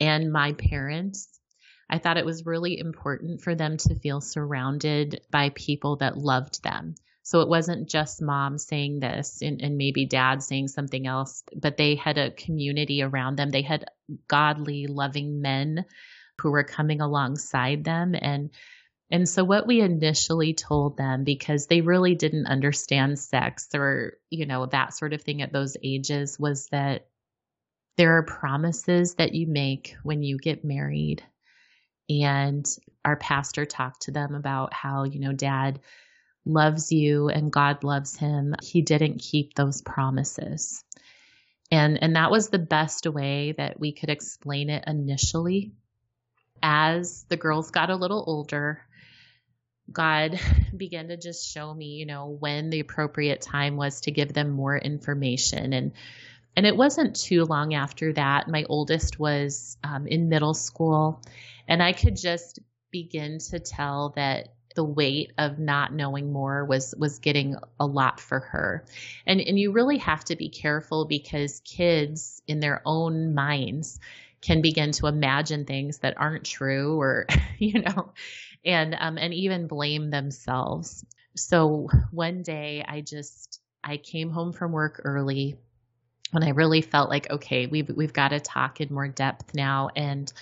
and 0.00 0.32
my 0.32 0.52
parents. 0.52 1.28
I 1.90 1.98
thought 1.98 2.16
it 2.16 2.24
was 2.24 2.46
really 2.46 2.78
important 2.78 3.42
for 3.42 3.54
them 3.54 3.76
to 3.76 3.94
feel 3.94 4.20
surrounded 4.20 5.20
by 5.30 5.50
people 5.50 5.96
that 5.96 6.16
loved 6.16 6.62
them. 6.62 6.94
So 7.26 7.40
it 7.40 7.48
wasn't 7.48 7.88
just 7.88 8.22
mom 8.22 8.56
saying 8.56 9.00
this 9.00 9.42
and, 9.42 9.60
and, 9.60 9.76
maybe 9.76 10.06
dad 10.06 10.44
saying 10.44 10.68
something 10.68 11.08
else, 11.08 11.42
but 11.56 11.76
they 11.76 11.96
had 11.96 12.18
a 12.18 12.30
community 12.30 13.02
around 13.02 13.34
them. 13.34 13.50
They 13.50 13.62
had 13.62 13.84
godly, 14.28 14.86
loving 14.86 15.42
men 15.42 15.86
who 16.40 16.52
were 16.52 16.62
coming 16.62 17.00
alongside 17.00 17.82
them. 17.82 18.14
And 18.14 18.50
and 19.10 19.28
so 19.28 19.42
what 19.42 19.66
we 19.66 19.80
initially 19.80 20.54
told 20.54 20.96
them, 20.96 21.24
because 21.24 21.66
they 21.66 21.80
really 21.80 22.14
didn't 22.14 22.46
understand 22.46 23.18
sex 23.18 23.70
or, 23.74 24.18
you 24.30 24.46
know, 24.46 24.66
that 24.66 24.94
sort 24.94 25.12
of 25.12 25.22
thing 25.22 25.42
at 25.42 25.52
those 25.52 25.76
ages, 25.82 26.38
was 26.38 26.68
that 26.68 27.08
there 27.96 28.18
are 28.18 28.22
promises 28.22 29.16
that 29.16 29.34
you 29.34 29.48
make 29.48 29.96
when 30.04 30.22
you 30.22 30.38
get 30.38 30.64
married. 30.64 31.24
And 32.08 32.64
our 33.04 33.16
pastor 33.16 33.66
talked 33.66 34.02
to 34.02 34.12
them 34.12 34.36
about 34.36 34.72
how, 34.72 35.02
you 35.02 35.18
know, 35.18 35.32
dad 35.32 35.80
loves 36.46 36.92
you 36.92 37.28
and 37.28 37.52
God 37.52 37.84
loves 37.84 38.16
him, 38.16 38.54
he 38.62 38.82
didn't 38.82 39.18
keep 39.18 39.54
those 39.54 39.82
promises. 39.82 40.84
And 41.70 42.00
and 42.02 42.16
that 42.16 42.30
was 42.30 42.48
the 42.48 42.58
best 42.58 43.06
way 43.06 43.52
that 43.56 43.80
we 43.80 43.92
could 43.92 44.08
explain 44.08 44.70
it 44.70 44.84
initially. 44.86 45.72
As 46.62 47.24
the 47.28 47.36
girls 47.36 47.70
got 47.70 47.90
a 47.90 47.96
little 47.96 48.24
older, 48.26 48.80
God 49.90 50.38
began 50.76 51.08
to 51.08 51.16
just 51.16 51.52
show 51.52 51.72
me, 51.74 51.86
you 51.86 52.06
know, 52.06 52.28
when 52.28 52.70
the 52.70 52.80
appropriate 52.80 53.40
time 53.40 53.76
was 53.76 54.02
to 54.02 54.10
give 54.10 54.32
them 54.32 54.50
more 54.50 54.76
information 54.76 55.72
and 55.72 55.92
and 56.56 56.64
it 56.64 56.76
wasn't 56.76 57.16
too 57.16 57.44
long 57.44 57.74
after 57.74 58.14
that. 58.14 58.48
My 58.48 58.64
oldest 58.66 59.18
was 59.18 59.76
um, 59.84 60.06
in 60.06 60.30
middle 60.30 60.54
school, 60.54 61.20
and 61.68 61.82
I 61.82 61.92
could 61.92 62.16
just 62.16 62.60
begin 62.90 63.40
to 63.50 63.58
tell 63.58 64.14
that 64.16 64.55
the 64.76 64.84
weight 64.84 65.32
of 65.38 65.58
not 65.58 65.92
knowing 65.92 66.32
more 66.32 66.64
was 66.64 66.94
was 66.96 67.18
getting 67.18 67.56
a 67.80 67.86
lot 67.86 68.20
for 68.20 68.38
her. 68.40 68.84
And 69.26 69.40
and 69.40 69.58
you 69.58 69.72
really 69.72 69.98
have 69.98 70.24
to 70.26 70.36
be 70.36 70.48
careful 70.48 71.06
because 71.06 71.60
kids 71.64 72.40
in 72.46 72.60
their 72.60 72.82
own 72.86 73.34
minds 73.34 73.98
can 74.40 74.62
begin 74.62 74.92
to 74.92 75.08
imagine 75.08 75.64
things 75.64 75.98
that 75.98 76.18
aren't 76.18 76.44
true 76.44 77.00
or 77.00 77.26
you 77.58 77.82
know 77.82 78.12
and 78.64 78.96
um 78.98 79.18
and 79.18 79.34
even 79.34 79.66
blame 79.66 80.10
themselves. 80.10 81.04
So 81.34 81.88
one 82.12 82.42
day 82.42 82.84
I 82.86 83.00
just 83.00 83.60
I 83.82 83.96
came 83.96 84.30
home 84.30 84.52
from 84.52 84.72
work 84.72 85.00
early 85.04 85.56
when 86.32 86.42
I 86.42 86.50
really 86.50 86.82
felt 86.82 87.08
like 87.10 87.30
okay, 87.30 87.66
we've 87.66 87.88
we've 87.88 88.12
got 88.12 88.28
to 88.28 88.40
talk 88.40 88.80
in 88.80 88.92
more 88.92 89.08
depth 89.08 89.54
now 89.54 89.90
and 89.96 90.32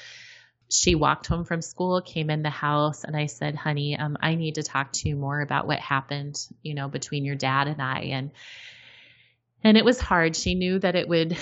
she 0.74 0.94
walked 0.94 1.26
home 1.26 1.44
from 1.44 1.62
school, 1.62 2.00
came 2.00 2.30
in 2.30 2.42
the 2.42 2.50
house, 2.50 3.04
and 3.04 3.16
I 3.16 3.26
said, 3.26 3.54
"Honey, 3.54 3.96
um, 3.96 4.16
I 4.20 4.34
need 4.34 4.56
to 4.56 4.62
talk 4.62 4.92
to 4.92 5.08
you 5.08 5.16
more 5.16 5.40
about 5.40 5.66
what 5.66 5.78
happened, 5.78 6.36
you 6.62 6.74
know, 6.74 6.88
between 6.88 7.24
your 7.24 7.36
dad 7.36 7.68
and 7.68 7.80
I." 7.80 8.00
And 8.12 8.30
and 9.62 9.76
it 9.78 9.84
was 9.84 10.00
hard. 10.00 10.36
She 10.36 10.54
knew 10.54 10.78
that 10.78 10.96
it 10.96 11.08
would 11.08 11.36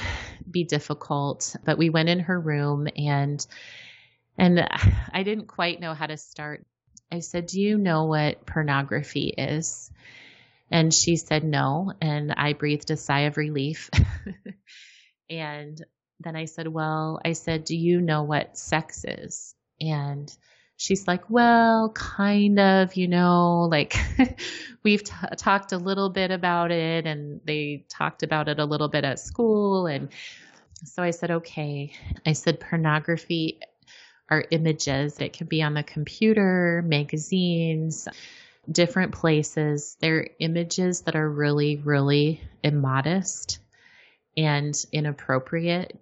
be 0.49 0.64
difficult, 0.64 1.57
but 1.64 1.79
we 1.79 1.90
went 1.90 2.09
in 2.09 2.21
her 2.21 2.38
room 2.38 2.88
and 2.95 3.45
and 4.37 4.68
I 5.12 5.23
didn't 5.23 5.47
quite 5.47 5.81
know 5.81 5.95
how 5.95 6.07
to 6.07 6.16
start. 6.16 6.66
I 7.11 7.21
said, 7.21 7.47
"Do 7.47 7.61
you 7.61 7.79
know 7.79 8.05
what 8.05 8.47
pornography 8.47 9.29
is?" 9.29 9.90
And 10.71 10.92
she 10.92 11.16
said, 11.16 11.42
"No." 11.42 11.92
And 12.01 12.33
I 12.33 12.53
breathed 12.53 12.90
a 12.90 12.97
sigh 12.97 13.21
of 13.21 13.37
relief. 13.37 13.90
and 15.31 15.83
then 16.23 16.37
I 16.37 16.47
said, 16.47 16.69
Well, 16.69 17.21
I 17.25 17.33
said, 17.33 17.65
Do 17.65 17.77
you 17.77 18.01
know 18.01 18.23
what 18.23 18.57
sex 18.57 19.05
is? 19.07 19.55
And 19.81 20.35
she's 20.77 21.07
like, 21.07 21.29
Well, 21.31 21.91
kind 21.91 22.59
of, 22.59 22.95
you 22.97 23.09
know, 23.09 23.69
like 23.71 23.97
we've 24.83 25.05
t- 25.05 25.13
talked 25.37 25.73
a 25.73 25.79
little 25.79 26.11
bit 26.11 26.31
about 26.31 26.71
it 26.71 27.07
and 27.07 27.41
they 27.45 27.85
talked 27.89 28.23
about 28.23 28.49
it 28.49 28.59
a 28.59 28.65
little 28.65 28.89
bit 28.89 29.05
at 29.05 29.21
school. 29.21 29.87
And 29.87 30.11
so 30.85 31.03
I 31.03 31.11
said, 31.11 31.31
Okay. 31.31 31.93
I 32.27 32.33
said, 32.33 32.61
Pornography 32.61 33.61
are 34.29 34.45
images 34.51 35.17
that 35.17 35.33
can 35.33 35.47
be 35.47 35.63
on 35.63 35.75
the 35.75 35.83
computer, 35.83 36.83
magazines, 36.87 38.09
different 38.71 39.13
places. 39.13 39.97
They're 40.01 40.29
images 40.39 41.03
that 41.03 41.17
are 41.17 41.29
really, 41.29 41.77
really 41.77 42.41
immodest 42.63 43.59
and 44.37 44.75
inappropriate 44.93 45.99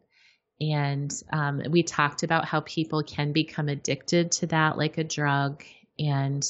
and 0.61 1.11
um, 1.33 1.63
we 1.71 1.83
talked 1.83 2.23
about 2.23 2.45
how 2.45 2.61
people 2.61 3.03
can 3.03 3.33
become 3.33 3.69
addicted 3.69 4.33
to 4.33 4.47
that 4.49 4.77
like 4.77 4.99
a 4.99 5.05
drug. 5.05 5.65
And 5.99 6.47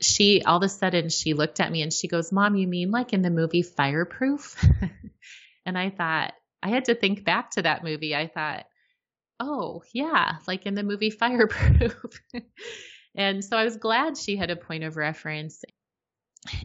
she, 0.00 0.42
all 0.42 0.58
of 0.58 0.62
a 0.62 0.68
sudden, 0.68 1.08
she 1.08 1.32
looked 1.32 1.60
at 1.60 1.72
me 1.72 1.80
and 1.80 1.92
she 1.92 2.06
goes, 2.06 2.32
Mom, 2.32 2.54
you 2.54 2.68
mean 2.68 2.90
like 2.90 3.14
in 3.14 3.22
the 3.22 3.30
movie 3.30 3.62
Fireproof? 3.62 4.62
and 5.66 5.78
I 5.78 5.88
thought, 5.88 6.34
I 6.62 6.68
had 6.68 6.86
to 6.86 6.94
think 6.94 7.24
back 7.24 7.52
to 7.52 7.62
that 7.62 7.82
movie. 7.82 8.14
I 8.14 8.26
thought, 8.26 8.66
oh, 9.40 9.82
yeah, 9.92 10.36
like 10.46 10.66
in 10.66 10.74
the 10.74 10.82
movie 10.82 11.10
Fireproof. 11.10 12.20
and 13.14 13.42
so 13.42 13.56
I 13.56 13.64
was 13.64 13.76
glad 13.76 14.18
she 14.18 14.36
had 14.36 14.50
a 14.50 14.56
point 14.56 14.84
of 14.84 14.98
reference. 14.98 15.64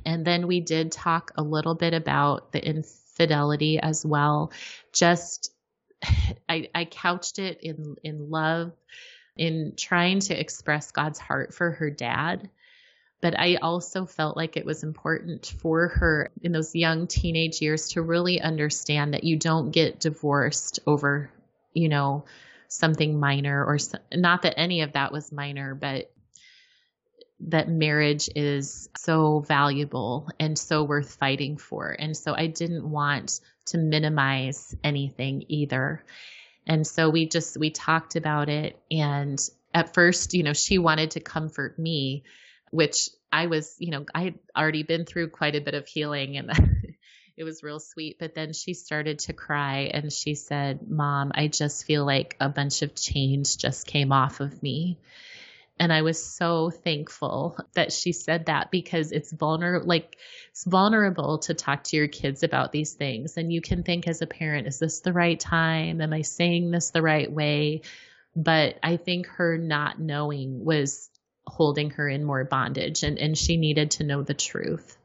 And 0.06 0.26
then 0.26 0.48
we 0.48 0.60
did 0.60 0.92
talk 0.92 1.32
a 1.38 1.42
little 1.42 1.76
bit 1.76 1.94
about 1.94 2.52
the 2.52 2.66
infidelity 2.66 3.80
as 3.80 4.06
well, 4.06 4.52
just 4.92 5.54
I, 6.50 6.70
I 6.74 6.86
couched 6.86 7.40
it 7.40 7.62
in 7.62 7.96
in 8.04 8.30
love, 8.30 8.74
in 9.38 9.74
trying 9.78 10.20
to 10.22 10.40
express 10.40 10.92
God's 10.92 11.20
heart 11.20 11.54
for 11.54 11.72
her 11.72 11.90
dad. 11.90 12.50
But 13.22 13.38
I 13.38 13.56
also 13.56 14.06
felt 14.06 14.38
like 14.38 14.56
it 14.56 14.66
was 14.66 14.84
important 14.84 15.54
for 15.62 15.90
her 15.90 16.32
in 16.42 16.54
those 16.54 16.74
young 16.74 17.08
teenage 17.08 17.62
years 17.62 17.90
to 17.90 18.02
really 18.02 18.40
understand 18.40 19.14
that 19.14 19.26
you 19.26 19.36
don't 19.36 19.72
get 19.72 20.00
divorced 20.00 20.80
over, 20.88 21.30
you 21.74 21.90
know, 21.90 22.24
something 22.70 23.20
minor 23.20 23.66
or 23.66 23.78
not 24.14 24.44
that 24.44 24.58
any 24.58 24.82
of 24.82 24.94
that 24.94 25.12
was 25.12 25.34
minor, 25.34 25.76
but 25.76 26.10
that 27.42 27.70
marriage 27.70 28.30
is 28.36 28.90
so 28.98 29.40
valuable 29.40 30.30
and 30.40 30.58
so 30.58 30.84
worth 30.84 31.16
fighting 31.16 31.58
for. 31.58 31.96
And 31.98 32.16
so 32.16 32.34
I 32.36 32.48
didn't 32.48 32.90
want 32.90 33.40
to 33.68 33.78
minimize 33.78 34.76
anything 34.84 35.46
either. 35.48 36.04
And 36.68 36.86
so 36.86 37.10
we 37.10 37.28
just 37.28 37.58
we 37.58 37.70
talked 37.70 38.16
about 38.16 38.50
it 38.50 38.78
and 38.92 39.40
at 39.74 39.94
first, 39.94 40.34
you 40.34 40.44
know, 40.44 40.54
she 40.54 40.78
wanted 40.78 41.12
to 41.12 41.20
comfort 41.20 41.78
me, 41.78 42.24
which 42.72 43.10
I 43.32 43.48
was, 43.48 43.76
you 43.80 43.92
know, 43.92 44.06
I 44.14 44.24
had 44.24 44.40
already 44.58 44.84
been 44.84 45.06
through 45.06 45.30
quite 45.30 45.56
a 45.56 45.62
bit 45.62 45.76
of 45.76 45.88
healing 45.88 46.38
and 46.38 46.52
it 47.38 47.44
was 47.44 47.64
real 47.64 47.80
sweet. 47.80 48.18
But 48.20 48.34
then 48.34 48.54
she 48.54 48.74
started 48.74 49.20
to 49.20 49.34
cry 49.34 49.92
and 49.94 50.12
she 50.12 50.36
said, 50.36 50.90
Mom, 50.90 51.32
I 51.36 51.48
just 51.48 51.86
feel 51.86 52.06
like 52.06 52.36
a 52.40 52.50
bunch 52.50 52.82
of 52.82 52.96
chains 52.96 53.56
just 53.56 53.86
came 53.86 54.12
off 54.12 54.40
of 54.40 54.62
me. 54.64 55.00
And 55.80 55.94
I 55.94 56.02
was 56.02 56.22
so 56.22 56.70
thankful 56.70 57.58
that 57.74 57.94
she 57.94 58.12
said 58.12 58.48
that 58.48 58.70
because 58.70 59.14
it's 59.14 59.32
vulnerable, 59.32 59.88
like 59.88 60.18
it's 60.52 60.66
vulnerable 60.66 61.38
to 61.40 61.54
talk 61.54 61.86
to 61.86 61.96
your 61.96 62.10
kids 62.10 62.44
about 62.44 62.74
these 62.74 62.94
things. 62.94 63.38
And 63.38 63.52
you 63.52 63.62
can 63.62 63.84
think 63.84 64.06
as 64.06 64.22
a 64.22 64.28
parent, 64.28 64.68
is 64.68 64.80
this 64.80 65.00
the 65.00 65.14
right 65.14 65.40
time? 65.40 66.02
Am 66.02 66.12
I 66.12 66.24
saying 66.24 66.70
this 66.70 66.92
the 66.92 67.02
right 67.02 67.32
way? 67.32 67.82
But 68.36 68.78
I 68.84 68.98
think 68.98 69.28
her 69.28 69.58
not 69.58 70.00
knowing 70.00 70.66
was 70.66 71.10
holding 71.48 71.92
her 71.92 72.10
in 72.10 72.26
more 72.26 72.44
bondage 72.44 73.04
and, 73.04 73.18
and 73.18 73.38
she 73.38 73.56
needed 73.56 73.92
to 73.92 74.04
know 74.04 74.22
the 74.22 74.34
truth. 74.34 74.98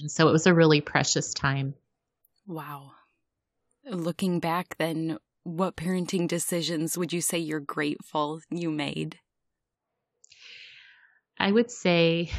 And 0.00 0.10
so 0.10 0.28
it 0.28 0.32
was 0.32 0.46
a 0.46 0.54
really 0.54 0.80
precious 0.80 1.32
time. 1.34 1.74
Wow. 2.48 2.92
Looking 3.86 4.40
back, 4.40 4.76
then, 4.78 5.18
what 5.44 5.76
parenting 5.76 6.26
decisions 6.26 6.98
would 6.98 7.12
you 7.12 7.20
say 7.20 7.38
you're 7.38 7.60
grateful 7.60 8.40
you 8.50 8.70
made? 8.70 9.18
I 11.44 11.52
would 11.52 11.70
say 11.70 12.30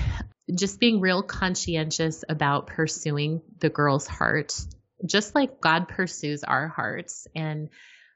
just 0.51 0.79
being 0.79 0.99
real 0.99 1.21
conscientious 1.21 2.23
about 2.27 2.65
pursuing 2.65 3.43
the 3.59 3.69
girl's 3.69 4.07
heart, 4.07 4.59
just 5.05 5.35
like 5.35 5.61
God 5.61 5.87
pursues 5.87 6.43
our 6.43 6.67
hearts. 6.67 7.27
And 7.35 7.69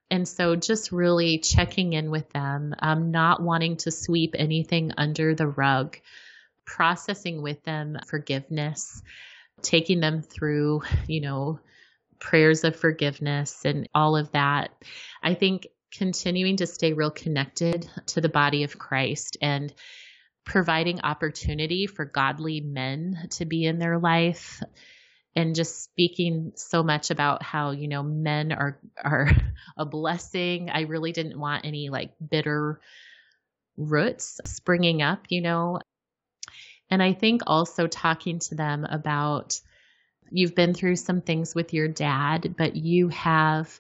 and 0.10 0.28
so 0.28 0.56
just 0.56 0.92
really 0.92 1.38
checking 1.38 1.94
in 1.94 2.10
with 2.10 2.28
them, 2.32 2.74
um, 2.80 3.12
not 3.12 3.40
wanting 3.40 3.78
to 3.78 3.92
sweep 3.92 4.34
anything 4.36 4.92
under 4.98 5.36
the 5.36 5.46
rug, 5.46 5.96
processing 6.66 7.44
with 7.44 7.62
them 7.62 8.00
forgiveness, 8.08 9.04
taking 9.62 10.00
them 10.00 10.24
through, 10.24 10.82
you 11.06 11.22
know, 11.22 11.60
prayers 12.20 12.64
of 12.64 12.76
forgiveness 12.76 13.64
and 13.64 13.88
all 13.94 14.18
of 14.18 14.32
that. 14.32 14.72
I 15.22 15.36
think 15.36 15.68
continuing 15.92 16.58
to 16.58 16.66
stay 16.66 16.94
real 16.94 17.12
connected 17.12 17.88
to 18.08 18.22
the 18.22 18.30
body 18.30 18.64
of 18.64 18.80
Christ 18.80 19.38
and 19.40 19.72
providing 20.50 21.02
opportunity 21.02 21.86
for 21.86 22.06
godly 22.06 22.60
men 22.60 23.28
to 23.30 23.46
be 23.46 23.66
in 23.66 23.78
their 23.78 24.00
life. 24.00 24.62
And 25.36 25.54
just 25.54 25.84
speaking 25.84 26.54
so 26.56 26.82
much 26.82 27.12
about 27.12 27.44
how 27.44 27.70
you 27.72 27.88
know 27.88 28.02
men 28.02 28.52
are 28.52 28.80
are 29.02 29.32
a 29.78 29.86
blessing. 29.86 30.72
I 30.72 30.82
really 30.82 31.12
didn't 31.12 31.40
want 31.40 31.66
any 31.66 31.90
like 31.90 32.14
bitter 32.30 32.82
roots 33.78 34.42
springing 34.46 35.02
up 35.02 35.26
you 35.30 35.42
know? 35.42 35.80
And 36.90 37.02
i 37.02 37.14
think 37.14 37.44
also 37.48 37.88
talking 37.88 38.40
to 38.40 38.56
them 38.56 38.84
about 38.84 39.62
you've 40.32 40.56
been 40.56 40.74
through 40.74 40.98
some 40.98 41.22
things 41.22 41.56
with 41.56 41.74
your 41.74 41.88
dad 41.88 42.56
but 42.58 42.76
you 42.76 43.08
have 43.10 43.80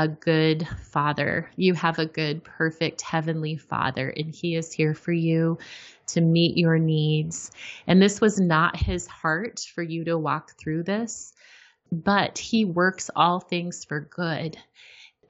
a 0.00 0.08
good 0.08 0.66
father. 0.78 1.50
You 1.56 1.74
have 1.74 1.98
a 1.98 2.06
good, 2.06 2.42
perfect 2.42 3.02
heavenly 3.02 3.58
father, 3.58 4.08
and 4.08 4.34
he 4.34 4.56
is 4.56 4.72
here 4.72 4.94
for 4.94 5.12
you 5.12 5.58
to 6.14 6.20
meet 6.20 6.56
your 6.56 6.78
needs. 6.78 7.50
And 7.86 8.00
this 8.00 8.20
was 8.20 8.40
not 8.40 8.76
his 8.76 9.06
heart 9.06 9.60
for 9.74 9.82
you 9.82 10.04
to 10.04 10.18
walk 10.18 10.52
through 10.58 10.84
this, 10.84 11.32
but 11.90 12.38
he 12.38 12.64
works 12.64 13.10
all 13.14 13.40
things 13.40 13.84
for 13.84 14.00
good. 14.00 14.56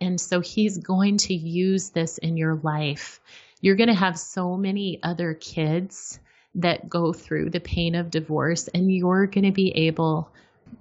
And 0.01 0.21
so 0.21 0.41
he's 0.41 0.79
going 0.79 1.19
to 1.19 1.35
use 1.35 1.91
this 1.91 2.19
in 2.19 2.37
your 2.37 2.57
life. 2.57 3.21
You're 3.61 3.77
going 3.77 3.89
to 3.89 3.95
have 3.95 4.19
so 4.19 4.57
many 4.57 4.99
other 5.03 5.35
kids 5.35 6.19
that 6.57 6.89
go 6.89 7.13
through 7.13 7.51
the 7.51 7.61
pain 7.61 7.95
of 7.95 8.11
divorce, 8.11 8.69
and 8.69 8.93
you're 8.93 9.27
going 9.27 9.45
to 9.45 9.53
be 9.53 9.71
able 9.87 10.33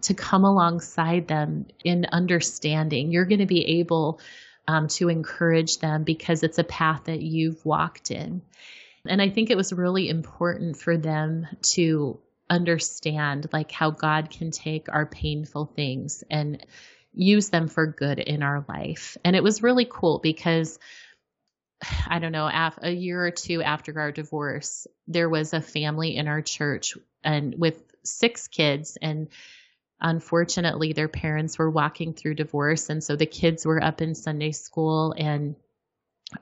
to 0.02 0.14
come 0.14 0.46
alongside 0.46 1.28
them 1.28 1.68
in 1.84 2.06
understanding. 2.12 3.12
You're 3.12 3.26
going 3.26 3.40
to 3.40 3.46
be 3.46 3.80
able 3.80 4.20
um, 4.68 4.88
to 4.88 5.10
encourage 5.10 5.80
them 5.80 6.04
because 6.04 6.44
it's 6.44 6.60
a 6.60 6.64
path 6.64 7.06
that 7.06 7.22
you've 7.22 7.66
walked 7.66 8.12
in. 8.12 8.42
And 9.08 9.22
I 9.22 9.30
think 9.30 9.50
it 9.50 9.58
was 9.58 9.74
really 9.74 10.10
important 10.10 10.78
for 10.78 10.98
them 10.98 11.48
to 11.74 12.20
understand 12.50 13.48
like 13.54 13.72
how 13.72 13.92
God 13.92 14.30
can 14.30 14.52
take 14.52 14.88
our 14.90 15.06
painful 15.06 15.66
things 15.66 16.24
and 16.30 16.66
use 17.14 17.50
them 17.50 17.68
for 17.68 17.88
good 17.88 18.20
in 18.20 18.44
our 18.44 18.66
life. 18.68 19.18
And 19.24 19.36
it 19.36 19.44
was 19.44 19.64
really 19.64 19.88
cool 19.90 20.20
because 20.22 20.80
I 22.08 22.20
don't 22.20 22.34
know, 22.34 22.50
a 22.82 22.92
year 22.92 23.26
or 23.26 23.32
two 23.32 23.62
after 23.62 23.98
our 24.00 24.12
divorce, 24.12 24.86
there 25.08 25.30
was 25.30 25.54
a 25.54 25.62
family 25.62 26.18
in 26.18 26.28
our 26.28 26.42
church 26.42 26.98
and 27.24 27.56
with 27.58 27.82
six 28.04 28.48
kids 28.48 28.98
and 29.02 29.28
unfortunately 30.02 30.94
their 30.94 31.08
parents 31.08 31.58
were 31.58 31.70
walking 31.70 32.14
through 32.14 32.34
divorce 32.34 32.90
and 32.90 33.04
so 33.04 33.16
the 33.16 33.26
kids 33.26 33.66
were 33.66 33.84
up 33.84 34.02
in 34.02 34.16
sunday 34.16 34.52
school 34.52 35.14
and 35.18 35.56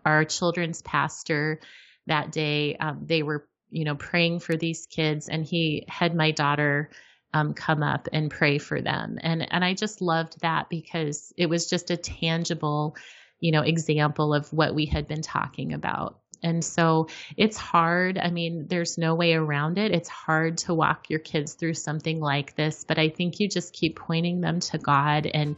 our 0.06 0.24
children's 0.24 0.82
pastor 0.84 1.60
that 2.08 2.32
day 2.32 2.76
um, 2.78 3.02
they 3.06 3.24
were 3.24 3.48
you 3.70 3.86
know 3.86 3.96
praying 3.96 4.40
for 4.40 4.56
these 4.56 4.88
kids 4.88 5.30
and 5.30 5.46
he 5.46 5.86
had 5.88 6.16
my 6.16 6.32
daughter 6.32 6.90
um, 7.34 7.54
come 7.54 7.84
up 7.84 8.08
and 8.12 8.32
pray 8.32 8.58
for 8.58 8.82
them 8.82 9.18
and 9.22 9.46
and 9.52 9.64
i 9.64 9.74
just 9.74 10.02
loved 10.02 10.40
that 10.42 10.70
because 10.70 11.34
it 11.38 11.48
was 11.48 11.70
just 11.70 11.92
a 11.92 11.98
tangible 11.98 12.96
you 13.40 13.52
know 13.52 13.62
example 13.62 14.34
of 14.34 14.52
what 14.54 14.74
we 14.74 14.86
had 14.86 15.08
been 15.08 15.22
talking 15.22 15.74
about 15.74 16.20
and 16.44 16.64
so 16.64 17.08
it's 17.36 17.58
hard. 17.58 18.18
I 18.18 18.30
mean, 18.30 18.68
there's 18.68 18.98
no 18.98 19.16
way 19.16 19.34
around 19.34 19.78
it. 19.78 19.92
It's 19.92 20.10
hard 20.10 20.58
to 20.60 20.74
walk 20.74 21.10
your 21.10 21.20
kids 21.20 21.54
through 21.54 21.74
something 21.76 22.20
like 22.20 22.56
this, 22.56 22.84
but 22.84 23.00
I 23.00 23.10
think 23.10 23.40
you 23.40 23.48
just 23.48 23.74
keep 23.74 23.98
pointing 23.98 24.42
them 24.42 24.60
to 24.62 24.78
God 24.78 25.26
and 25.26 25.56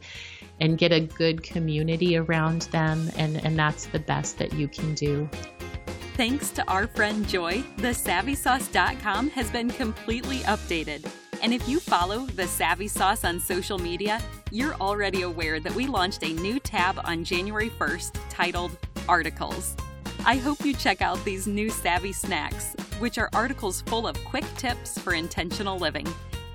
and 0.60 0.76
get 0.76 0.92
a 0.92 1.00
good 1.00 1.42
community 1.42 2.16
around 2.16 2.62
them 2.62 3.10
and 3.16 3.44
and 3.44 3.58
that's 3.58 3.86
the 3.86 3.98
best 3.98 4.38
that 4.38 4.52
you 4.52 4.68
can 4.68 4.94
do. 4.94 5.28
Thanks 6.20 6.50
to 6.50 6.68
our 6.68 6.86
friend 6.86 7.26
Joy, 7.26 7.62
thesavvysauce.com 7.78 9.30
has 9.30 9.50
been 9.50 9.70
completely 9.70 10.40
updated. 10.40 11.10
And 11.42 11.54
if 11.54 11.66
you 11.66 11.80
follow 11.80 12.26
The 12.26 12.46
Savvy 12.46 12.88
Sauce 12.88 13.24
on 13.24 13.40
social 13.40 13.78
media, 13.78 14.20
you're 14.50 14.74
already 14.74 15.22
aware 15.22 15.60
that 15.60 15.74
we 15.74 15.86
launched 15.86 16.22
a 16.22 16.34
new 16.34 16.60
tab 16.60 17.00
on 17.04 17.24
January 17.24 17.70
1st 17.70 18.18
titled 18.28 18.76
Articles. 19.08 19.74
I 20.26 20.36
hope 20.36 20.62
you 20.62 20.74
check 20.74 21.00
out 21.00 21.24
these 21.24 21.46
new 21.46 21.70
Savvy 21.70 22.12
Snacks, 22.12 22.74
which 22.98 23.16
are 23.16 23.30
articles 23.32 23.80
full 23.80 24.06
of 24.06 24.22
quick 24.26 24.44
tips 24.58 24.98
for 24.98 25.14
intentional 25.14 25.78
living. 25.78 26.06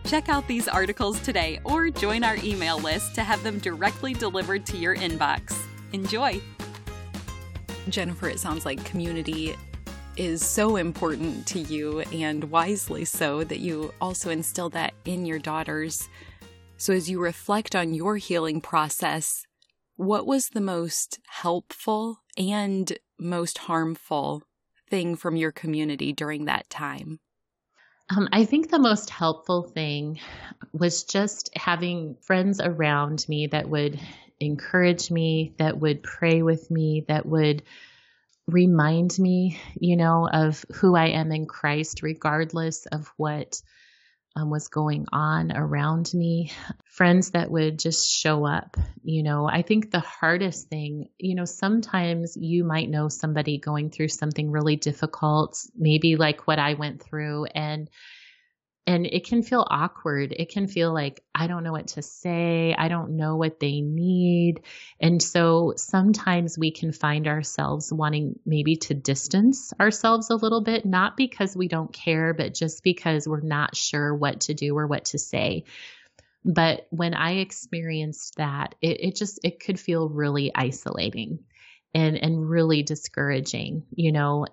Check 0.04 0.30
out 0.30 0.47
these 0.47 0.67
articles 0.67 1.19
today 1.21 1.60
or 1.63 1.89
join 1.89 2.23
our 2.23 2.38
email 2.43 2.78
list 2.78 3.15
to 3.15 3.23
have 3.23 3.41
them 3.41 3.58
directly 3.58 4.13
delivered 4.13 4.63
to 4.67 4.78
your 4.78 4.95
inbox. 4.95 5.58
Enjoy! 5.91 6.39
Jennifer, 7.89 8.28
it 8.30 8.39
sounds 8.39 8.65
like 8.65 8.84
community 8.84 9.56
is 10.17 10.45
so 10.45 10.78
important 10.78 11.45
to 11.48 11.60
you 11.60 12.00
and 12.00 12.45
wisely 12.45 13.06
so 13.06 13.43
that 13.43 13.60
you 13.60 13.93
also 14.00 14.30
instill 14.30 14.69
that 14.69 14.93
in 15.06 15.26
your 15.26 15.39
daughters. 15.39 16.08
So, 16.78 16.93
as 16.93 17.10
you 17.10 17.19
reflect 17.19 17.76
on 17.76 17.93
your 17.93 18.17
healing 18.17 18.62
process, 18.62 19.45
what 19.98 20.26
was 20.26 20.50
the 20.50 20.62
most 20.62 21.19
helpful 21.28 22.19
and 22.38 22.98
most 23.19 23.60
harmful 23.60 24.43
thing 24.89 25.15
from 25.15 25.36
your 25.36 25.52
community 25.52 26.12
during 26.12 26.45
that 26.45 26.69
time? 26.69 27.19
Um, 28.10 28.30
I 28.32 28.45
think 28.45 28.69
the 28.69 28.80
most 28.80 29.10
helpful 29.10 29.63
thing 29.63 30.19
was 30.74 31.04
just 31.04 31.50
having 31.56 32.15
friends 32.21 32.62
around 32.62 33.26
me 33.28 33.48
that 33.48 33.67
would 33.69 34.00
encourage 34.39 35.12
me, 35.12 35.54
that 35.58 35.80
would 35.80 36.04
pray 36.04 36.41
with 36.41 36.69
me, 36.69 37.06
that 37.08 37.26
would 37.26 37.63
remind 38.48 39.17
me, 39.17 39.60
you 39.80 39.98
know, 39.98 40.28
of 40.32 40.63
who 40.76 40.95
I 40.95 41.08
am 41.08 41.32
in 41.32 41.45
Christ, 41.45 42.04
regardless 42.04 42.86
of 42.86 43.12
what 43.17 43.60
um, 44.36 44.50
was 44.50 44.67
going 44.67 45.06
on 45.13 45.52
around 45.56 46.13
me, 46.13 46.52
friends 46.86 47.32
that 47.32 47.50
would 47.50 47.80
just 47.80 48.08
show 48.10 48.45
up. 48.45 48.78
You 49.02 49.24
know, 49.24 49.48
I 49.48 49.62
think 49.62 49.89
the 49.91 50.02
hardest 50.02 50.67
thing, 50.67 51.10
you 51.17 51.36
know, 51.36 51.45
sometimes 51.45 52.36
you 52.36 52.65
might 52.65 52.89
know 52.89 53.08
somebody 53.08 53.58
going 53.58 53.89
through 53.89 54.10
something 54.10 54.52
really 54.52 54.76
difficult, 54.76 55.58
maybe 55.76 56.17
like 56.17 56.48
what 56.48 56.60
I 56.60 56.74
went 56.74 57.02
through, 57.02 57.45
and 57.45 57.89
and 58.88 59.08
it 59.08 59.26
can 59.26 59.41
feel 59.41 59.65
awkward. 59.67 60.32
It 60.38 60.50
can 60.50 60.67
feel 60.67 60.93
like 60.93 61.24
I 61.34 61.48
don't 61.48 61.63
know 61.63 61.71
what 61.71 61.88
to 61.89 62.04
say. 62.04 62.76
I 62.78 62.88
don't 62.88 63.17
know 63.17 63.36
what 63.36 63.60
they 63.60 63.82
need. 63.82 64.62
And 65.00 65.21
so 65.21 65.74
sometimes 65.76 66.58
we 66.58 66.71
can 66.71 66.91
find 66.91 67.28
ourselves 67.28 67.91
wanting 67.91 68.39
maybe 68.45 68.76
to 68.78 68.93
distance 68.93 69.74
ourselves 69.80 70.30
a 70.30 70.36
little 70.36 70.62
bit, 70.62 70.86
not 70.86 71.17
because 71.17 71.56
we 71.56 71.67
don't 71.67 71.91
care, 71.91 72.34
but 72.36 72.54
just 72.54 72.84
because 72.84 73.28
we're 73.28 73.41
not 73.41 73.76
sure 73.76 74.13
what 74.13 74.41
to 74.41 74.54
do 74.54 74.78
or 74.78 74.86
what 74.86 75.06
to 75.06 75.17
say. 75.17 75.63
But 76.43 76.86
when 76.91 77.15
I 77.15 77.38
experienced 77.38 78.36
that, 78.36 78.76
it, 78.82 78.98
it 79.00 79.15
just 79.15 79.39
it 79.43 79.60
could 79.60 79.80
feel 79.80 80.10
really 80.10 80.52
isolating 80.54 81.39
and 81.95 82.17
and 82.17 82.48
really 82.48 82.84
discouraging, 82.84 83.84
you 83.95 84.12
know. 84.12 84.45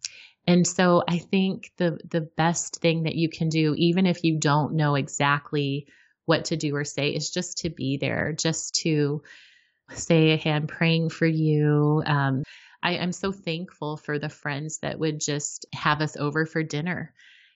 And 0.47 0.67
so 0.67 1.03
I 1.09 1.19
think 1.19 1.73
the 1.77 1.99
the 2.11 2.23
best 2.23 2.81
thing 2.81 3.05
that 3.05 3.15
you 3.15 3.29
can 3.29 3.49
do, 3.49 3.75
even 3.77 4.07
if 4.07 4.25
you 4.25 4.39
don't 4.39 4.75
know 4.75 4.97
exactly 4.97 5.87
what 6.27 6.47
to 6.47 6.57
do 6.57 6.75
or 6.75 6.85
say, 6.85 7.11
is 7.11 7.31
just 7.31 7.59
to 7.59 7.71
be 7.71 7.97
there, 7.97 8.33
just 8.33 8.75
to 8.83 9.23
say, 9.91 10.37
"Hey, 10.37 10.51
I'm 10.53 10.67
praying 10.67 11.11
for 11.11 11.27
you." 11.27 12.03
Um, 12.07 12.43
I, 12.83 12.99
I'm 12.99 13.13
so 13.13 13.33
thankful 13.33 13.97
for 13.97 14.19
the 14.19 14.29
friends 14.29 14.79
that 14.79 14.99
would 14.99 15.21
just 15.21 15.67
have 15.75 16.01
us 16.01 16.17
over 16.17 16.47
for 16.47 16.63
dinner 16.63 17.15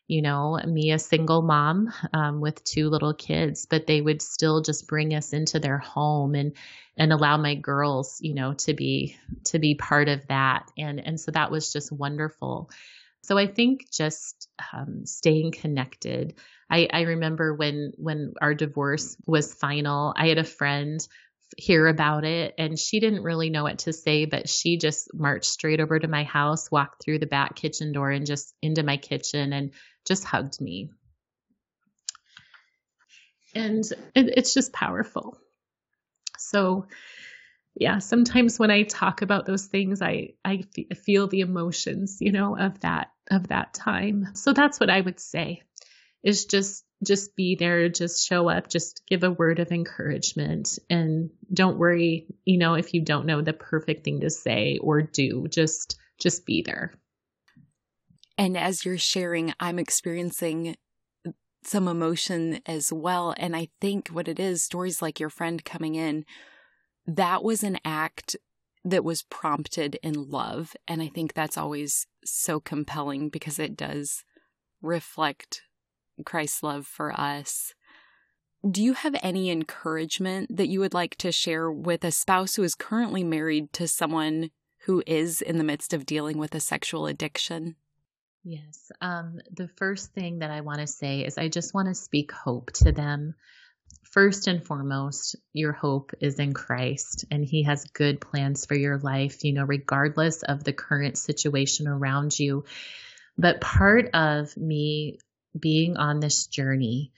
you 0.09 0.23
know, 0.23 0.59
me, 0.65 0.93
a 0.93 0.99
single 0.99 1.43
mom 1.43 1.93
um, 2.13 2.41
with 2.41 2.63
two 2.63 2.89
little 2.89 3.15
kids, 3.15 3.67
but 3.69 3.87
they 3.87 4.01
would 4.01 4.23
still 4.23 4.63
just 4.63 4.87
bring 4.87 5.15
us 5.15 5.33
into 5.33 5.59
their 5.59 5.79
home 5.79 6.35
and 6.35 6.53
and 6.97 7.13
allow 7.13 7.37
my 7.37 7.55
girls, 7.55 8.19
you 8.21 8.35
know, 8.35 8.55
to 8.55 8.73
be 8.75 9.17
to 9.45 9.59
be 9.59 9.75
part 9.75 10.09
of 10.09 10.27
that, 10.29 10.71
and 10.79 11.01
and 11.01 11.21
so 11.21 11.31
that 11.33 11.51
was 11.51 11.73
just 11.73 11.91
wonderful. 11.91 12.71
So 13.23 13.37
I 13.37 13.49
think 13.49 13.91
just 13.91 14.49
um, 14.73 15.05
staying 15.05 15.51
connected. 15.51 16.35
I, 16.71 16.89
I 16.93 17.01
remember 17.03 17.55
when 17.55 17.93
when 17.97 18.35
our 18.41 18.55
divorce 18.55 19.17
was 19.27 19.53
final, 19.53 20.15
I 20.17 20.29
had 20.29 20.39
a 20.39 20.45
friend 20.45 21.07
hear 21.57 21.87
about 21.87 22.25
it 22.25 22.55
and 22.59 22.79
she 22.79 22.99
didn't 22.99 23.23
really 23.23 23.51
know 23.51 23.63
what 23.63 23.79
to 23.79 23.93
say 23.93 24.25
but 24.25 24.49
she 24.49 24.79
just 24.79 25.09
marched 25.15 25.47
straight 25.47 25.81
over 25.81 25.97
to 25.97 26.09
my 26.09 26.25
house 26.25 26.71
walked 26.73 27.05
through 27.05 27.21
the 27.21 27.27
back 27.27 27.55
kitchen 27.55 27.93
door 27.93 28.11
and 28.11 28.27
just 28.27 28.53
into 28.63 28.83
my 28.83 28.97
kitchen 28.97 29.53
and 29.53 29.71
just 30.07 30.25
hugged 30.25 30.61
me. 30.61 30.91
And 33.55 33.85
it, 34.15 34.35
it's 34.37 34.55
just 34.55 34.73
powerful. 34.73 35.39
So, 36.39 36.87
yeah, 37.75 37.99
sometimes 37.99 38.59
when 38.59 38.71
I 38.71 38.83
talk 38.83 39.23
about 39.23 39.47
those 39.47 39.67
things, 39.67 40.03
I, 40.03 40.35
I 40.45 40.65
feel 40.95 41.27
the 41.27 41.41
emotions, 41.41 42.19
you 42.21 42.33
know, 42.33 42.57
of 42.57 42.81
that, 42.81 43.11
of 43.31 43.49
that 43.49 43.75
time. 43.75 44.29
So 44.35 44.53
that's 44.53 44.79
what 44.79 44.91
I 44.91 45.01
would 45.01 45.21
say 45.21 45.63
is 46.23 46.47
just 46.47 46.85
just 47.05 47.37
be 47.37 47.57
there, 47.57 47.89
just 47.89 48.27
show 48.27 48.49
up, 48.49 48.69
just 48.69 49.03
give 49.07 49.23
a 49.23 49.31
word 49.31 49.59
of 49.61 49.71
encouragement. 49.71 50.79
And 50.89 51.31
don't 51.53 51.79
worry, 51.79 52.27
you 52.45 52.59
know, 52.59 52.75
if 52.75 52.95
you 52.95 53.03
don't 53.03 53.27
know 53.27 53.43
the 53.43 53.53
perfect 53.53 54.05
thing 54.05 54.21
to 54.21 54.31
say 54.31 54.79
or 54.79 55.03
do, 55.03 55.47
just 55.49 55.99
just 56.19 56.47
be 56.47 56.63
there. 56.63 56.95
And 58.39 58.57
as 58.57 58.85
you're 58.85 58.99
sharing, 58.99 59.55
I'm 59.61 59.79
experiencing 59.79 60.77
some 61.63 61.89
emotion 61.89 62.61
as 62.67 62.93
well. 62.93 63.35
And 63.37 63.57
I 63.57 63.69
think 63.81 64.09
what 64.09 64.29
it 64.29 64.39
is, 64.39 64.63
stories 64.63 65.03
like 65.03 65.19
your 65.19 65.31
friend 65.31 65.65
coming 65.65 65.95
in, 65.95 66.25
that 67.07 67.43
was 67.43 67.63
an 67.63 67.79
act 67.85 68.37
that 68.85 69.05
was 69.05 69.23
prompted 69.23 69.99
in 70.03 70.31
love. 70.31 70.77
And 70.87 71.03
I 71.03 71.09
think 71.09 71.35
that's 71.35 71.59
always 71.59 72.07
so 72.25 72.61
compelling 72.61 73.29
because 73.29 73.59
it 73.59 73.77
does 73.77 74.23
reflect 74.81 75.63
Christ's 76.25 76.63
love 76.63 76.87
for 76.87 77.13
us. 77.19 77.75
Do 78.69 78.83
you 78.83 78.95
have 78.95 79.17
any 79.23 79.51
encouragement 79.51 80.57
that 80.57 80.69
you 80.69 80.81
would 80.81 80.95
like 80.95 81.17
to 81.17 81.33
share 81.33 81.71
with 81.71 82.05
a 82.05 82.11
spouse 82.11 82.55
who 82.55 82.63
is 82.63 82.75
currently 82.75 83.25
married 83.25 83.73
to 83.75 83.89
someone 83.89 84.51
who 84.85 85.03
is 85.07 85.41
in 85.41 85.59
the 85.59 85.65
midst 85.65 85.93
of 85.93 86.07
dealing 86.07 86.39
with 86.39 86.55
a 86.55 86.61
sexual 86.61 87.07
addiction? 87.07 87.77
Yes. 88.49 88.93
Um, 89.01 89.41
the 89.51 89.67
first 89.67 90.13
thing 90.13 90.39
that 90.39 90.53
I 90.53 90.61
want 90.61 90.79
to 90.79 90.87
say 90.87 91.25
is 91.25 91.37
I 91.37 91.49
just 91.49 91.75
want 91.75 91.89
to 91.89 91.97
speak 91.97 92.31
hope 92.31 92.71
to 92.75 92.93
them. 92.93 93.35
First 94.05 94.47
and 94.47 94.65
foremost, 94.65 95.35
your 95.53 95.73
hope 95.73 96.13
is 96.21 96.39
in 96.39 96.55
Christ, 96.55 97.25
and 97.29 97.45
He 97.45 97.65
has 97.65 97.91
good 97.93 98.21
plans 98.21 98.65
for 98.65 98.77
your 98.77 98.99
life, 98.99 99.43
you 99.43 99.53
know, 99.53 99.65
regardless 99.65 100.45
of 100.45 100.63
the 100.63 100.73
current 100.73 101.19
situation 101.19 101.89
around 101.89 102.39
you. 102.39 102.65
But 103.37 103.61
part 103.61 104.11
of 104.15 104.57
me 104.57 105.19
being 105.59 105.97
on 105.97 106.21
this 106.21 106.47
journey 106.47 107.11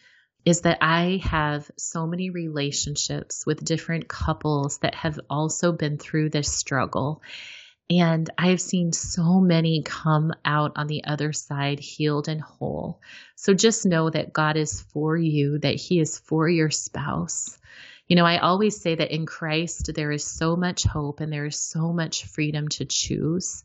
is 0.47 0.63
that 0.63 0.79
I 0.81 1.21
have 1.25 1.71
so 1.77 2.07
many 2.07 2.31
relationships 2.31 3.45
with 3.45 3.63
different 3.63 4.09
couples 4.09 4.79
that 4.79 4.95
have 4.95 5.21
also 5.29 5.73
been 5.73 5.99
through 5.99 6.31
this 6.31 6.51
struggle. 6.51 7.21
And 7.91 8.29
I've 8.37 8.61
seen 8.61 8.93
so 8.93 9.41
many 9.41 9.83
come 9.83 10.33
out 10.45 10.73
on 10.77 10.89
the 10.89 11.05
other 11.05 11.33
side 11.33 11.81
healed 11.81 12.29
and 12.29 12.41
whole. 12.41 13.01
So 13.35 13.55
just 13.55 13.87
know 13.87 14.11
that 14.11 14.33
God 14.33 14.59
is 14.59 14.83
for 14.93 15.17
you, 15.17 15.59
that 15.61 15.77
He 15.77 15.99
is 15.99 16.19
for 16.19 16.49
your 16.49 16.71
spouse. 16.71 17.59
You 18.07 18.17
know, 18.17 18.27
I 18.27 18.39
always 18.39 18.81
say 18.81 18.95
that 18.95 19.15
in 19.15 19.25
Christ, 19.25 19.91
there 19.95 20.11
is 20.13 20.25
so 20.25 20.55
much 20.57 20.85
hope 20.85 21.21
and 21.21 21.33
there 21.33 21.47
is 21.47 21.59
so 21.59 21.93
much 21.93 22.25
freedom 22.25 22.69
to 22.69 22.85
choose. 22.85 23.65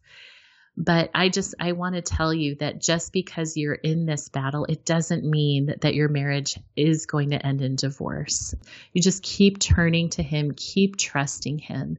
But 0.76 1.12
I 1.14 1.30
just, 1.30 1.54
I 1.60 1.74
want 1.74 1.96
to 1.96 2.02
tell 2.02 2.34
you 2.34 2.56
that 2.56 2.82
just 2.82 3.14
because 3.14 3.58
you're 3.58 3.74
in 3.74 4.06
this 4.06 4.30
battle, 4.30 4.66
it 4.66 4.86
doesn't 4.86 5.24
mean 5.24 5.76
that 5.82 5.94
your 5.94 6.10
marriage 6.10 6.58
is 6.76 7.06
going 7.06 7.30
to 7.30 7.46
end 7.46 7.62
in 7.62 7.76
divorce. 7.76 8.56
You 8.92 9.02
just 9.02 9.22
keep 9.22 9.60
turning 9.60 10.10
to 10.12 10.24
Him, 10.24 10.54
keep 10.56 10.98
trusting 10.98 11.60
Him. 11.60 11.98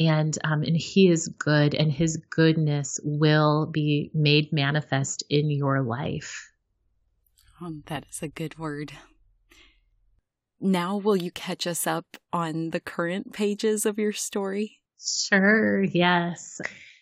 And, 0.00 0.36
um, 0.44 0.62
and 0.62 0.76
He 0.76 1.08
is 1.08 1.28
good, 1.28 1.74
and 1.74 1.90
His 1.90 2.16
goodness 2.30 3.00
will 3.02 3.66
be 3.66 4.10
made 4.14 4.52
manifest 4.52 5.24
in 5.28 5.50
your 5.50 5.82
life. 5.82 6.52
Um, 7.60 7.82
that 7.86 8.06
is 8.10 8.22
a 8.22 8.28
good 8.28 8.58
word. 8.58 8.92
Now, 10.60 10.96
will 10.96 11.16
you 11.16 11.30
catch 11.30 11.66
us 11.66 11.86
up 11.86 12.16
on 12.32 12.70
the 12.70 12.80
current 12.80 13.32
pages 13.32 13.86
of 13.86 13.98
your 13.98 14.12
story? 14.12 14.80
Sure, 15.00 15.82
yes. 15.82 16.60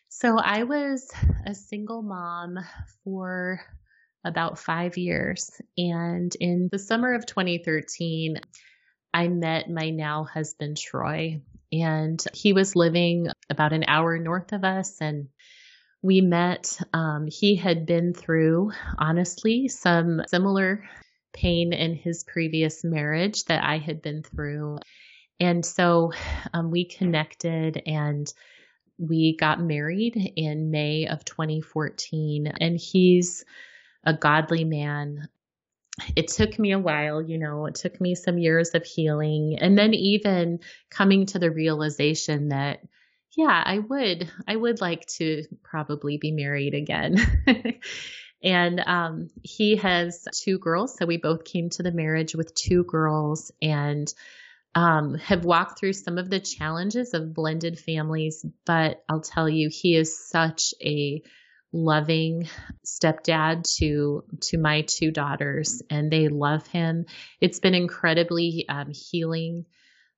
So 0.09 0.39
I 0.39 0.65
was 0.65 1.11
a 1.47 1.55
single 1.55 2.03
mom 2.03 2.59
for 3.05 3.61
about 4.25 4.59
five 4.59 4.97
years. 4.97 5.51
And 5.79 6.35
in 6.41 6.69
the 6.71 6.79
summer 6.79 7.15
of 7.15 7.27
2013, 7.27 8.41
I 9.15 9.29
met 9.29 9.71
my 9.71 9.91
now 9.91 10.25
husband, 10.25 10.77
Troy, 10.77 11.41
and 11.83 12.23
he 12.35 12.53
was 12.53 12.77
living 12.77 13.29
about 13.51 13.73
an 13.73 13.85
hour 13.89 14.19
north 14.19 14.53
of 14.53 14.65
us. 14.65 15.01
And 15.01 15.29
we 16.03 16.21
met. 16.21 16.79
Um, 16.93 17.27
he 17.27 17.57
had 17.57 17.87
been 17.87 18.15
through, 18.15 18.73
honestly, 18.99 19.69
some 19.69 20.23
similar 20.29 20.85
pain 21.33 21.73
in 21.73 21.95
his 21.95 22.25
previous 22.25 22.85
marriage 22.85 23.45
that 23.45 23.63
I 23.63 23.79
had 23.79 24.03
been 24.03 24.23
through. 24.23 24.79
And 25.41 25.65
so 25.65 26.13
um, 26.55 26.71
we 26.71 26.87
connected 26.87 27.83
and 27.87 28.33
we 28.99 29.37
got 29.37 29.61
married 29.61 30.17
in 30.37 30.71
May 30.71 31.07
of 31.07 31.25
2014, 31.25 32.47
and 32.61 32.79
he's 32.79 33.45
a 34.05 34.15
godly 34.15 34.65
man. 34.65 35.29
It 36.15 36.29
took 36.29 36.59
me 36.59 36.73
a 36.73 36.79
while, 36.79 37.23
you 37.23 37.39
know, 37.39 37.67
it 37.67 37.75
took 37.75 38.01
me 38.01 38.15
some 38.15 38.39
years 38.39 38.71
of 38.75 38.85
healing, 38.85 39.59
and 39.59 39.79
then 39.79 39.95
even 39.95 40.61
coming 40.91 41.27
to 41.27 41.39
the 41.39 41.51
realization 41.51 42.51
that, 42.51 42.81
yeah, 43.37 43.63
I 43.65 43.79
would, 43.79 44.31
I 44.47 44.57
would 44.57 44.81
like 44.81 45.07
to 45.19 45.45
probably 45.63 46.19
be 46.19 46.33
married 46.33 46.75
again. 46.75 47.17
and 48.43 48.81
um, 48.81 49.29
he 49.43 49.77
has 49.77 50.27
two 50.33 50.59
girls, 50.59 50.97
so 50.99 51.07
we 51.07 51.17
both 51.17 51.45
came 51.45 51.71
to 51.71 51.83
the 51.83 51.93
marriage 51.93 52.35
with 52.35 52.55
two 52.55 52.85
girls, 52.85 53.51
and 53.63 54.13
um, 54.75 55.15
have 55.15 55.47
walked 55.47 55.79
through 55.79 55.95
some 55.95 56.19
of 56.19 56.29
the 56.29 56.41
challenges 56.41 57.15
of 57.15 57.33
blended 57.33 57.79
families, 57.79 58.45
but 58.67 59.03
I'll 59.09 59.23
tell 59.23 59.49
you, 59.49 59.71
he 59.73 59.97
is 59.97 60.29
such 60.29 60.75
a 60.83 61.23
loving 61.73 62.49
stepdad 62.85 63.65
to 63.79 64.25
to 64.41 64.59
my 64.59 64.83
two 64.83 65.11
daughters, 65.11 65.83
and 65.91 66.11
they 66.11 66.29
love 66.29 66.67
him. 66.69 67.07
It's 67.41 67.61
been 67.61 67.75
incredibly 67.75 68.67
um, 68.69 68.91
healing 68.93 69.67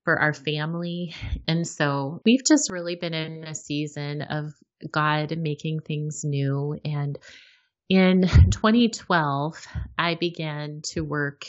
for 0.05 0.19
our 0.19 0.33
family, 0.35 1.15
and 1.47 1.67
so 1.67 2.21
we've 2.25 2.45
just 2.47 2.71
really 2.71 2.97
been 2.97 3.15
in 3.15 3.45
a 3.45 3.55
season 3.55 4.23
of 4.23 4.53
God 4.91 5.37
making 5.37 5.81
things 5.81 6.23
new. 6.25 6.79
And 6.85 7.19
in 7.89 8.23
2012, 8.23 9.67
I 9.99 10.15
began 10.15 10.83
to 10.93 11.03
work 11.03 11.49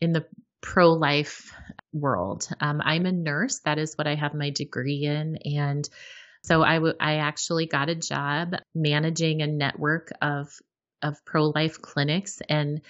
in 0.00 0.12
the 0.12 0.26
pro 0.62 0.92
life 0.92 1.52
world. 1.92 2.48
Um, 2.60 2.80
I'm 2.84 3.06
a 3.06 3.12
nurse. 3.12 3.60
That 3.64 3.78
is 3.78 3.94
what 3.94 4.06
I 4.06 4.14
have 4.14 4.34
my 4.34 4.50
degree 4.50 5.04
in. 5.04 5.38
And 5.44 5.88
so 6.42 6.62
I, 6.62 6.74
w- 6.74 6.94
I 7.00 7.16
actually 7.16 7.66
got 7.66 7.88
a 7.88 7.94
job 7.94 8.54
managing 8.74 9.42
a 9.42 9.46
network 9.46 10.10
of, 10.22 10.48
of 11.02 11.24
pro 11.24 11.46
life 11.46 11.80
clinics. 11.80 12.40
And 12.48 12.80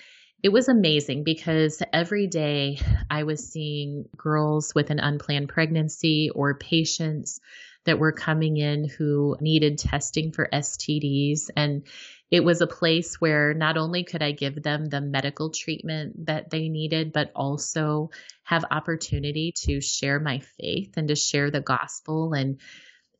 it 0.42 0.50
was 0.50 0.68
amazing 0.68 1.24
because 1.24 1.82
every 1.92 2.26
day 2.26 2.78
I 3.10 3.24
was 3.24 3.50
seeing 3.50 4.04
girls 4.16 4.74
with 4.74 4.90
an 4.90 5.00
unplanned 5.00 5.48
pregnancy 5.48 6.30
or 6.34 6.58
patients 6.58 7.40
that 7.84 7.98
were 7.98 8.12
coming 8.12 8.56
in 8.56 8.88
who 8.88 9.36
needed 9.40 9.78
testing 9.78 10.32
for 10.32 10.48
STDs. 10.52 11.50
And 11.56 11.86
it 12.30 12.44
was 12.44 12.60
a 12.60 12.66
place 12.66 13.20
where 13.20 13.54
not 13.54 13.76
only 13.76 14.04
could 14.04 14.22
I 14.22 14.32
give 14.32 14.62
them 14.62 14.86
the 14.86 15.00
medical 15.00 15.50
treatment 15.50 16.26
that 16.26 16.50
they 16.50 16.68
needed, 16.68 17.12
but 17.12 17.30
also 17.34 18.10
have 18.42 18.64
opportunity 18.70 19.52
to 19.64 19.80
share 19.80 20.20
my 20.20 20.40
faith 20.40 20.94
and 20.96 21.08
to 21.08 21.16
share 21.16 21.50
the 21.50 21.60
gospel 21.60 22.34
and 22.34 22.60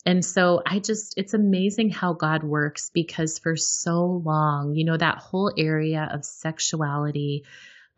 and 0.07 0.25
so 0.25 0.63
I 0.65 0.79
just, 0.79 1.15
it's 1.17 1.35
amazing 1.35 1.91
how 1.91 2.13
God 2.13 2.45
works 2.45 2.91
because 2.95 3.41
for 3.41 3.57
so 3.57 4.23
long, 4.25 4.77
you 4.77 4.85
know, 4.85 4.97
that 4.97 5.19
whole 5.19 5.53
area 5.59 6.09
of 6.13 6.25
sexuality 6.25 7.45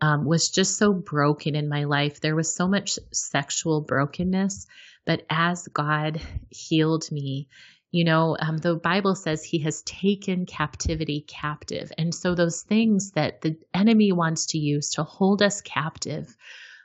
um, 0.00 0.24
was 0.24 0.48
just 0.48 0.78
so 0.78 0.94
broken 0.94 1.54
in 1.54 1.68
my 1.68 1.84
life. 1.84 2.20
There 2.20 2.34
was 2.34 2.54
so 2.54 2.66
much 2.66 2.98
sexual 3.12 3.82
brokenness. 3.82 4.66
But 5.04 5.26
as 5.28 5.68
God 5.68 6.20
healed 6.48 7.10
me, 7.12 7.48
you 7.90 8.04
know, 8.04 8.36
um, 8.38 8.58
the 8.58 8.76
Bible 8.76 9.14
says 9.14 9.42
he 9.42 9.60
has 9.60 9.82
taken 9.82 10.46
captivity 10.46 11.24
captive. 11.26 11.90
And 11.98 12.14
so 12.14 12.34
those 12.34 12.62
things 12.62 13.12
that 13.12 13.40
the 13.40 13.56
enemy 13.74 14.12
wants 14.12 14.46
to 14.46 14.58
use 14.58 14.90
to 14.90 15.02
hold 15.02 15.42
us 15.42 15.60
captive, 15.62 16.36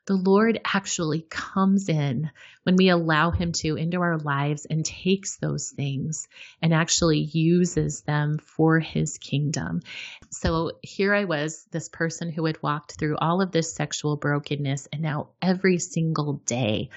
the 0.05 0.15
Lord 0.15 0.59
actually 0.65 1.21
comes 1.29 1.87
in 1.87 2.29
when 2.63 2.75
we 2.75 2.89
allow 2.89 3.31
him 3.31 3.53
to 3.53 3.75
into 3.75 4.01
our 4.01 4.17
lives 4.17 4.65
and 4.65 4.85
takes 4.85 5.37
those 5.37 5.69
things 5.69 6.27
and 6.61 6.73
actually 6.73 7.19
uses 7.19 8.01
them 8.01 8.37
for 8.37 8.79
his 8.79 9.17
kingdom. 9.17 9.81
So 10.29 10.73
here 10.81 11.13
I 11.13 11.23
was, 11.23 11.65
this 11.71 11.87
person 11.87 12.31
who 12.31 12.45
had 12.45 12.61
walked 12.61 12.99
through 12.99 13.17
all 13.17 13.41
of 13.41 13.51
this 13.51 13.73
sexual 13.73 14.17
brokenness, 14.17 14.87
and 14.91 15.01
now 15.01 15.29
every 15.41 15.79
single 15.79 16.33
day 16.45 16.89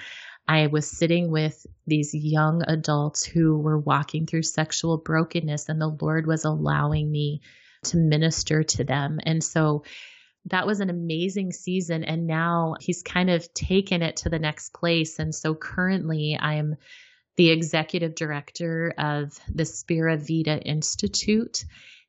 I 0.48 0.68
was 0.68 0.88
sitting 0.88 1.30
with 1.30 1.66
these 1.86 2.14
young 2.14 2.62
adults 2.66 3.24
who 3.24 3.58
were 3.58 3.78
walking 3.78 4.26
through 4.26 4.42
sexual 4.42 4.98
brokenness, 4.98 5.68
and 5.68 5.80
the 5.80 5.96
Lord 6.00 6.26
was 6.26 6.44
allowing 6.44 7.10
me 7.10 7.40
to 7.84 7.96
minister 7.96 8.62
to 8.62 8.84
them. 8.84 9.20
And 9.24 9.42
so 9.42 9.84
that 10.46 10.66
was 10.66 10.80
an 10.80 10.90
amazing 10.90 11.52
season. 11.52 12.04
And 12.04 12.26
now 12.26 12.74
he's 12.80 13.02
kind 13.02 13.30
of 13.30 13.52
taken 13.52 14.02
it 14.02 14.18
to 14.18 14.28
the 14.28 14.38
next 14.38 14.72
place. 14.72 15.18
And 15.18 15.34
so 15.34 15.54
currently 15.54 16.38
I'm 16.40 16.76
the 17.36 17.50
executive 17.50 18.14
director 18.14 18.94
of 18.96 19.38
the 19.52 19.64
SperaVita 19.64 20.62
Institute. 20.64 21.64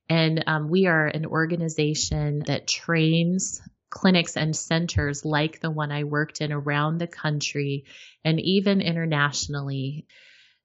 And 0.09 0.43
um, 0.47 0.69
we 0.69 0.85
are 0.87 1.07
an 1.07 1.25
organization 1.25 2.43
that 2.47 2.67
trains 2.67 3.61
clinics 3.89 4.37
and 4.37 4.55
centers 4.55 5.25
like 5.25 5.59
the 5.59 5.71
one 5.71 5.91
I 5.91 6.03
worked 6.03 6.41
in 6.41 6.51
around 6.51 6.97
the 6.97 7.07
country 7.07 7.85
and 8.23 8.39
even 8.39 8.81
internationally 8.81 10.05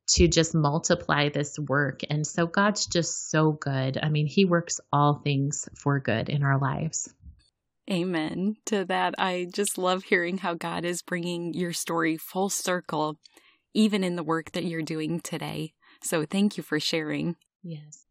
to 0.09 0.29
just 0.29 0.55
multiply 0.55 1.29
this 1.29 1.59
work. 1.59 2.01
And 2.09 2.27
so 2.27 2.47
God's 2.47 2.87
just 2.87 3.31
so 3.31 3.53
good. 3.53 3.99
I 4.01 4.09
mean, 4.11 4.27
He 4.27 4.45
works 4.45 4.81
all 4.93 5.15
things 5.15 5.69
for 5.77 6.01
good 6.01 6.29
in 6.29 6.43
our 6.43 6.59
lives. 6.59 7.13
Amen 7.91 8.57
to 8.67 8.85
that. 8.85 9.15
I 9.19 9.49
just 9.53 9.77
love 9.77 10.05
hearing 10.05 10.39
how 10.39 10.55
God 10.55 10.85
is 10.85 11.03
bringing 11.03 11.53
your 11.53 11.73
story 11.73 12.17
full 12.17 12.49
circle, 12.49 13.19
even 13.75 14.05
in 14.05 14.17
the 14.17 14.23
work 14.23 14.53
that 14.53 14.65
you're 14.65 14.83
doing 14.83 15.21
today. 15.21 15.73
So 16.03 16.25
thank 16.25 16.57
you 16.57 16.63
for 16.63 16.79
sharing. 16.79 17.37
Yes. 17.63 18.05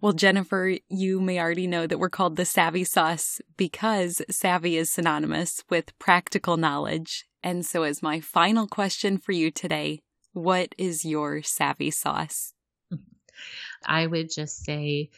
Well, 0.00 0.12
Jennifer, 0.12 0.76
you 0.88 1.20
may 1.20 1.40
already 1.40 1.66
know 1.66 1.86
that 1.86 1.98
we're 1.98 2.10
called 2.10 2.36
the 2.36 2.44
Savvy 2.44 2.84
Sauce 2.84 3.40
because 3.56 4.20
savvy 4.30 4.76
is 4.76 4.90
synonymous 4.90 5.64
with 5.70 5.98
practical 5.98 6.56
knowledge. 6.56 7.24
And 7.42 7.64
so, 7.64 7.84
as 7.84 8.02
my 8.02 8.20
final 8.20 8.66
question 8.66 9.16
for 9.18 9.32
you 9.32 9.50
today, 9.50 10.00
what 10.32 10.74
is 10.76 11.04
your 11.04 11.42
savvy 11.42 11.90
sauce? 11.90 12.52
I 13.86 14.06
would 14.06 14.30
just 14.30 14.64
say 14.64 15.10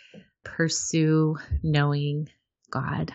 pursue 0.45 1.37
knowing 1.63 2.29
God. 2.71 3.13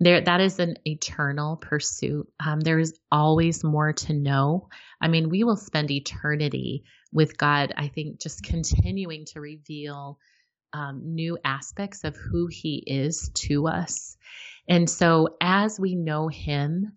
There, 0.00 0.22
that 0.22 0.40
is 0.40 0.58
an 0.58 0.76
eternal 0.86 1.56
pursuit. 1.56 2.26
Um, 2.44 2.60
there 2.60 2.78
is 2.78 2.98
always 3.12 3.62
more 3.62 3.92
to 3.92 4.14
know. 4.14 4.70
I 5.00 5.08
mean, 5.08 5.28
we 5.28 5.44
will 5.44 5.56
spend 5.56 5.90
eternity 5.90 6.84
with 7.12 7.36
God. 7.36 7.74
I 7.76 7.88
think 7.88 8.20
just 8.20 8.42
continuing 8.42 9.26
to 9.26 9.40
reveal 9.40 10.18
um, 10.72 11.14
new 11.14 11.36
aspects 11.44 12.04
of 12.04 12.16
who 12.16 12.46
He 12.46 12.82
is 12.86 13.30
to 13.34 13.68
us. 13.68 14.16
And 14.68 14.88
so, 14.88 15.36
as 15.40 15.78
we 15.78 15.96
know 15.96 16.28
Him, 16.28 16.92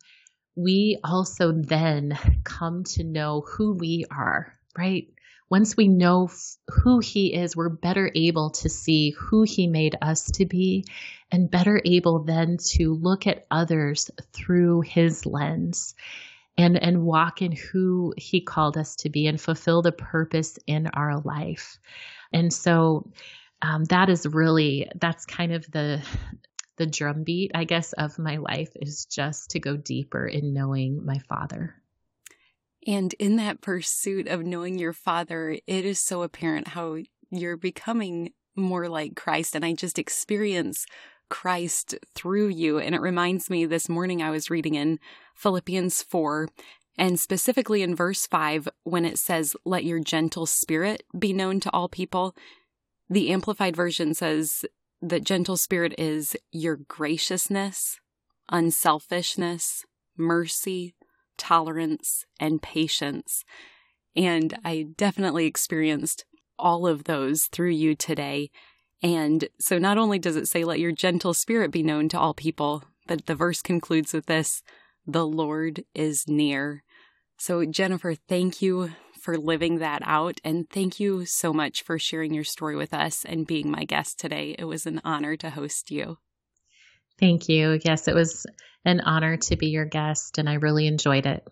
we 0.56 0.99
also 1.04 1.51
then 1.51 2.18
come 2.43 2.84
to 2.84 3.04
know 3.04 3.41
who 3.45 3.74
we 3.74 4.06
are, 4.12 4.58
right? 4.78 5.08
Once 5.50 5.78
we 5.78 5.88
know 5.88 6.30
who 6.70 7.00
He 7.00 7.34
is, 7.34 7.56
we're 7.56 7.70
better 7.70 8.12
able 8.16 8.52
to 8.52 8.70
see 8.70 9.12
who 9.12 9.44
He 9.44 9.68
made 9.68 9.96
us 10.02 10.32
to 10.32 10.46
be 10.46 10.86
and 11.32 11.52
better 11.52 11.82
able 11.86 12.24
then 12.24 12.58
to 12.76 12.94
look 12.94 13.28
at 13.28 13.46
others 13.52 14.10
through 14.34 14.82
His 14.82 15.26
lens 15.26 15.96
and, 16.58 16.82
and 16.82 17.04
walk 17.04 17.41
in 17.41 17.52
who 17.52 18.14
He 18.18 18.41
called 18.41 18.78
us 18.78 18.96
to 18.98 19.10
be 19.10 19.28
and 19.28 19.39
fulfill 19.39 19.82
the 19.82 19.91
purpose 19.91 20.58
in 20.68 20.88
our 20.88 21.20
life. 21.20 21.78
And 22.32 22.52
so, 22.52 23.12
um, 23.62 23.86
that 23.86 24.10
is 24.10 24.26
really 24.28 24.89
that's 24.96 25.26
kind 25.26 25.54
of 25.54 25.70
the 25.72 26.02
the 26.78 26.86
drumbeat, 26.86 27.52
I 27.54 27.66
guess, 27.66 27.94
of 27.94 28.18
my 28.20 28.38
life 28.38 28.72
is 28.76 29.06
just 29.06 29.52
to 29.52 29.60
go 29.60 29.78
deeper 29.78 30.26
in 30.26 30.54
knowing 30.54 31.06
my 31.06 31.20
Father. 31.30 31.76
And 32.86 33.13
in 33.13 33.38
that 33.38 33.61
pursuit 33.61 34.27
of 34.27 34.45
knowing 34.45 34.77
your 34.77 34.93
Father, 34.93 35.57
it 35.67 35.86
is 35.86 35.99
so 35.99 36.21
apparent 36.21 36.69
how 36.69 36.97
you're 37.29 37.57
becoming 37.57 38.34
more 38.55 38.89
like 38.89 39.15
Christ. 39.15 39.55
And 39.55 39.65
I 39.65 39.73
just 39.73 39.97
experience 39.97 40.86
Christ 41.29 41.95
through 42.13 42.49
you. 42.49 42.77
And 42.77 42.93
it 42.93 43.01
reminds 43.01 43.49
me 43.49 43.65
this 43.65 43.89
morning 43.89 44.21
I 44.21 44.29
was 44.29 44.49
reading 44.49 44.75
in 44.75 44.99
Philippians 45.36 46.03
4, 46.03 46.49
and 46.97 47.19
specifically 47.19 47.81
in 47.81 47.95
verse 47.95 48.27
5, 48.27 48.69
when 48.84 49.03
it 49.05 49.17
says, 49.17 49.55
Let 49.65 49.84
your 49.84 49.99
gentle 49.99 50.45
spirit 50.45 51.03
be 51.17 51.34
known 51.34 51.59
to 51.61 51.71
all 51.71 51.89
people. 51.89 52.36
The 53.09 53.31
Amplified 53.31 53.75
Version 53.75 54.13
says 54.13 54.63
that 55.01 55.23
gentle 55.23 55.57
spirit 55.57 55.95
is 55.97 56.36
your 56.51 56.75
graciousness, 56.75 57.99
unselfishness, 58.49 59.86
mercy, 60.15 60.93
tolerance, 61.38 62.25
and 62.39 62.61
patience. 62.61 63.43
And 64.15 64.57
I 64.63 64.88
definitely 64.95 65.45
experienced 65.45 66.25
all 66.59 66.88
of 66.88 67.05
those 67.05 67.45
through 67.51 67.71
you 67.71 67.95
today. 67.95 68.51
And 69.01 69.47
so 69.59 69.77
not 69.77 69.97
only 69.97 70.19
does 70.19 70.36
it 70.36 70.47
say, 70.47 70.63
let 70.63 70.79
your 70.79 70.91
gentle 70.91 71.34
spirit 71.34 71.71
be 71.71 71.84
known 71.84 72.09
to 72.09 72.19
all 72.19 72.34
people, 72.34 72.84
but 73.07 73.25
the 73.25 73.36
verse 73.36 73.61
concludes 73.61 74.13
with 74.13 74.27
this 74.27 74.63
the 75.05 75.25
Lord 75.25 75.84
is 75.93 76.27
near. 76.27 76.84
So, 77.38 77.65
Jennifer, 77.65 78.15
thank 78.15 78.61
you 78.61 78.91
for 79.19 79.38
living 79.38 79.79
that 79.79 80.01
out. 80.05 80.39
And 80.43 80.69
thank 80.69 80.99
you 80.99 81.25
so 81.25 81.51
much 81.51 81.81
for 81.81 81.99
sharing 81.99 82.34
your 82.34 82.43
story 82.43 82.75
with 82.75 82.93
us 82.93 83.25
and 83.25 83.47
being 83.47 83.69
my 83.69 83.84
guest 83.84 84.19
today. 84.19 84.55
It 84.57 84.65
was 84.65 84.86
an 84.86 85.01
honor 85.03 85.36
to 85.38 85.49
host 85.49 85.91
you. 85.91 86.19
Thank 87.19 87.49
you. 87.49 87.79
Yes, 87.84 88.07
it 88.07 88.15
was 88.15 88.45
an 88.86 88.99
honor 89.01 89.38
to 89.38 89.55
be 89.55 89.67
your 89.67 89.86
guest, 89.86 90.38
and 90.38 90.49
I 90.49 90.53
really 90.55 90.88
enjoyed 90.88 91.25
it. 91.25 91.47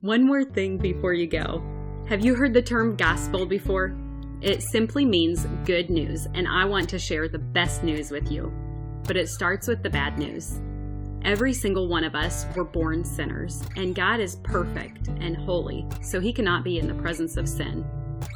One 0.00 0.24
more 0.24 0.44
thing 0.44 0.78
before 0.78 1.12
you 1.14 1.26
go. 1.26 1.62
Have 2.08 2.24
you 2.24 2.34
heard 2.34 2.52
the 2.52 2.62
term 2.62 2.96
gospel 2.96 3.46
before? 3.46 3.96
It 4.42 4.62
simply 4.62 5.06
means 5.06 5.46
good 5.64 5.88
news, 5.88 6.26
and 6.34 6.46
I 6.46 6.66
want 6.66 6.88
to 6.90 6.98
share 6.98 7.28
the 7.28 7.38
best 7.38 7.82
news 7.82 8.10
with 8.10 8.30
you. 8.30 8.52
But 9.06 9.16
it 9.16 9.30
starts 9.30 9.66
with 9.66 9.82
the 9.82 9.90
bad 9.90 10.18
news. 10.18 10.60
Every 11.22 11.54
single 11.54 11.88
one 11.88 12.04
of 12.04 12.14
us 12.14 12.44
were 12.54 12.64
born 12.64 13.02
sinners, 13.02 13.62
and 13.76 13.94
God 13.94 14.20
is 14.20 14.36
perfect 14.36 15.08
and 15.08 15.34
holy, 15.34 15.86
so 16.02 16.20
he 16.20 16.34
cannot 16.34 16.64
be 16.64 16.78
in 16.78 16.86
the 16.86 17.02
presence 17.02 17.38
of 17.38 17.48
sin. 17.48 17.86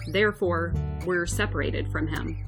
Therefore, 0.07 0.73
we're 1.05 1.27
separated 1.27 1.93
from 1.93 2.09
him. 2.09 2.48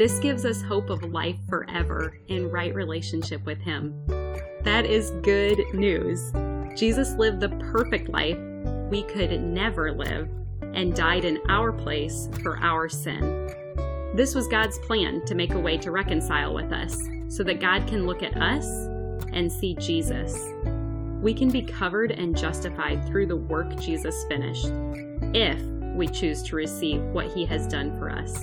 This 0.00 0.18
gives 0.18 0.46
us 0.46 0.62
hope 0.62 0.88
of 0.88 1.02
life 1.12 1.36
forever 1.46 2.16
in 2.28 2.50
right 2.50 2.74
relationship 2.74 3.44
with 3.44 3.60
Him. 3.60 3.92
That 4.62 4.86
is 4.86 5.10
good 5.20 5.62
news. 5.74 6.32
Jesus 6.74 7.12
lived 7.16 7.38
the 7.40 7.50
perfect 7.70 8.08
life 8.08 8.38
we 8.88 9.02
could 9.02 9.38
never 9.42 9.92
live 9.92 10.30
and 10.62 10.96
died 10.96 11.26
in 11.26 11.38
our 11.50 11.70
place 11.70 12.30
for 12.42 12.56
our 12.62 12.88
sin. 12.88 13.52
This 14.14 14.34
was 14.34 14.48
God's 14.48 14.78
plan 14.78 15.22
to 15.26 15.34
make 15.34 15.52
a 15.52 15.60
way 15.60 15.76
to 15.76 15.90
reconcile 15.90 16.54
with 16.54 16.72
us 16.72 16.96
so 17.28 17.42
that 17.42 17.60
God 17.60 17.86
can 17.86 18.06
look 18.06 18.22
at 18.22 18.38
us 18.38 18.64
and 19.34 19.52
see 19.52 19.74
Jesus 19.74 20.34
we 21.20 21.34
can 21.34 21.50
be 21.50 21.60
covered 21.60 22.12
and 22.12 22.34
justified 22.34 23.06
through 23.06 23.26
the 23.26 23.36
work 23.36 23.78
Jesus 23.78 24.24
finished 24.28 24.72
if 25.34 25.60
we 25.94 26.08
choose 26.08 26.42
to 26.44 26.56
receive 26.56 27.02
what 27.02 27.30
he 27.34 27.44
has 27.44 27.66
done 27.66 27.94
for 27.98 28.08
us. 28.08 28.42